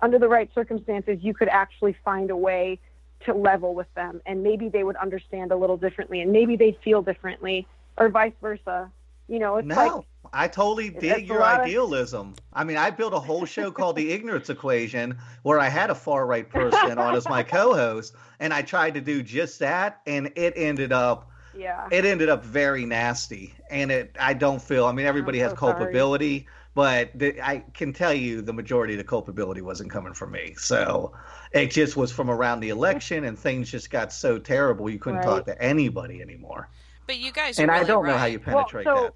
under 0.02 0.20
the 0.20 0.28
right 0.28 0.50
circumstances 0.54 1.18
you 1.22 1.34
could 1.34 1.50
actually 1.50 1.96
find 2.04 2.30
a 2.30 2.36
way 2.36 2.80
to 3.26 3.34
level 3.34 3.74
with 3.74 3.94
them. 3.96 4.22
And 4.26 4.44
maybe 4.44 4.70
they 4.70 4.84
would 4.84 4.96
understand 4.98 5.52
a 5.52 5.56
little 5.56 5.78
differently 5.78 6.22
and 6.22 6.32
maybe 6.32 6.56
they 6.56 6.78
feel 6.84 7.02
differently 7.02 7.68
or 7.98 8.10
vice 8.10 8.34
versa. 8.42 8.92
You 9.28 9.40
know 9.40 9.58
it's 9.58 9.68
no, 9.68 9.76
like 9.76 10.06
I 10.34 10.48
totally 10.48 10.90
dig 10.90 11.28
your 11.28 11.40
lot 11.40 11.60
of- 11.60 11.66
idealism. 11.68 12.34
I 12.54 12.64
mean, 12.64 12.78
I 12.78 12.90
built 12.90 13.14
a 13.14 13.20
whole 13.20 13.46
show 13.46 13.72
called 13.72 13.96
The 13.96 14.12
Ignorance 14.12 14.50
Equation 14.50 15.18
where 15.44 15.60
I 15.60 15.70
had 15.70 15.90
a 15.90 15.96
far 15.96 16.26
right 16.26 16.50
person 16.50 16.98
on 16.98 17.16
as 17.16 17.26
my 17.30 17.44
co-host, 17.58 18.16
and 18.40 18.54
I 18.54 18.64
tried 18.64 18.96
to 18.96 19.02
do 19.02 19.22
just 19.22 19.60
that, 19.60 20.02
and 20.08 20.32
it 20.36 20.54
ended 20.56 20.92
up 20.92 21.30
yeah 21.56 21.88
it 21.92 22.04
ended 22.04 22.30
up 22.30 22.44
very 22.44 22.84
nasty. 22.86 23.54
And 23.70 23.92
it 23.92 24.16
I 24.20 24.34
don't 24.34 24.62
feel. 24.62 24.86
I 24.86 24.92
mean, 24.92 25.06
everybody 25.06 25.38
has 25.40 25.52
so 25.52 25.58
sorry. 25.58 25.74
culpability, 25.76 26.48
but 26.74 27.12
the, 27.14 27.40
I 27.40 27.64
can 27.76 27.94
tell 27.94 28.14
you 28.14 28.42
the 28.42 28.54
majority 28.54 28.94
of 28.96 28.98
the 28.98 29.04
culpability 29.04 29.62
wasn't 29.62 29.92
coming 29.92 30.14
from 30.16 30.32
me. 30.32 30.56
So 30.58 31.14
it 31.52 31.70
just 31.70 31.96
was 31.96 32.12
from 32.12 32.32
around 32.32 32.62
the 32.62 32.70
election, 32.70 33.26
and 33.26 33.38
things 33.38 33.70
just 33.70 33.92
got 33.92 34.12
so 34.12 34.40
terrible 34.40 34.90
you 34.90 34.98
couldn't 34.98 35.22
talk 35.22 35.46
to 35.46 35.62
anybody 35.62 36.22
anymore. 36.24 36.70
But 37.06 37.18
you 37.20 37.32
guys 37.32 37.60
are 37.60 37.62
And 37.64 37.70
I 37.72 37.84
don't 37.84 38.06
know 38.08 38.14
how 38.18 38.24
right. 38.24 38.32
you 38.32 38.40
Well, 38.46 38.56
penetrate 38.64 38.86
so- 38.86 38.96
that. 38.96 39.14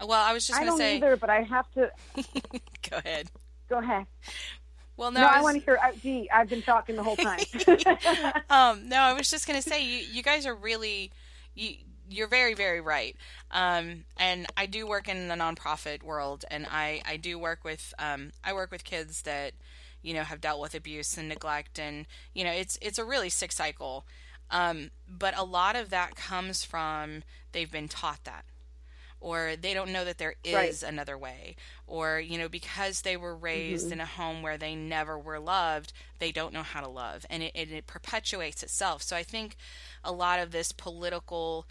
Well, 0.00 0.12
I 0.12 0.32
was 0.32 0.46
just 0.46 0.58
i 0.58 0.64
going 0.64 0.78
to 0.78 0.84
don't 0.84 0.96
either 0.96 1.16
but 1.16 1.30
i 1.30 1.42
have 1.42 1.70
to 1.72 1.90
Go 2.90 2.96
ahead. 2.96 3.28
go 3.68 3.78
ahead 3.78 4.06
Well, 4.96 5.10
no, 5.12 5.20
no, 5.20 5.26
I 5.26 5.36
was- 5.36 5.44
want 5.44 5.58
to 5.58 5.64
hear 5.64 5.78
I, 5.82 5.92
gee 5.94 6.28
i've 6.32 6.48
been 6.48 6.62
talking 6.62 6.96
the 6.96 7.02
whole 7.02 7.16
time 7.16 7.40
um, 8.50 8.88
no, 8.88 8.96
I 8.98 9.12
was 9.12 9.30
just 9.30 9.46
gonna 9.46 9.62
say 9.62 9.84
you 9.84 9.98
you 10.12 10.22
guys 10.22 10.46
are 10.46 10.54
really 10.54 11.10
you 11.54 11.74
you're 12.12 12.28
very 12.28 12.54
very 12.54 12.80
right. 12.80 13.16
Um, 13.52 14.04
and 14.16 14.46
I 14.56 14.66
do 14.66 14.84
work 14.86 15.08
in 15.08 15.28
the 15.28 15.36
nonprofit 15.36 16.02
world, 16.02 16.44
and 16.50 16.66
I 16.68 17.02
I 17.06 17.16
do 17.16 17.38
work 17.38 17.62
with 17.62 17.94
um, 18.00 18.32
I 18.42 18.52
work 18.52 18.72
with 18.72 18.82
kids 18.82 19.22
that 19.22 19.52
you 20.02 20.14
know 20.14 20.22
have 20.24 20.40
dealt 20.40 20.60
with 20.60 20.74
abuse 20.74 21.16
and 21.16 21.28
neglect, 21.28 21.78
and 21.78 22.06
you 22.34 22.42
know 22.42 22.50
it's 22.50 22.76
it's 22.82 22.98
a 22.98 23.04
really 23.04 23.28
sick 23.28 23.52
cycle. 23.52 24.06
Um, 24.50 24.90
but 25.08 25.38
a 25.38 25.44
lot 25.44 25.76
of 25.76 25.90
that 25.90 26.16
comes 26.16 26.64
from 26.64 27.22
they've 27.52 27.70
been 27.70 27.86
taught 27.86 28.24
that 28.24 28.44
or 29.20 29.56
they 29.56 29.74
don't 29.74 29.92
know 29.92 30.04
that 30.04 30.18
there 30.18 30.34
is 30.44 30.82
Right. 30.82 30.82
another 30.82 31.16
way 31.18 31.56
or 31.86 32.20
you 32.20 32.38
know 32.38 32.48
because 32.48 33.02
they 33.02 33.16
were 33.16 33.36
raised 33.36 33.86
mm-hmm. 33.86 33.94
in 33.94 34.00
a 34.00 34.06
home 34.06 34.42
where 34.42 34.58
they 34.58 34.74
never 34.74 35.18
were 35.18 35.38
loved 35.38 35.92
they 36.18 36.32
don't 36.32 36.52
know 36.54 36.62
how 36.62 36.80
to 36.80 36.88
love 36.88 37.26
and 37.30 37.42
it, 37.42 37.52
it, 37.54 37.70
it 37.72 37.86
perpetuates 37.86 38.62
itself 38.62 39.02
so 39.02 39.16
i 39.16 39.22
think 39.22 39.56
a 40.04 40.12
lot 40.12 40.38
of 40.40 40.52
this 40.52 40.72
political 40.72 41.66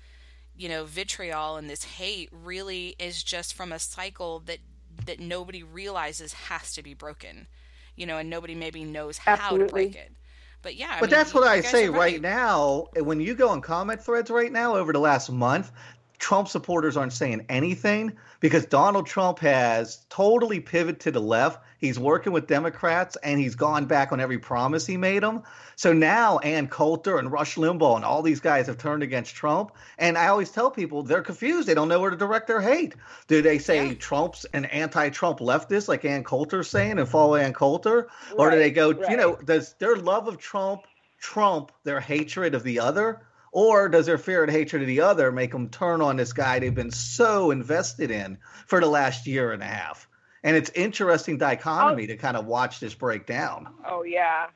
you 0.55 0.69
know 0.69 0.85
vitriol 0.85 1.57
and 1.57 1.69
this 1.69 1.83
hate 1.83 2.29
really 2.31 2.95
is 2.99 3.23
just 3.23 3.53
from 3.53 3.71
a 3.71 3.79
cycle 3.79 4.39
that 4.39 4.59
that 5.05 5.19
nobody 5.19 5.63
realizes 5.63 6.33
has 6.33 6.73
to 6.73 6.83
be 6.83 6.93
broken 6.93 7.47
you 7.95 8.05
know 8.05 8.17
and 8.17 8.29
nobody 8.29 8.55
maybe 8.55 8.83
knows 8.83 9.17
how 9.19 9.57
to 9.57 9.65
break 9.65 9.95
it 9.95 10.13
but 10.61 10.75
yeah 10.75 10.95
I 10.97 11.01
But 11.01 11.09
mean, 11.09 11.11
that's 11.11 11.33
what 11.33 11.45
I 11.47 11.61
say 11.61 11.87
are 11.87 11.91
right. 11.91 12.19
now. 12.19 12.87
When 12.95 13.19
you 13.21 13.33
go 13.35 13.49
on 13.49 13.61
comment 13.61 14.03
threads 14.03 14.29
right 14.29 14.51
now 14.51 14.75
over 14.75 14.91
the 14.93 14.99
last 14.99 15.29
month, 15.31 15.71
Trump 16.19 16.49
supporters 16.49 16.97
aren't 16.97 17.13
saying 17.13 17.45
anything 17.47 18.11
because 18.41 18.65
Donald 18.65 19.07
Trump 19.07 19.39
has 19.39 20.05
totally 20.09 20.59
pivoted 20.59 20.99
to 21.01 21.11
the 21.11 21.21
left. 21.21 21.63
He's 21.77 21.97
working 21.97 22.33
with 22.33 22.45
Democrats 22.45 23.15
and 23.23 23.39
he's 23.39 23.55
gone 23.55 23.85
back 23.85 24.11
on 24.11 24.19
every 24.19 24.37
promise 24.37 24.85
he 24.85 24.97
made 24.97 25.23
them. 25.23 25.43
So 25.77 25.93
now 25.93 26.39
Ann 26.39 26.67
Coulter 26.67 27.17
and 27.19 27.31
Rush 27.31 27.55
Limbaugh 27.55 27.95
and 27.95 28.03
all 28.03 28.21
these 28.21 28.41
guys 28.41 28.67
have 28.67 28.77
turned 28.77 29.01
against 29.01 29.33
Trump. 29.33 29.71
And 29.97 30.17
I 30.17 30.27
always 30.27 30.51
tell 30.51 30.69
people 30.69 31.03
they're 31.03 31.21
confused. 31.21 31.69
They 31.69 31.73
don't 31.73 31.87
know 31.87 32.01
where 32.01 32.11
to 32.11 32.17
direct 32.17 32.47
their 32.47 32.61
hate. 32.61 32.95
Do 33.27 33.41
they 33.41 33.57
say 33.57 33.87
Yeah. 33.87 33.93
Trump's 33.93 34.45
an 34.53 34.65
anti-Trump 34.65 35.39
leftist 35.39 35.87
like 35.87 36.03
Ann 36.03 36.25
Coulter's 36.25 36.69
saying 36.69 36.99
and 36.99 37.07
follow 37.07 37.35
Ann 37.35 37.53
Coulter? 37.53 38.09
Or 38.35 38.49
do 38.51 38.57
they 38.57 38.63
Right, 38.65 38.75
go, 38.75 38.89
you 39.09 39.15
know, 39.15 39.37
does 39.37 39.73
their 39.79 39.95
love 39.95 40.27
of 40.27 40.37
Trump 40.37 40.81
trump 41.21 41.71
their 41.85 41.99
hatred 42.01 42.55
of 42.55 42.63
the 42.63 42.79
other? 42.79 43.21
Or 43.51 43.89
does 43.89 44.05
their 44.05 44.17
fear 44.17 44.43
and 44.43 44.51
hatred 44.51 44.81
of 44.81 44.87
the 44.87 45.01
other 45.01 45.31
make 45.31 45.51
them 45.51 45.69
turn 45.69 46.01
on 46.01 46.17
this 46.17 46.33
guy 46.33 46.59
they've 46.59 46.73
been 46.73 46.91
so 46.91 47.51
invested 47.51 48.11
in 48.11 48.37
for 48.67 48.79
the 48.79 48.87
last 48.87 49.25
year 49.25 49.51
and 49.51 49.63
a 49.63 49.65
half? 49.65 50.07
And 50.43 50.55
it's 50.55 50.69
interesting 50.71 51.37
dichotomy 51.37 52.03
oh. 52.03 52.07
to 52.07 52.17
kind 52.17 52.37
of 52.37 52.45
watch 52.45 52.79
this 52.79 52.93
break 52.93 53.25
down. 53.25 53.67
Oh 53.85 54.03
yeah. 54.03 54.47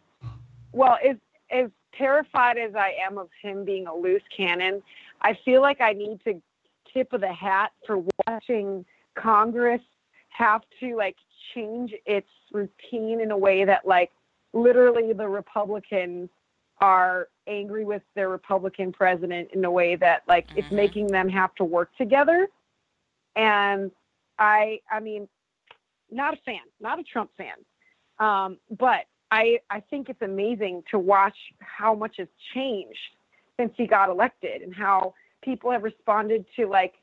Well, 0.71 0.97
as 1.03 1.17
as 1.51 1.69
terrified 1.97 2.57
as 2.57 2.75
I 2.75 2.93
am 3.05 3.17
of 3.17 3.29
him 3.41 3.65
being 3.65 3.87
a 3.87 3.95
loose 3.95 4.23
cannon, 4.35 4.81
I 5.21 5.37
feel 5.45 5.61
like 5.61 5.81
I 5.81 5.93
need 5.93 6.19
to 6.25 6.41
tip 6.93 7.13
of 7.13 7.21
the 7.21 7.33
hat 7.33 7.71
for 7.85 8.03
watching 8.27 8.85
Congress 9.15 9.81
have 10.29 10.61
to 10.79 10.95
like 10.95 11.15
change 11.53 11.93
its 12.05 12.29
routine 12.51 13.19
in 13.19 13.31
a 13.31 13.37
way 13.37 13.65
that 13.65 13.85
like 13.85 14.11
literally 14.53 15.13
the 15.13 15.27
Republicans 15.27 16.29
are 16.79 17.27
angry 17.47 17.85
with 17.85 18.01
their 18.15 18.29
Republican 18.29 18.91
president 18.91 19.49
in 19.53 19.63
a 19.65 19.71
way 19.71 19.95
that 19.95 20.23
like 20.27 20.47
it's 20.55 20.69
Mhm. 20.69 20.75
making 20.75 21.07
them 21.07 21.29
have 21.29 21.53
to 21.55 21.63
work 21.63 21.95
together. 21.97 22.47
And 23.35 23.91
I 24.39 24.81
I 24.91 24.99
mean 24.99 25.27
not 26.11 26.33
a 26.33 26.37
fan, 26.37 26.61
not 26.79 26.99
a 26.99 27.03
Trump 27.03 27.31
fan. 27.37 27.55
Um, 28.19 28.57
but 28.77 29.05
I, 29.31 29.59
I 29.69 29.79
think 29.79 30.09
it's 30.09 30.21
amazing 30.21 30.83
to 30.91 30.99
watch 30.99 31.35
how 31.59 31.95
much 31.95 32.17
has 32.17 32.27
changed 32.53 32.99
since 33.59 33.73
he 33.75 33.87
got 33.87 34.09
elected 34.09 34.61
and 34.61 34.73
how 34.73 35.13
people 35.41 35.71
have 35.71 35.83
responded 35.83 36.45
to 36.55 36.67
like 36.67 36.93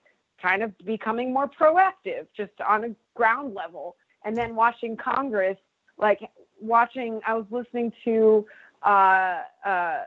kind 0.40 0.62
of 0.62 0.76
becoming 0.78 1.32
more 1.32 1.48
proactive 1.48 2.26
just 2.36 2.52
on 2.66 2.84
a 2.84 2.88
ground 3.14 3.54
level. 3.54 3.96
And 4.24 4.36
then 4.36 4.54
watching 4.54 4.96
Congress, 4.96 5.58
like 5.98 6.20
watching, 6.60 7.20
I 7.26 7.34
was 7.34 7.46
listening 7.50 7.92
to 8.04 8.46
uh, 8.82 9.40
uh, 9.64 9.98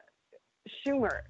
Schumer, 0.86 1.22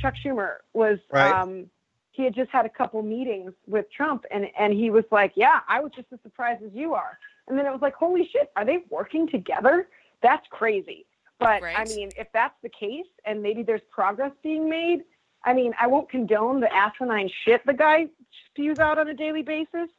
Chuck 0.00 0.14
Schumer 0.24 0.56
was, 0.72 0.98
Right. 1.10 1.32
um, 1.32 1.66
he 2.12 2.24
had 2.24 2.34
just 2.34 2.50
had 2.50 2.64
a 2.64 2.70
couple 2.70 3.02
meetings 3.02 3.52
with 3.66 3.86
Trump 3.94 4.24
and, 4.30 4.46
and 4.58 4.72
he 4.72 4.90
was 4.90 5.04
like, 5.10 5.32
yeah, 5.34 5.60
I 5.68 5.80
was 5.80 5.92
just 5.94 6.08
as 6.12 6.18
surprised 6.22 6.62
as 6.62 6.70
you 6.72 6.94
are. 6.94 7.18
And 7.48 7.58
then 7.58 7.66
it 7.66 7.70
was 7.70 7.82
like, 7.82 7.94
holy 7.94 8.28
shit, 8.32 8.50
are 8.56 8.64
they 8.64 8.78
working 8.90 9.28
together? 9.28 9.88
That's 10.22 10.46
crazy. 10.50 11.06
But 11.38 11.62
I 11.62 11.84
mean, 11.84 12.08
if 12.16 12.28
that's 12.32 12.54
the 12.62 12.70
case 12.70 13.04
and 13.26 13.42
maybe 13.42 13.62
there's 13.62 13.82
progress 13.90 14.32
being 14.42 14.68
made, 14.70 15.04
I 15.44 15.52
mean, 15.52 15.74
I 15.78 15.86
won't 15.86 16.08
condone 16.10 16.60
the 16.60 16.74
asinine 16.74 17.30
shit 17.44 17.64
the 17.66 17.74
guy 17.74 18.06
spews 18.50 18.78
out 18.78 18.98
on 18.98 19.08
a 19.08 19.14
daily 19.14 19.42
basis, 19.42 19.90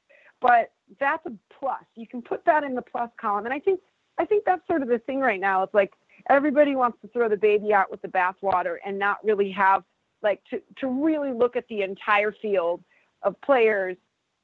but 0.41 0.71
that's 0.99 1.25
a 1.27 1.31
plus. 1.59 1.83
You 1.95 2.07
can 2.07 2.21
put 2.21 2.43
that 2.45 2.63
in 2.63 2.73
the 2.73 2.81
plus 2.81 3.09
column. 3.21 3.45
And 3.45 3.53
I 3.53 3.59
think 3.59 3.79
I 4.17 4.25
think 4.25 4.45
that's 4.45 4.65
sort 4.67 4.81
of 4.81 4.87
the 4.87 4.97
thing 4.99 5.19
right 5.19 5.39
now. 5.39 5.61
It's 5.61 5.73
like 5.75 5.93
everybody 6.29 6.75
wants 6.75 6.99
to 7.01 7.07
throw 7.09 7.29
the 7.29 7.37
baby 7.37 7.73
out 7.73 7.89
with 7.91 8.01
the 8.01 8.07
bathwater 8.07 8.77
and 8.85 8.97
not 8.97 9.23
really 9.23 9.51
have 9.51 9.83
like 10.21 10.41
to, 10.49 10.61
to 10.77 10.87
really 10.87 11.31
look 11.31 11.55
at 11.55 11.67
the 11.67 11.81
entire 11.81 12.31
field 12.31 12.83
of 13.23 13.39
players 13.41 13.97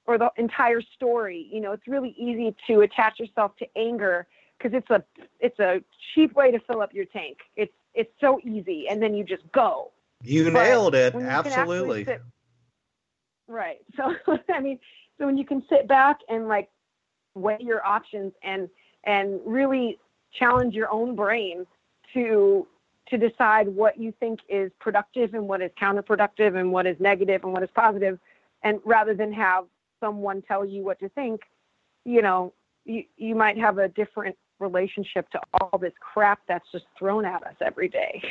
or 0.05 0.17
the 0.17 0.29
entire 0.38 0.81
story. 0.81 1.47
You 1.51 1.61
know, 1.61 1.71
it's 1.71 1.88
really 1.88 2.15
easy 2.17 2.55
to 2.67 2.81
attach 2.81 3.19
yourself 3.19 3.55
to 3.57 3.67
anger 3.77 4.27
because 4.57 4.77
it's 4.77 4.89
a 4.89 5.03
it's 5.39 5.59
a 5.59 5.81
cheap 6.13 6.34
way 6.36 6.51
to 6.51 6.59
fill 6.59 6.81
up 6.81 6.93
your 6.93 7.05
tank. 7.05 7.38
It's 7.55 7.73
it's 7.93 8.11
so 8.19 8.39
easy, 8.43 8.88
and 8.89 9.01
then 9.01 9.13
you 9.13 9.23
just 9.23 9.43
go. 9.51 9.91
You 10.23 10.45
But 10.45 10.53
nailed 10.53 10.95
it. 10.95 11.13
you 11.13 11.21
Absolutely. 11.21 12.05
sit- 12.05 12.21
right. 13.47 13.79
So 13.97 14.15
I 14.53 14.59
mean, 14.59 14.79
so 15.17 15.25
when 15.25 15.38
you 15.38 15.45
can 15.45 15.63
sit 15.69 15.88
back 15.88 16.19
and 16.29 16.47
like 16.47 16.69
weigh 17.36 17.57
your 17.59 17.86
options 17.86 18.34
and 18.43 18.69
and 19.05 19.39
really 19.45 19.99
challenge 20.38 20.73
your 20.73 20.91
own 20.91 21.15
brain 21.15 21.65
to 22.13 22.67
to 23.09 23.17
decide 23.17 23.67
what 23.67 23.99
you 23.99 24.13
think 24.19 24.39
is 24.47 24.71
productive 24.79 25.34
and 25.34 25.47
what 25.47 25.61
is 25.61 25.69
counterproductive 25.79 26.57
and 26.57 26.71
what 26.71 26.86
is 26.88 26.95
negative 26.99 27.43
and 27.43 27.51
what 27.51 27.61
is 27.61 27.69
positive. 27.75 28.17
And 28.63 28.79
rather 28.86 29.13
than 29.13 29.34
have 29.34 29.65
someone 29.99 30.41
tell 30.41 30.65
you 30.65 30.84
what 30.84 30.99
to 30.99 31.09
think 31.09 31.41
you 32.05 32.21
know 32.21 32.53
you 32.86 33.03
you 33.17 33.36
might 33.36 33.57
have 33.57 33.77
a 33.77 33.88
different 33.88 34.36
relationship 34.59 35.29
to 35.31 35.39
all 35.59 35.77
this 35.79 35.93
crap 35.99 36.39
that's 36.47 36.65
just 36.71 36.86
thrown 36.97 37.25
at 37.25 37.43
us 37.43 37.55
every 37.61 37.89
day. 37.89 38.21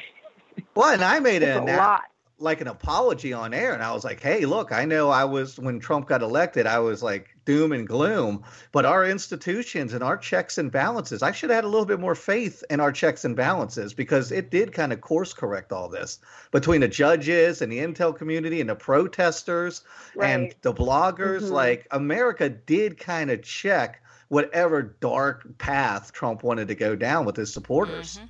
Well, 0.74 0.92
and 0.92 1.02
I 1.02 1.20
made 1.20 1.42
it's 1.42 1.58
a, 1.58 1.62
a 1.62 1.76
lot 1.76 2.02
like 2.42 2.60
an 2.60 2.68
apology 2.68 3.32
on 3.32 3.54
air, 3.54 3.72
and 3.72 3.82
I 3.82 3.92
was 3.92 4.04
like, 4.04 4.20
"Hey, 4.20 4.44
look, 4.44 4.72
I 4.72 4.84
know 4.84 5.10
I 5.10 5.24
was 5.24 5.58
when 5.58 5.78
Trump 5.78 6.08
got 6.08 6.22
elected, 6.22 6.66
I 6.66 6.80
was 6.80 7.02
like 7.02 7.28
doom 7.44 7.72
and 7.72 7.86
gloom, 7.86 8.42
but 8.72 8.84
our 8.84 9.04
institutions 9.04 9.94
and 9.94 10.02
our 10.02 10.16
checks 10.16 10.58
and 10.58 10.70
balances, 10.70 11.22
I 11.22 11.32
should 11.32 11.50
have 11.50 11.56
had 11.56 11.64
a 11.64 11.68
little 11.68 11.86
bit 11.86 12.00
more 12.00 12.14
faith 12.14 12.62
in 12.70 12.80
our 12.80 12.92
checks 12.92 13.24
and 13.24 13.34
balances 13.34 13.94
because 13.94 14.30
it 14.32 14.50
did 14.50 14.72
kind 14.72 14.92
of 14.92 15.00
course 15.00 15.32
correct 15.32 15.72
all 15.72 15.88
this 15.88 16.18
between 16.50 16.80
the 16.80 16.88
judges 16.88 17.62
and 17.62 17.72
the 17.72 17.78
intel 17.78 18.14
community 18.14 18.60
and 18.60 18.70
the 18.70 18.74
protesters 18.74 19.82
and 20.20 20.54
the 20.62 20.72
bloggers. 20.72 21.42
Mhm. 21.42 21.50
Like 21.50 21.86
America 21.90 22.48
did 22.48 22.98
kind 22.98 23.30
of 23.30 23.42
check 23.42 24.02
whatever 24.28 24.82
dark 24.82 25.46
path 25.58 26.12
Trump 26.12 26.42
wanted 26.42 26.68
to 26.68 26.74
go 26.74 26.96
down 26.96 27.24
with 27.24 27.36
his 27.36 27.52
supporters. 27.52 28.18
Mhm. 28.18 28.28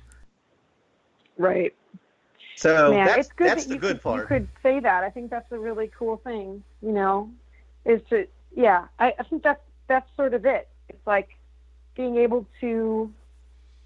right 1.37 1.73
So 2.55 2.91
Man, 2.91 3.05
that's 3.07 3.19
it's 3.19 3.29
good 3.29 3.47
that's 3.47 3.63
that 3.63 3.69
the 3.69 3.75
you 3.75 3.79
good 3.81 3.95
could, 3.97 4.03
part. 4.03 4.21
You 4.21 4.27
could 4.27 4.47
say 4.61 4.79
that. 4.79 5.03
I 5.03 5.09
think 5.09 5.29
that's 5.31 5.51
a 5.51 5.59
really 5.59 5.91
cool 5.97 6.17
thing. 6.17 6.63
You 6.81 6.91
know, 6.91 7.31
is 7.85 8.01
to 8.09 8.27
yeah. 8.55 8.87
I, 8.99 9.13
I 9.19 9.23
think 9.23 9.43
that's 9.43 9.61
that's 9.87 10.09
sort 10.15 10.33
of 10.33 10.45
it. 10.45 10.67
It's 10.89 11.05
like 11.07 11.29
being 11.95 12.17
able 12.17 12.45
to 12.61 13.11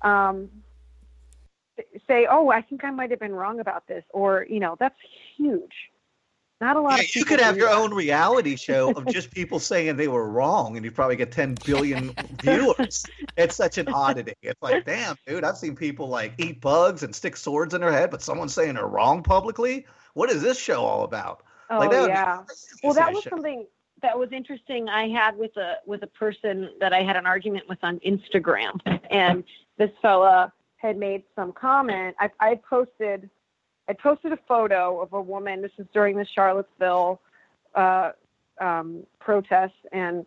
um, 0.02 0.50
say, 2.08 2.28
"Oh, 2.30 2.50
I 2.50 2.62
think 2.62 2.84
I 2.84 2.92
might 2.92 3.12
have 3.12 3.20
been 3.20 3.34
wrong 3.34 3.60
about 3.60 3.88
this," 3.88 4.04
or 4.10 4.46
you 4.50 4.60
know, 4.60 4.76
that's 4.80 5.00
huge. 5.38 5.74
Not 6.60 6.76
a 6.76 6.82
lot 6.82 6.98
Yeah, 6.98 7.04
of 7.04 7.16
you 7.16 7.24
could 7.26 7.40
have 7.40 7.56
your 7.58 7.70
that. 7.70 7.78
own 7.78 7.94
reality 7.94 8.56
show 8.56 8.92
of 8.92 9.06
just 9.08 9.30
people 9.32 9.60
saying 9.60 9.96
they 9.96 10.08
were 10.08 10.28
wrong, 10.28 10.76
and 10.76 10.84
you'd 10.84 10.96
probably 10.96 11.16
get 11.16 11.32
10 11.32 11.56
billion 11.66 12.14
viewers. 12.42 13.06
It's 13.38 13.56
such 13.56 13.78
an 13.78 13.88
oddity. 13.90 14.34
It's 14.42 14.62
like, 14.62 14.84
damn, 14.86 15.16
dude, 15.28 15.44
I've 15.44 15.58
seen 15.58 15.76
people 15.76 16.08
like 16.10 16.34
eat 16.40 16.60
bugs 16.60 17.04
and 17.04 17.14
stick 17.14 17.38
swords 17.38 17.74
in 17.76 17.82
their 17.82 17.92
head, 17.92 18.10
but 18.10 18.22
someone's 18.24 18.54
saying 18.56 18.74
they're 18.76 18.88
wrong 18.88 19.22
publicly. 19.22 19.86
What 20.14 20.32
is 20.32 20.42
this 20.42 20.58
show 20.60 20.82
all 20.84 21.04
about? 21.04 21.44
Oh 21.70 21.78
like, 21.78 21.92
that 21.92 22.10
yeah. 22.10 22.42
Well, 22.84 22.94
that 22.94 23.14
was 23.14 23.24
show. 23.24 23.30
something 23.32 23.68
that 24.02 24.18
was 24.18 24.32
interesting. 24.32 24.90
I 24.90 25.10
had 25.10 25.38
with 25.38 25.56
a 25.58 25.76
with 25.86 26.02
a 26.04 26.08
person 26.08 26.72
that 26.80 26.94
I 26.94 27.04
had 27.04 27.16
an 27.18 27.26
argument 27.28 27.68
with 27.70 27.80
on 27.84 28.00
Instagram, 28.00 28.80
and 29.12 29.44
this 29.78 29.92
fella 30.02 30.52
had 30.78 30.98
made 30.98 31.24
some 31.36 31.52
comment. 31.52 32.16
I, 32.20 32.30
I 32.40 32.56
posted, 32.68 33.30
I 33.90 33.94
posted 33.94 34.34
a 34.34 34.40
photo 34.48 35.02
of 35.02 35.14
a 35.14 35.22
woman. 35.22 35.62
This 35.62 35.72
is 35.78 35.86
during 35.94 36.18
the 36.18 36.26
Charlottesville 36.26 37.22
uh, 37.76 38.12
um, 38.60 39.04
protests, 39.20 39.78
and 39.92 40.26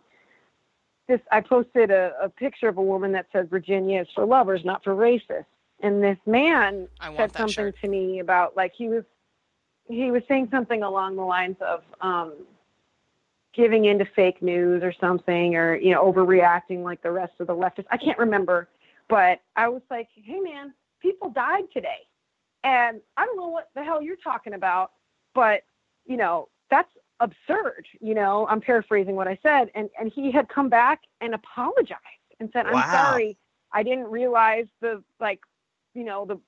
this 1.07 1.19
I 1.31 1.41
posted 1.41 1.91
a, 1.91 2.13
a 2.21 2.29
picture 2.29 2.67
of 2.67 2.77
a 2.77 2.81
woman 2.81 3.11
that 3.13 3.27
said 3.31 3.49
Virginia 3.49 4.01
is 4.01 4.07
for 4.15 4.25
lovers, 4.25 4.61
not 4.63 4.83
for 4.83 4.95
racists. 4.95 5.45
And 5.83 6.03
this 6.03 6.17
man 6.25 6.87
said 7.15 7.33
something 7.33 7.49
shirt. 7.49 7.75
to 7.81 7.87
me 7.87 8.19
about 8.19 8.55
like 8.55 8.73
he 8.75 8.87
was 8.87 9.03
he 9.87 10.11
was 10.11 10.21
saying 10.27 10.47
something 10.51 10.83
along 10.83 11.15
the 11.15 11.23
lines 11.23 11.57
of 11.61 11.83
um 12.01 12.33
giving 13.53 13.85
into 13.85 14.05
fake 14.15 14.41
news 14.41 14.81
or 14.83 14.93
something 14.99 15.55
or 15.55 15.75
you 15.75 15.91
know 15.91 16.03
overreacting 16.03 16.83
like 16.83 17.01
the 17.01 17.11
rest 17.11 17.33
of 17.39 17.47
the 17.47 17.53
leftists 17.53 17.85
i 17.91 17.97
can't 17.97 18.17
remember 18.17 18.69
but 19.09 19.41
i 19.55 19.67
was 19.67 19.81
like 19.89 20.07
hey 20.15 20.39
man 20.39 20.73
people 21.01 21.29
died 21.29 21.63
today 21.73 22.07
and 22.63 23.01
i 23.17 23.25
don't 23.25 23.37
know 23.37 23.47
what 23.47 23.69
the 23.75 23.83
hell 23.83 24.01
you're 24.01 24.15
talking 24.15 24.53
about 24.53 24.91
but 25.33 25.63
you 26.05 26.17
know 26.17 26.47
that's 26.69 26.91
absurd 27.19 27.85
you 27.99 28.15
know? 28.15 28.47
I'm 28.49 28.61
paraphrasing 28.61 29.15
what 29.15 29.27
i 29.27 29.37
said 29.43 29.69
and 29.75 29.89
and 29.99 30.11
he 30.13 30.31
had 30.31 30.49
come 30.49 30.69
back 30.69 31.01
and 31.21 31.33
apologized 31.33 31.99
and 32.39 32.49
said 32.53 32.65
i'm 32.65 32.81
sorry. 32.91 33.37
I 33.73 33.83
didn't 33.83 34.07
realize 34.07 34.65
the 34.81 35.03
like 35.19 35.39
you 35.93 36.03
know 36.03 36.25
the 36.25 36.39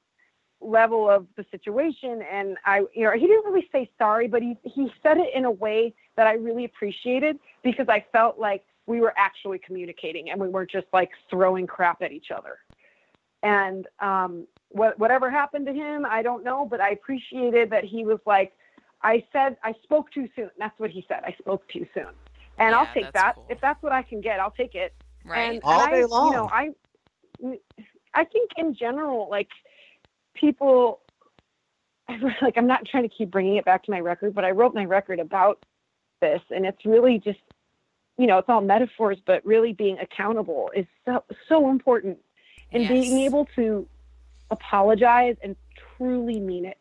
level 0.59 1.09
of 1.09 1.27
the 1.35 1.45
situation 1.51 2.21
and 2.31 2.57
i 2.65 2.79
you 2.93 3.03
know 3.03 3.11
he 3.11 3.27
didn't 3.27 3.45
really 3.45 3.67
say 3.71 3.89
sorry 3.97 4.27
but 4.27 4.41
he 4.41 4.57
he 4.63 4.91
said 5.03 5.17
it 5.17 5.29
in 5.35 5.45
a 5.45 5.51
way 5.51 5.93
that 6.15 6.25
i 6.25 6.33
really 6.33 6.63
appreciated 6.63 7.37
because 7.63 7.87
i 7.89 8.03
felt 8.11 8.39
like 8.39 8.63
we 8.85 8.99
were 9.01 9.13
actually 9.17 9.59
communicating 9.59 10.29
and 10.29 10.39
we 10.39 10.47
weren't 10.47 10.71
just 10.71 10.87
like 10.93 11.11
throwing 11.29 11.67
crap 11.67 12.01
at 12.01 12.11
each 12.11 12.31
other 12.31 12.59
and 13.43 13.87
um 13.99 14.47
what, 14.69 14.97
whatever 14.97 15.29
happened 15.29 15.65
to 15.65 15.73
him 15.73 16.05
i 16.09 16.21
don't 16.21 16.43
know 16.43 16.65
but 16.65 16.81
i 16.81 16.89
appreciated 16.89 17.69
that 17.69 17.83
he 17.83 18.03
was 18.03 18.19
like 18.25 18.53
i 19.03 19.23
said 19.31 19.55
i 19.63 19.73
spoke 19.83 20.11
too 20.11 20.27
soon 20.35 20.49
that's 20.57 20.77
what 20.79 20.89
he 20.89 21.05
said 21.07 21.21
i 21.25 21.35
spoke 21.39 21.67
too 21.69 21.85
soon 21.93 22.07
and 22.57 22.73
i'll 22.73 22.89
take 22.93 23.11
that 23.13 23.35
cool. 23.35 23.45
if 23.49 23.59
that's 23.61 23.81
what 23.83 23.91
i 23.91 24.01
can 24.01 24.19
get 24.21 24.39
i'll 24.39 24.51
take 24.51 24.73
it 24.73 24.93
Right. 25.25 25.53
and, 25.55 25.63
All 25.63 25.81
and 25.81 25.91
day 25.91 26.03
I, 26.03 26.05
long. 26.05 26.25
You 26.27 26.31
know, 26.31 26.49
I, 26.51 26.69
I 28.13 28.25
think 28.25 28.51
in 28.57 28.75
general, 28.75 29.29
like 29.29 29.49
people, 30.33 31.01
like 32.41 32.57
I'm 32.57 32.67
not 32.67 32.85
trying 32.85 33.03
to 33.03 33.15
keep 33.15 33.31
bringing 33.31 33.55
it 33.55 33.65
back 33.65 33.83
to 33.83 33.91
my 33.91 33.99
record, 33.99 34.35
but 34.35 34.45
I 34.45 34.51
wrote 34.51 34.73
my 34.73 34.85
record 34.85 35.19
about 35.19 35.59
this, 36.21 36.41
and 36.49 36.65
it's 36.65 36.85
really 36.85 37.19
just, 37.19 37.39
you 38.17 38.27
know, 38.27 38.37
it's 38.37 38.49
all 38.49 38.61
metaphors, 38.61 39.17
but 39.25 39.45
really 39.45 39.73
being 39.73 39.97
accountable 39.99 40.71
is 40.75 40.85
so 41.05 41.23
so 41.49 41.69
important, 41.69 42.17
and 42.73 42.87
being 42.87 43.19
able 43.19 43.47
to 43.55 43.87
apologize 44.49 45.35
and 45.43 45.55
truly 45.97 46.39
mean 46.39 46.65
it, 46.65 46.79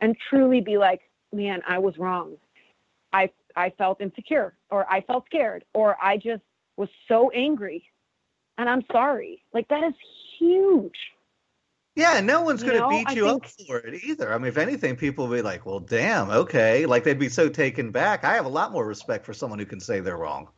and 0.00 0.16
truly 0.30 0.60
be 0.60 0.78
like, 0.78 1.00
man, 1.32 1.62
I 1.66 1.78
was 1.78 1.98
wrong. 1.98 2.36
I 3.12 3.30
I 3.56 3.70
felt 3.70 4.00
insecure, 4.00 4.54
or 4.70 4.90
I 4.90 5.00
felt 5.02 5.26
scared, 5.26 5.64
or 5.74 5.96
I 6.02 6.16
just 6.16 6.42
was 6.76 6.88
so 7.08 7.30
angry 7.30 7.84
and 8.58 8.68
I'm 8.68 8.82
sorry. 8.90 9.42
Like 9.52 9.68
that 9.68 9.84
is 9.84 9.94
huge. 10.38 10.96
Yeah, 11.96 12.20
no 12.20 12.42
one's 12.42 12.64
going 12.64 12.74
to 12.74 12.80
know, 12.80 12.88
beat 12.88 13.06
I 13.08 13.12
you 13.12 13.28
up 13.28 13.46
for 13.46 13.78
it 13.78 14.02
either. 14.02 14.32
I 14.32 14.38
mean, 14.38 14.48
if 14.48 14.58
anything, 14.58 14.96
people 14.96 15.28
will 15.28 15.36
be 15.36 15.42
like, 15.42 15.64
well, 15.64 15.78
damn, 15.78 16.28
okay. 16.28 16.86
Like 16.86 17.04
they'd 17.04 17.20
be 17.20 17.28
so 17.28 17.48
taken 17.48 17.92
back. 17.92 18.24
I 18.24 18.34
have 18.34 18.46
a 18.46 18.48
lot 18.50 18.72
more 18.72 18.84
respect 18.84 19.24
for 19.24 19.32
someone 19.32 19.60
who 19.60 19.64
can 19.64 19.78
say 19.78 20.00
they're 20.00 20.16
wrong. 20.16 20.48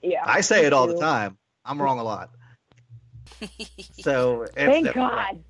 Yeah. 0.00 0.22
I 0.24 0.40
say 0.42 0.66
it 0.66 0.72
all 0.72 0.86
the 0.86 0.98
time. 0.98 1.36
I'm 1.64 1.82
wrong 1.82 1.98
a 1.98 2.04
lot. 2.04 2.30
So 4.00 4.46
Thank. 4.54 4.92
God. 4.92 5.42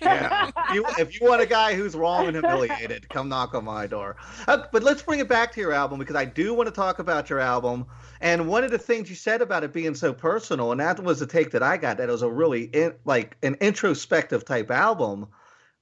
yeah. 0.00 0.50
You, 0.72 0.84
if 0.98 1.18
you 1.18 1.26
want 1.26 1.42
a 1.42 1.46
guy 1.46 1.74
who's 1.74 1.94
wrong 1.94 2.26
and 2.26 2.36
humiliated, 2.36 3.08
come 3.08 3.28
knock 3.28 3.54
on 3.54 3.64
my 3.64 3.86
door. 3.86 4.16
Uh, 4.46 4.64
but 4.72 4.82
let's 4.82 5.02
bring 5.02 5.20
it 5.20 5.28
back 5.28 5.52
to 5.52 5.60
your 5.60 5.72
album 5.72 5.98
because 5.98 6.16
I 6.16 6.24
do 6.24 6.54
want 6.54 6.68
to 6.68 6.74
talk 6.74 6.98
about 6.98 7.30
your 7.30 7.40
album. 7.40 7.86
And 8.20 8.48
one 8.48 8.64
of 8.64 8.70
the 8.70 8.78
things 8.78 9.10
you 9.10 9.16
said 9.16 9.42
about 9.42 9.64
it 9.64 9.72
being 9.72 9.94
so 9.94 10.12
personal, 10.12 10.72
and 10.72 10.80
that 10.80 11.02
was 11.02 11.20
the 11.20 11.26
take 11.26 11.50
that 11.52 11.62
I 11.62 11.76
got, 11.76 11.98
that 11.98 12.08
it 12.08 12.12
was 12.12 12.22
a 12.22 12.30
really 12.30 12.64
in, 12.64 12.94
like 13.04 13.36
an 13.42 13.56
introspective 13.60 14.44
type 14.44 14.70
album. 14.70 15.28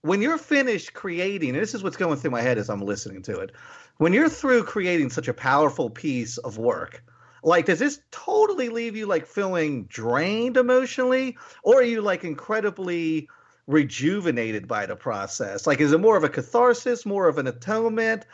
When 0.03 0.23
you're 0.23 0.39
finished 0.39 0.95
creating, 0.95 1.51
and 1.51 1.59
this 1.59 1.75
is 1.75 1.83
what's 1.83 1.97
going 1.97 2.17
through 2.19 2.31
my 2.31 2.43
head 2.43 2.59
as 2.59 2.71
I'm 2.71 2.83
listening 2.83 3.23
to 3.23 3.39
it. 3.39 3.53
When 3.97 4.13
you're 4.13 4.29
through 4.29 4.65
creating 4.65 5.11
such 5.11 5.27
a 5.27 5.35
powerful 5.35 5.91
piece 5.91 6.39
of 6.39 6.59
work, 6.59 7.03
like 7.47 7.67
does 7.67 7.79
this 7.79 8.01
totally 8.11 8.69
leave 8.69 8.97
you 8.97 9.07
like 9.07 9.25
feeling 9.25 9.85
drained 9.85 10.57
emotionally, 10.57 11.39
or 11.63 11.77
are 11.77 11.83
you 11.83 12.03
like 12.03 12.25
incredibly 12.25 13.29
rejuvenated 13.69 14.67
by 14.67 14.85
the 14.85 14.97
process? 14.97 15.67
Like, 15.67 15.81
is 15.81 15.93
it 15.93 16.01
more 16.01 16.17
of 16.17 16.25
a 16.25 16.29
catharsis, 16.29 17.07
more 17.07 17.29
of 17.29 17.39
an 17.39 17.47
atonement? 17.47 18.27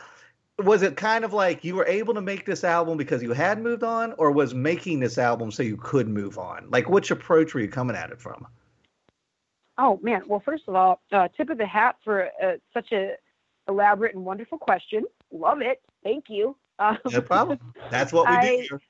Was 0.59 0.81
it 0.81 0.97
kind 0.97 1.23
of 1.23 1.31
like 1.31 1.63
you 1.63 1.75
were 1.75 1.85
able 1.85 2.15
to 2.15 2.21
make 2.21 2.45
this 2.45 2.63
album 2.63 2.97
because 2.97 3.21
you 3.21 3.33
had 3.33 3.61
moved 3.61 3.83
on, 3.83 4.13
or 4.17 4.31
was 4.31 4.55
making 4.55 4.99
this 4.99 5.19
album 5.19 5.51
so 5.51 5.61
you 5.61 5.77
could 5.77 6.07
move 6.07 6.39
on? 6.39 6.67
Like, 6.71 6.89
which 6.89 7.11
approach 7.11 7.53
were 7.53 7.61
you 7.61 7.67
coming 7.67 7.95
at 7.95 8.09
it 8.09 8.19
from? 8.19 8.47
Oh 9.77 9.99
man. 10.01 10.23
Well, 10.27 10.41
first 10.43 10.63
of 10.67 10.73
all, 10.73 11.01
uh, 11.11 11.27
tip 11.37 11.51
of 11.51 11.59
the 11.59 11.67
hat 11.67 11.97
for 12.03 12.29
uh, 12.43 12.53
such 12.73 12.91
a 12.91 13.11
elaborate 13.67 14.15
and 14.15 14.25
wonderful 14.25 14.57
question. 14.57 15.03
Love 15.31 15.61
it. 15.61 15.81
Thank 16.03 16.25
you. 16.29 16.55
Um, 16.79 16.97
No 17.11 17.21
problem. 17.21 17.59
That's 17.91 18.11
what 18.11 18.27
we 18.27 18.35
do 18.47 18.67
here. 18.69 18.81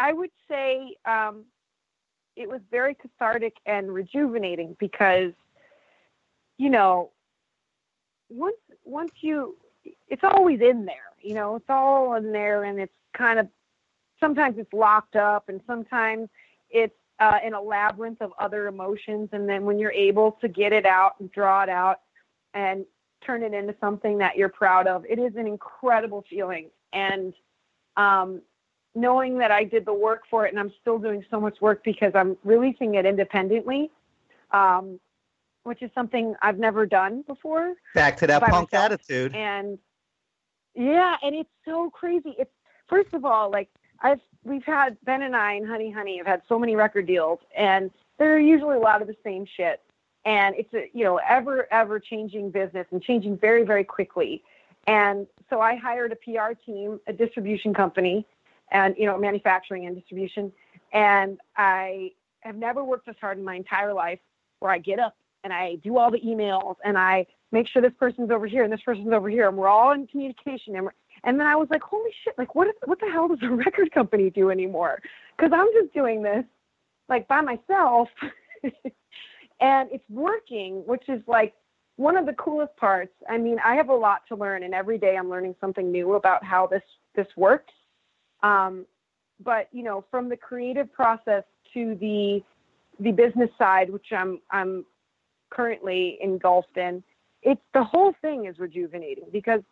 I 0.00 0.14
would 0.14 0.30
say 0.48 0.96
um, 1.04 1.44
it 2.34 2.48
was 2.48 2.62
very 2.70 2.94
cathartic 2.94 3.56
and 3.66 3.92
rejuvenating 3.92 4.74
because, 4.80 5.32
you 6.56 6.70
know, 6.70 7.10
once 8.30 8.56
once 8.84 9.12
you, 9.20 9.56
it's 10.08 10.24
always 10.24 10.62
in 10.62 10.86
there. 10.86 11.10
You 11.20 11.34
know, 11.34 11.56
it's 11.56 11.68
all 11.68 12.14
in 12.14 12.32
there, 12.32 12.64
and 12.64 12.80
it's 12.80 12.94
kind 13.12 13.38
of 13.38 13.48
sometimes 14.18 14.56
it's 14.56 14.72
locked 14.72 15.16
up, 15.16 15.50
and 15.50 15.60
sometimes 15.66 16.30
it's 16.70 16.96
uh, 17.18 17.38
in 17.44 17.52
a 17.52 17.60
labyrinth 17.60 18.22
of 18.22 18.32
other 18.38 18.68
emotions. 18.68 19.28
And 19.32 19.46
then 19.46 19.66
when 19.66 19.78
you're 19.78 19.92
able 19.92 20.38
to 20.40 20.48
get 20.48 20.72
it 20.72 20.86
out 20.86 21.16
and 21.20 21.30
draw 21.30 21.62
it 21.62 21.68
out 21.68 22.00
and 22.54 22.86
turn 23.22 23.42
it 23.42 23.52
into 23.52 23.74
something 23.80 24.16
that 24.18 24.38
you're 24.38 24.48
proud 24.48 24.86
of, 24.86 25.04
it 25.04 25.18
is 25.18 25.36
an 25.36 25.46
incredible 25.46 26.24
feeling. 26.30 26.70
And 26.94 27.34
um, 27.98 28.40
knowing 28.94 29.38
that 29.38 29.50
I 29.50 29.64
did 29.64 29.84
the 29.84 29.94
work 29.94 30.22
for 30.28 30.46
it 30.46 30.50
and 30.50 30.58
I'm 30.58 30.72
still 30.80 30.98
doing 30.98 31.24
so 31.30 31.40
much 31.40 31.60
work 31.60 31.82
because 31.84 32.12
I'm 32.14 32.36
releasing 32.44 32.94
it 32.94 33.06
independently, 33.06 33.90
um, 34.50 34.98
which 35.62 35.82
is 35.82 35.90
something 35.94 36.34
I've 36.42 36.58
never 36.58 36.86
done 36.86 37.22
before. 37.22 37.74
Back 37.94 38.16
to 38.18 38.26
that 38.26 38.40
punk 38.40 38.72
myself. 38.72 38.92
attitude. 38.92 39.34
And 39.34 39.78
yeah, 40.74 41.16
and 41.22 41.34
it's 41.34 41.50
so 41.64 41.90
crazy. 41.90 42.34
It's 42.38 42.50
first 42.88 43.12
of 43.14 43.24
all, 43.24 43.50
like 43.50 43.68
I've 44.00 44.20
we've 44.44 44.64
had 44.64 44.96
Ben 45.04 45.22
and 45.22 45.36
I 45.36 45.52
and 45.54 45.68
Honey 45.68 45.90
Honey 45.90 46.18
have 46.18 46.26
had 46.26 46.42
so 46.48 46.58
many 46.58 46.74
record 46.74 47.06
deals 47.06 47.38
and 47.56 47.90
they're 48.18 48.38
usually 48.38 48.76
a 48.76 48.80
lot 48.80 49.02
of 49.02 49.08
the 49.08 49.16
same 49.24 49.46
shit. 49.46 49.80
And 50.24 50.54
it's 50.56 50.72
a 50.74 50.90
you 50.92 51.04
know, 51.04 51.18
ever, 51.26 51.66
ever 51.72 51.98
changing 51.98 52.50
business 52.50 52.86
and 52.90 53.02
changing 53.02 53.38
very, 53.38 53.64
very 53.64 53.84
quickly. 53.84 54.42
And 54.86 55.26
so 55.48 55.60
I 55.60 55.76
hired 55.76 56.12
a 56.12 56.16
PR 56.16 56.52
team, 56.66 57.00
a 57.06 57.12
distribution 57.12 57.72
company, 57.72 58.26
and 58.70 58.94
you 58.98 59.06
know, 59.06 59.18
manufacturing 59.18 59.86
and 59.86 59.96
distribution. 59.96 60.52
And 60.92 61.38
I 61.56 62.12
have 62.40 62.56
never 62.56 62.82
worked 62.84 63.08
as 63.08 63.16
hard 63.20 63.38
in 63.38 63.44
my 63.44 63.54
entire 63.54 63.92
life 63.92 64.20
where 64.60 64.70
I 64.70 64.78
get 64.78 64.98
up 64.98 65.16
and 65.44 65.52
I 65.52 65.76
do 65.76 65.98
all 65.98 66.10
the 66.10 66.20
emails 66.20 66.76
and 66.84 66.98
I 66.98 67.26
make 67.52 67.66
sure 67.66 67.82
this 67.82 67.92
person's 67.98 68.30
over 68.30 68.46
here 68.46 68.64
and 68.64 68.72
this 68.72 68.82
person's 68.82 69.12
over 69.12 69.28
here 69.28 69.48
and 69.48 69.56
we're 69.56 69.68
all 69.68 69.92
in 69.92 70.06
communication 70.06 70.76
and 70.76 70.88
and 71.24 71.38
then 71.38 71.46
I 71.46 71.54
was 71.54 71.68
like, 71.70 71.82
holy 71.82 72.10
shit, 72.24 72.32
like 72.38 72.54
what 72.54 72.68
is, 72.68 72.74
what 72.86 72.98
the 72.98 73.10
hell 73.10 73.28
does 73.28 73.42
a 73.42 73.50
record 73.50 73.92
company 73.92 74.30
do 74.30 74.50
anymore? 74.50 75.02
Because 75.36 75.52
I'm 75.52 75.68
just 75.74 75.92
doing 75.92 76.22
this 76.22 76.44
like 77.10 77.28
by 77.28 77.40
myself, 77.42 78.08
and 79.60 79.88
it's 79.92 80.08
working, 80.08 80.82
which 80.86 81.08
is 81.08 81.20
like 81.26 81.52
one 81.96 82.16
of 82.16 82.24
the 82.24 82.32
coolest 82.34 82.74
parts. 82.76 83.12
I 83.28 83.36
mean, 83.36 83.58
I 83.62 83.74
have 83.74 83.90
a 83.90 83.94
lot 83.94 84.22
to 84.28 84.36
learn, 84.36 84.62
and 84.62 84.72
every 84.72 84.96
day 84.96 85.16
I'm 85.16 85.28
learning 85.28 85.56
something 85.60 85.90
new 85.90 86.14
about 86.14 86.42
how 86.42 86.66
this 86.66 86.82
this 87.14 87.26
works. 87.36 87.72
Um, 88.42 88.86
but 89.42 89.68
you 89.72 89.82
know, 89.82 90.04
from 90.10 90.28
the 90.28 90.36
creative 90.36 90.92
process 90.92 91.44
to 91.74 91.94
the 91.96 92.42
the 92.98 93.12
business 93.12 93.50
side, 93.58 93.90
which 93.90 94.06
I'm 94.12 94.40
I'm 94.50 94.84
currently 95.50 96.18
engulfed 96.20 96.76
in, 96.76 97.02
it's 97.42 97.60
the 97.74 97.82
whole 97.82 98.14
thing 98.20 98.46
is 98.46 98.58
rejuvenating 98.58 99.24
because 99.32 99.62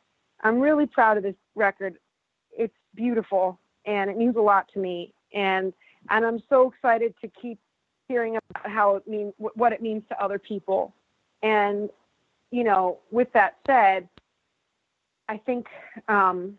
I'm 0.43 0.59
really 0.61 0.87
proud 0.87 1.17
of 1.17 1.23
this 1.23 1.35
record. 1.55 1.99
It's 2.57 2.75
beautiful 2.95 3.59
and 3.85 4.11
it 4.11 4.17
means 4.17 4.37
a 4.37 4.41
lot 4.41 4.69
to 4.75 4.79
me, 4.79 5.13
and 5.33 5.73
and 6.11 6.25
I'm 6.25 6.43
so 6.49 6.71
excited 6.71 7.15
to 7.23 7.31
keep 7.41 7.59
hearing 8.09 8.37
about 8.37 8.71
how 8.71 8.97
it 8.97 9.07
means 9.07 9.35
what 9.39 9.73
it 9.73 9.83
means 9.83 10.03
to 10.09 10.23
other 10.23 10.39
people, 10.39 10.95
and 11.43 11.91
you 12.51 12.65
know, 12.65 12.99
with 13.11 13.33
that 13.33 13.57
said, 13.67 14.09
I 15.29 15.37
think 15.39 15.67
um, 16.09 16.59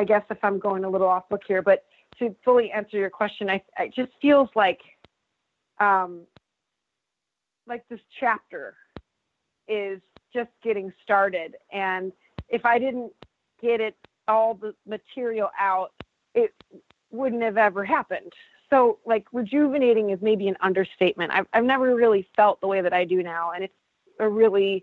I 0.00 0.04
guess 0.04 0.22
if 0.30 0.38
I'm 0.42 0.58
going 0.58 0.84
a 0.84 0.88
little 0.88 1.06
off 1.06 1.28
book 1.28 1.42
here, 1.46 1.60
but 1.60 1.84
to 2.18 2.34
fully 2.42 2.70
answer 2.72 2.96
your 2.96 3.10
question, 3.10 3.50
I 3.50 3.62
it 3.78 3.92
just 3.94 4.12
feels 4.22 4.48
like 4.56 4.80
um, 5.78 6.22
like 7.66 7.86
this 7.90 8.00
chapter 8.18 8.76
is 9.68 10.00
just 10.32 10.48
getting 10.64 10.90
started, 11.02 11.56
and 11.70 12.12
if 12.48 12.64
I 12.64 12.78
didn't 12.78 13.12
get 13.60 13.82
it 13.82 13.94
all 14.26 14.54
the 14.54 14.74
material 14.86 15.50
out, 15.60 15.92
it 16.34 16.54
wouldn't 17.10 17.42
have 17.42 17.58
ever 17.58 17.84
happened. 17.84 18.32
So 18.70 19.00
like 19.04 19.26
rejuvenating 19.32 20.10
is 20.10 20.18
maybe 20.22 20.48
an 20.48 20.56
understatement. 20.62 21.30
I've 21.30 21.46
I've 21.52 21.64
never 21.64 21.94
really 21.94 22.26
felt 22.36 22.62
the 22.62 22.68
way 22.68 22.80
that 22.80 22.94
I 22.94 23.04
do 23.04 23.22
now, 23.22 23.50
and 23.50 23.64
it's 23.64 23.74
a 24.18 24.26
really 24.26 24.82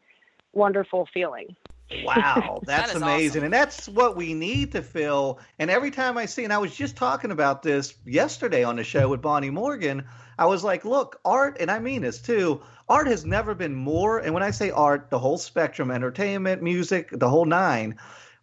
wonderful 0.53 1.09
feeling. 1.11 1.55
Wow, 2.03 2.59
that's 2.65 2.93
That 2.93 3.01
amazing. 3.01 3.29
awesome. 3.29 3.43
And 3.45 3.53
that's 3.53 3.87
what 3.87 4.15
we 4.17 4.33
need 4.33 4.71
to 4.73 4.81
fill. 4.81 5.39
And 5.59 5.69
every 5.69 5.91
time 5.91 6.17
I 6.17 6.25
see, 6.25 6.43
and 6.43 6.51
I 6.53 6.57
was 6.57 6.75
just 6.75 6.95
talking 6.95 7.31
about 7.31 7.63
this 7.63 7.93
yesterday 8.05 8.63
on 8.63 8.75
the 8.75 8.83
show 8.83 9.09
with 9.09 9.21
Bonnie 9.21 9.49
Morgan, 9.49 10.03
I 10.37 10.45
was 10.45 10.63
like, 10.63 10.85
look, 10.85 11.19
art, 11.25 11.57
and 11.59 11.71
I 11.71 11.79
mean 11.79 12.01
this 12.01 12.21
too, 12.21 12.61
art 12.89 13.07
has 13.07 13.25
never 13.25 13.55
been 13.55 13.73
more, 13.73 14.19
and 14.19 14.33
when 14.33 14.43
I 14.43 14.51
say 14.51 14.69
art, 14.69 15.09
the 15.09 15.19
whole 15.19 15.37
spectrum, 15.37 15.89
entertainment, 15.91 16.61
music, 16.61 17.09
the 17.11 17.29
whole 17.29 17.45
nine, 17.45 17.97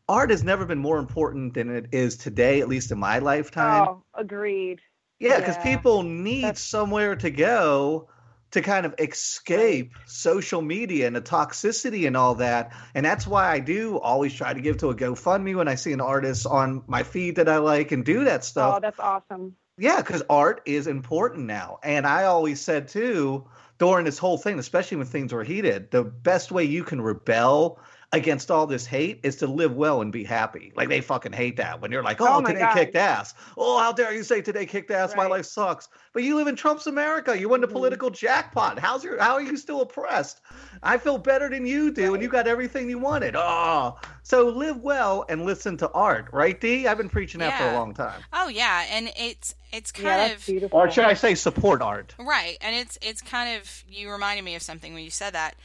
art 0.09 0.31
has 0.31 0.43
never 0.43 0.65
been 0.67 0.79
more 0.79 0.99
important 0.99 1.55
than 1.55 1.71
it 1.71 1.87
is 1.93 2.17
today, 2.17 2.61
at 2.61 2.69
least 2.69 2.91
in 2.93 2.99
my 2.99 3.19
lifetime. 3.21 3.87
Oh, 3.89 4.03
agreed. 4.15 4.81
Yeah, 5.21 5.39
because 5.39 5.57
Yeah. 5.57 5.77
people 5.77 6.03
need 6.03 6.45
That's- 6.45 6.61
somewhere 6.61 7.15
to 7.17 7.31
go 7.31 8.09
to 8.55 8.63
kind 8.63 8.87
of 8.87 8.95
escape 8.99 9.95
social 10.07 10.63
media 10.63 11.09
and 11.09 11.15
the 11.15 11.21
toxicity 11.21 12.07
and 12.07 12.17
all 12.17 12.37
that. 12.37 12.73
And 12.95 13.05
that's 13.05 13.27
why 13.27 13.51
I 13.51 13.59
do 13.59 13.99
always 13.99 14.33
try 14.33 14.55
to 14.55 14.61
give 14.61 14.79
to 14.79 14.91
a 14.91 14.95
GoFundMe 14.95 15.57
when 15.57 15.67
I 15.67 15.75
see 15.75 15.93
an 15.93 16.01
artist 16.01 16.47
on 16.47 16.85
my 16.87 17.03
feed 17.03 17.37
that 17.37 17.49
I 17.49 17.59
like 17.59 17.91
and 17.91 18.05
do 18.05 18.25
that 18.25 18.41
oh, 18.41 18.45
stuff. 18.45 18.75
Oh, 18.77 18.81
that's 18.81 19.01
awesome. 19.01 19.57
Yeah, 19.77 19.97
because 19.97 20.23
art 20.31 20.63
is 20.67 20.87
important 20.87 21.47
now. 21.47 21.81
And 21.83 22.07
I 22.07 22.25
always 22.25 22.61
said 22.61 22.89
too, 22.89 23.49
during 23.79 24.05
this 24.05 24.19
whole 24.19 24.39
thing, 24.39 24.61
especially 24.61 24.99
when 24.99 25.07
things 25.07 25.33
were 25.33 25.43
heated, 25.43 25.91
the 25.91 26.05
best 26.05 26.53
way 26.53 26.63
you 26.63 26.85
can 26.85 27.01
rebel 27.01 27.81
against 28.13 28.51
all 28.51 28.67
this 28.67 28.87
hate 28.87 29.21
is 29.23 29.37
to 29.37 29.47
live 29.47 29.75
well 29.75 30.01
and 30.01 30.13
be 30.13 30.25
happy. 30.25 30.73
Like 30.77 30.89
they 30.89 31.01
fucking 31.01 31.33
hate 31.33 31.57
that 31.57 31.81
when 31.81 31.91
you're 31.91 32.03
like, 32.03 32.21
oh, 32.21 32.39
Oh 32.39 32.43
today 32.43 32.61
God. 32.61 32.75
kicked 32.75 32.97
ass. 32.97 33.35
Oh, 33.57 33.79
how 33.79 33.93
dare 33.93 34.15
you 34.15 34.23
say 34.23 34.41
today 34.43 34.67
kicked 34.67 34.91
ass? 34.91 35.17
My 35.17 35.27
life 35.27 35.47
sucks. 35.47 35.89
But 36.13 36.23
you 36.23 36.37
live 36.37 36.47
in 36.47 36.55
Trump's 36.57 36.87
America. 36.87 37.37
You 37.39 37.49
won 37.49 37.61
the 37.61 37.67
Mhm. 37.67 37.73
political 37.73 38.11
jackpot. 38.11 38.79
How's 38.79 39.03
your? 39.03 39.21
How 39.21 39.35
are 39.35 39.43
you 39.43 39.57
still 39.57 39.81
oppressed? 39.81 40.41
I 40.83 40.99
feel 40.99 41.19
better 41.19 41.49
than 41.49 41.67
you 41.67 41.93
do, 41.93 42.15
and 42.15 42.23
you 42.23 42.29
got 42.29 42.47
everything 42.47 42.89
you 42.89 42.99
wanted. 42.99 43.35
Oh, 43.37 43.99
so 44.23 44.49
live 44.49 44.79
well 44.79 45.25
and 45.29 45.45
listen 45.45 45.77
to 45.79 45.91
art, 45.91 46.29
right, 46.33 46.61
D? 46.61 46.87
I've 46.87 46.99
been 46.99 47.09
preaching 47.09 47.41
that 47.41 47.59
for 47.59 47.65
a 47.65 47.75
long 47.75 47.95
time. 47.95 48.23
Oh 48.33 48.49
yeah, 48.49 48.85
and 48.91 49.11
it's 49.17 49.55
it's 49.73 49.91
kind 49.91 50.07
Yeah, 50.07 50.27
of 50.35 50.47
beautiful. 50.47 50.79
Or 50.79 50.91
should 50.91 51.05
I 51.05 51.15
say 51.15 51.35
support 51.35 51.83
art? 51.83 52.15
Right, 52.19 52.59
and 52.61 52.77
it's 52.77 52.97
it's 53.03 53.21
kind 53.23 53.57
of 53.61 53.85
you 53.89 54.11
reminded 54.13 54.45
me 54.45 54.55
of 54.55 54.63
something 54.63 54.95
when 54.95 55.03
you 55.03 55.11
said 55.11 55.35
that. 55.35 55.57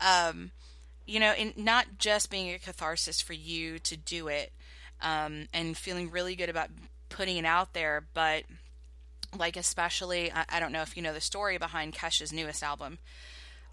Um, 0.00 0.50
you 1.10 1.20
know, 1.20 1.34
in 1.34 1.52
not 1.56 1.86
just 1.98 2.30
being 2.30 2.50
a 2.54 2.58
catharsis 2.58 3.20
for 3.20 3.32
you 3.32 3.78
to 3.80 3.96
do 3.96 4.28
it, 4.28 4.52
um, 5.02 5.48
and 5.52 5.76
feeling 5.76 6.10
really 6.10 6.36
good 6.36 6.48
about 6.48 6.68
putting 7.08 7.36
it 7.36 7.44
out 7.44 7.72
there, 7.74 8.06
but 8.14 8.44
like 9.36 9.56
especially, 9.56 10.32
I, 10.32 10.44
I 10.48 10.60
don't 10.60 10.72
know 10.72 10.82
if 10.82 10.96
you 10.96 11.02
know 11.02 11.12
the 11.12 11.20
story 11.20 11.58
behind 11.58 11.94
Kesha's 11.94 12.32
newest 12.32 12.62
album. 12.62 12.98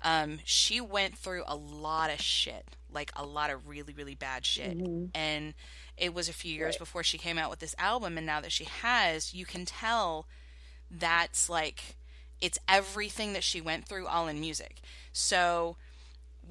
Um, 0.03 0.39
she 0.45 0.79
went 0.79 1.17
through 1.17 1.43
a 1.47 1.55
lot 1.55 2.11
of 2.11 2.21
shit, 2.21 2.65
like 2.93 3.11
a 3.15 3.25
lot 3.25 3.49
of 3.49 3.67
really, 3.67 3.93
really 3.93 4.15
bad 4.15 4.45
shit. 4.45 4.77
And 5.15 5.53
it 5.97 6.13
was 6.13 6.29
a 6.29 6.33
few 6.33 6.53
years 6.53 6.77
before 6.77 7.03
she 7.03 7.17
came 7.17 7.37
out 7.39 7.49
with 7.49 7.59
this 7.59 7.75
album. 7.79 8.17
And 8.17 8.25
now 8.25 8.39
that 8.41 8.51
she 8.51 8.65
has, 8.65 9.33
you 9.33 9.45
can 9.45 9.65
tell 9.65 10.27
that's 10.91 11.49
like, 11.49 11.95
it's 12.39 12.59
everything 12.67 13.33
that 13.33 13.43
she 13.43 13.59
went 13.59 13.85
through 13.85 14.05
all 14.05 14.27
in 14.27 14.39
music. 14.39 14.81
So 15.11 15.77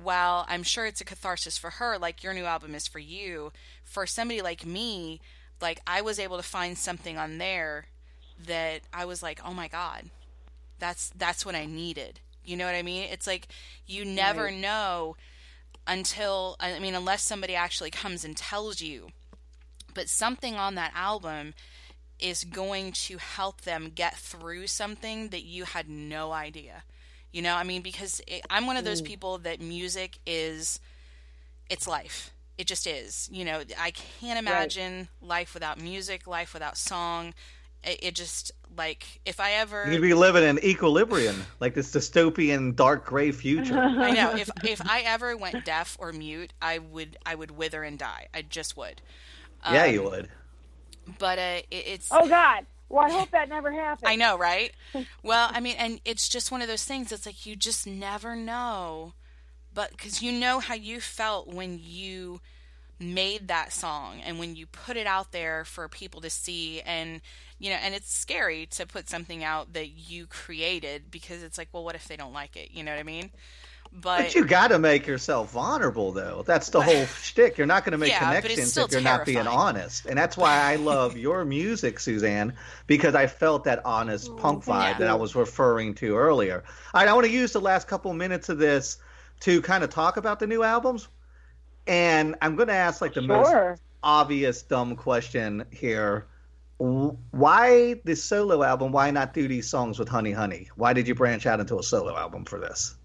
while 0.02 0.44
I'm 0.48 0.62
sure 0.62 0.86
it's 0.86 1.00
a 1.00 1.04
catharsis 1.04 1.56
for 1.58 1.70
her, 1.70 1.98
like 1.98 2.22
your 2.22 2.34
new 2.34 2.44
album 2.44 2.74
is 2.74 2.86
for 2.86 2.98
you, 2.98 3.52
for 3.84 4.06
somebody 4.06 4.42
like 4.42 4.66
me, 4.66 5.20
like 5.60 5.80
I 5.86 6.02
was 6.02 6.18
able 6.18 6.36
to 6.36 6.42
find 6.42 6.76
something 6.76 7.16
on 7.16 7.38
there 7.38 7.86
that 8.46 8.82
I 8.92 9.04
was 9.04 9.22
like, 9.22 9.40
oh 9.44 9.54
my 9.54 9.68
God, 9.68 10.10
that's 10.78 11.10
that's 11.16 11.46
what 11.46 11.54
I 11.54 11.64
needed. 11.66 12.20
You 12.44 12.56
know 12.56 12.66
what 12.66 12.74
I 12.74 12.82
mean? 12.82 13.08
It's 13.10 13.26
like 13.26 13.48
you 13.86 14.04
never 14.04 14.44
Right. 14.44 14.54
know 14.54 15.16
until 15.86 16.56
I 16.60 16.78
mean 16.78 16.94
unless 16.94 17.22
somebody 17.22 17.54
actually 17.54 17.90
comes 17.90 18.24
and 18.24 18.36
tells 18.36 18.80
you. 18.80 19.08
But 19.94 20.08
something 20.10 20.56
on 20.56 20.74
that 20.74 20.92
album 20.94 21.54
is 22.18 22.44
going 22.44 22.92
to 22.92 23.18
help 23.18 23.62
them 23.62 23.92
get 23.94 24.16
through 24.16 24.66
something 24.66 25.28
that 25.28 25.44
you 25.44 25.64
had 25.64 25.88
no 25.88 26.32
idea. 26.32 26.82
You 27.32 27.42
know, 27.42 27.54
I 27.54 27.64
mean 27.64 27.82
because 27.82 28.20
it, 28.26 28.42
I'm 28.48 28.66
one 28.66 28.76
of 28.76 28.84
those 28.84 29.02
people 29.02 29.38
that 29.38 29.60
music 29.60 30.18
is 30.26 30.80
it's 31.68 31.86
life. 31.86 32.32
It 32.58 32.66
just 32.66 32.86
is. 32.86 33.28
You 33.30 33.44
know, 33.44 33.62
I 33.78 33.90
can't 33.90 34.38
imagine 34.38 35.08
life 35.20 35.52
without 35.52 35.80
music, 35.80 36.26
life 36.26 36.54
without 36.54 36.78
song. 36.78 37.34
It, 37.84 37.98
it 38.02 38.14
just 38.14 38.52
like 38.76 39.20
if 39.26 39.38
I 39.40 39.52
ever 39.52 39.90
You'd 39.90 40.00
be 40.02 40.14
living 40.14 40.42
in 40.42 40.58
equilibrium, 40.64 41.44
like 41.60 41.74
this 41.74 41.92
dystopian 41.92 42.74
dark 42.74 43.04
gray 43.04 43.32
future. 43.32 43.78
I 43.78 44.12
know 44.12 44.30
if 44.36 44.50
if 44.64 44.80
I 44.88 45.00
ever 45.00 45.36
went 45.36 45.64
deaf 45.64 45.96
or 46.00 46.12
mute, 46.12 46.52
I 46.62 46.78
would 46.78 47.18
I 47.26 47.34
would 47.34 47.50
wither 47.50 47.82
and 47.82 47.98
die. 47.98 48.28
I 48.32 48.42
just 48.42 48.76
would. 48.76 49.02
yeah, 49.70 49.84
Um, 49.84 49.94
you 49.94 50.02
would. 50.04 50.28
But 51.18 51.38
uh, 51.38 51.60
it, 51.70 51.84
it's 51.86 52.08
Oh 52.10 52.28
God. 52.28 52.66
Well, 52.88 53.04
I 53.04 53.10
hope 53.10 53.30
that 53.32 53.48
never 53.48 53.72
happens. 53.72 54.08
I 54.08 54.16
know, 54.16 54.38
right? 54.38 54.72
Well, 55.22 55.50
I 55.52 55.60
mean, 55.60 55.76
and 55.78 56.00
it's 56.04 56.28
just 56.28 56.50
one 56.52 56.62
of 56.62 56.68
those 56.68 56.84
things. 56.84 57.10
It's 57.12 57.26
like 57.26 57.44
you 57.44 57.56
just 57.56 57.86
never 57.86 58.36
know, 58.36 59.14
but 59.74 59.90
because 59.90 60.22
you 60.22 60.32
know 60.32 60.60
how 60.60 60.74
you 60.74 61.00
felt 61.00 61.48
when 61.48 61.80
you 61.82 62.40
made 62.98 63.48
that 63.48 63.72
song 63.72 64.20
and 64.24 64.38
when 64.38 64.56
you 64.56 64.66
put 64.66 64.96
it 64.96 65.06
out 65.06 65.32
there 65.32 65.64
for 65.64 65.88
people 65.88 66.20
to 66.22 66.30
see 66.30 66.80
and 66.80 67.20
you 67.58 67.68
know 67.68 67.76
and 67.76 67.94
it's 67.94 68.10
scary 68.12 68.64
to 68.64 68.86
put 68.86 69.08
something 69.08 69.44
out 69.44 69.74
that 69.74 69.88
you 69.88 70.26
created 70.26 71.10
because 71.10 71.42
it's 71.42 71.58
like 71.58 71.68
well 71.72 71.84
what 71.84 71.94
if 71.94 72.08
they 72.08 72.16
don't 72.16 72.32
like 72.32 72.56
it 72.56 72.70
you 72.72 72.82
know 72.82 72.92
what 72.92 72.98
i 73.00 73.02
mean 73.02 73.30
but, 73.92 74.18
But 74.18 74.34
you 74.34 74.44
got 74.44 74.68
to 74.68 74.78
make 74.78 75.06
yourself 75.06 75.52
vulnerable, 75.52 76.12
though. 76.12 76.42
That's 76.46 76.70
the 76.70 76.80
whole 76.80 77.06
shtick. 77.22 77.58
You're 77.58 77.66
not 77.66 77.84
going 77.84 77.92
to 77.92 77.98
make 77.98 78.10
Yeah, 78.10 78.20
connections 78.20 78.76
if 78.76 78.92
you're 78.92 79.00
not 79.00 79.26
being 79.26 79.46
honest. 79.46 80.06
And 80.06 80.18
that's 80.18 80.36
why 80.36 80.58
I 80.60 80.76
love 80.76 81.16
your 81.16 81.44
music, 81.44 81.98
Suzanne, 82.00 82.54
because 82.86 83.14
I 83.14 83.26
felt 83.26 83.64
that 83.64 83.84
honest 83.84 84.36
punk 84.36 84.64
vibe 84.64 84.82
thank 84.82 84.98
that 84.98 85.08
I 85.08 85.14
was 85.14 85.34
referring 85.34 85.94
to 85.96 86.16
earlier. 86.16 86.64
All 86.94 87.00
right, 87.00 87.08
I 87.08 87.12
want 87.14 87.26
to 87.26 87.32
use 87.32 87.52
the 87.52 87.60
last 87.60 87.88
couple 87.88 88.12
minutes 88.12 88.48
of 88.48 88.58
this 88.58 88.98
to 89.40 89.60
kind 89.62 89.84
of 89.84 89.90
talk 89.90 90.16
about 90.16 90.40
the 90.40 90.46
new 90.46 90.62
albums. 90.62 91.08
And 91.86 92.36
I'm 92.42 92.56
going 92.56 92.68
to 92.68 92.74
ask 92.74 93.00
like 93.00 93.14
the 93.14 93.22
most 93.22 93.80
obvious 94.02 94.62
dumb 94.62 94.96
question 94.96 95.64
here. 95.70 96.26
Why 96.78 98.00
this 98.04 98.22
solo 98.22 98.62
album? 98.62 98.92
Why 98.92 99.10
not 99.10 99.32
do 99.32 99.48
these 99.48 99.68
songs 99.68 99.98
with 99.98 100.08
Honey 100.08 100.32
Honey? 100.32 100.68
Why 100.76 100.92
did 100.92 101.08
you 101.08 101.14
branch 101.14 101.46
out 101.46 101.60
into 101.60 101.78
a 101.78 101.82
solo 101.82 102.16
album 102.16 102.44
for 102.44 102.58
this? 102.58 102.96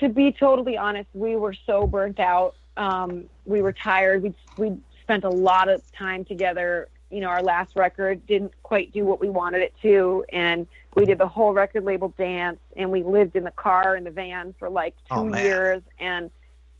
To 0.00 0.08
be 0.08 0.32
totally 0.32 0.76
honest, 0.76 1.08
we 1.14 1.36
were 1.36 1.54
so 1.66 1.86
burnt 1.86 2.18
out. 2.20 2.54
Um, 2.76 3.24
we 3.44 3.62
were 3.62 3.72
tired. 3.72 4.22
We 4.22 4.34
we 4.56 4.76
spent 5.02 5.24
a 5.24 5.30
lot 5.30 5.68
of 5.68 5.82
time 5.92 6.24
together. 6.24 6.88
You 7.10 7.20
know, 7.20 7.28
our 7.28 7.42
last 7.42 7.76
record 7.76 8.26
didn't 8.26 8.52
quite 8.62 8.92
do 8.92 9.04
what 9.04 9.20
we 9.20 9.28
wanted 9.28 9.62
it 9.62 9.74
to, 9.82 10.24
and 10.32 10.66
we 10.94 11.04
did 11.06 11.18
the 11.18 11.28
whole 11.28 11.52
record 11.52 11.84
label 11.84 12.12
dance, 12.18 12.58
and 12.76 12.90
we 12.90 13.02
lived 13.02 13.36
in 13.36 13.44
the 13.44 13.50
car 13.52 13.94
and 13.94 14.04
the 14.04 14.10
van 14.10 14.54
for 14.58 14.68
like 14.68 14.94
two 15.08 15.14
Oh, 15.14 15.34
years, 15.36 15.82
and 15.98 16.30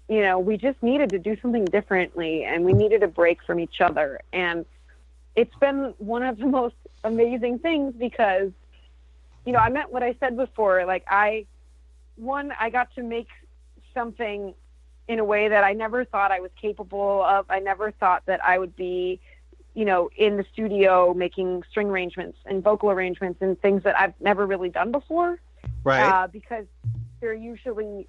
you 0.09 0.23
know, 0.23 0.39
we 0.39 0.57
just 0.57 0.83
needed 0.83 1.11
to 1.11 1.19
do 1.19 1.37
something 1.41 1.65
differently, 1.65 2.45
and 2.45 2.65
we 2.65 2.73
needed 2.73 3.03
a 3.03 3.09
break 3.09 3.43
from 3.45 3.61
each 3.61 3.81
other, 3.81 4.21
and 4.33 4.65
it's 5.37 5.55
been 5.57 5.95
one 5.99 6.23
of 6.23 6.39
the 6.39 6.47
most 6.47 6.75
amazing 7.05 7.59
things 7.59 7.95
because, 7.97 8.51
you 9.45 9.53
know, 9.53 9.59
I 9.59 9.69
meant 9.69 9.93
what 9.93 10.03
I 10.03 10.17
said 10.19 10.37
before. 10.37 10.85
Like 10.87 11.05
I 11.09 11.47
one, 12.17 12.53
I 12.59 12.71
got 12.71 12.95
to 12.95 13.03
make 13.03 13.29
something 13.95 14.55
in 15.09 15.19
a 15.19 15.25
way 15.25 15.49
that 15.49 15.65
I 15.65 15.73
never 15.73 16.05
thought 16.05 16.33
I 16.33 16.41
was 16.41 16.51
capable 16.61 17.23
of. 17.23 17.47
I 17.49 17.61
never 17.61 17.93
thought 17.93 18.25
that 18.27 18.45
I 18.45 18.59
would 18.59 18.75
be, 18.75 19.21
you 19.75 19.85
know, 19.85 20.11
in 20.17 20.37
the 20.37 20.45
studio 20.53 21.15
making 21.15 21.63
string 21.71 21.89
arrangements 21.89 22.39
and 22.45 22.63
vocal 22.63 22.91
arrangements 22.91 23.41
and 23.41 23.61
things 23.61 23.85
that 23.85 23.99
I've 23.99 24.15
never 24.21 24.47
really 24.47 24.69
done 24.69 24.91
before. 24.91 25.39
Right. 25.85 26.03
Uh, 26.03 26.27
because 26.27 26.67
there 27.21 27.31
are 27.31 27.35
usually 27.35 28.09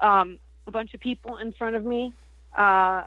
um, 0.00 0.38
a 0.66 0.70
bunch 0.70 0.94
of 0.94 1.00
people 1.00 1.38
in 1.38 1.52
front 1.52 1.74
of 1.74 1.84
me, 1.84 2.12
uh, 2.56 3.04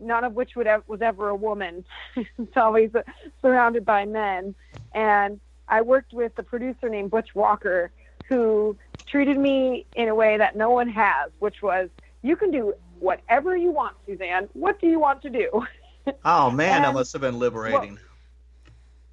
none 0.00 0.24
of 0.24 0.34
which 0.34 0.56
would 0.56 0.66
ev- 0.66 0.84
was 0.86 1.00
ever 1.00 1.30
a 1.30 1.34
woman. 1.34 1.84
it's 2.16 2.56
always 2.56 2.94
uh, 2.94 3.02
surrounded 3.40 3.84
by 3.84 4.04
men. 4.04 4.54
And 4.92 5.40
I 5.68 5.80
worked 5.82 6.12
with 6.12 6.32
a 6.36 6.42
producer 6.42 6.88
named 6.88 7.10
Butch 7.10 7.34
Walker 7.34 7.90
who 8.30 8.76
treated 9.06 9.36
me 9.36 9.84
in 9.96 10.08
a 10.08 10.14
way 10.14 10.38
that 10.38 10.56
no 10.56 10.70
one 10.70 10.88
has, 10.88 11.30
which 11.40 11.60
was, 11.60 11.90
you 12.22 12.36
can 12.36 12.50
do 12.50 12.72
whatever 13.00 13.56
you 13.56 13.72
want, 13.72 13.96
Suzanne. 14.06 14.48
What 14.54 14.80
do 14.80 14.86
you 14.86 14.98
want 14.98 15.20
to 15.22 15.30
do? 15.30 15.66
oh 16.24 16.50
man, 16.50 16.82
that 16.82 16.94
must 16.94 17.12
have 17.12 17.20
been 17.20 17.38
liberating. 17.38 17.98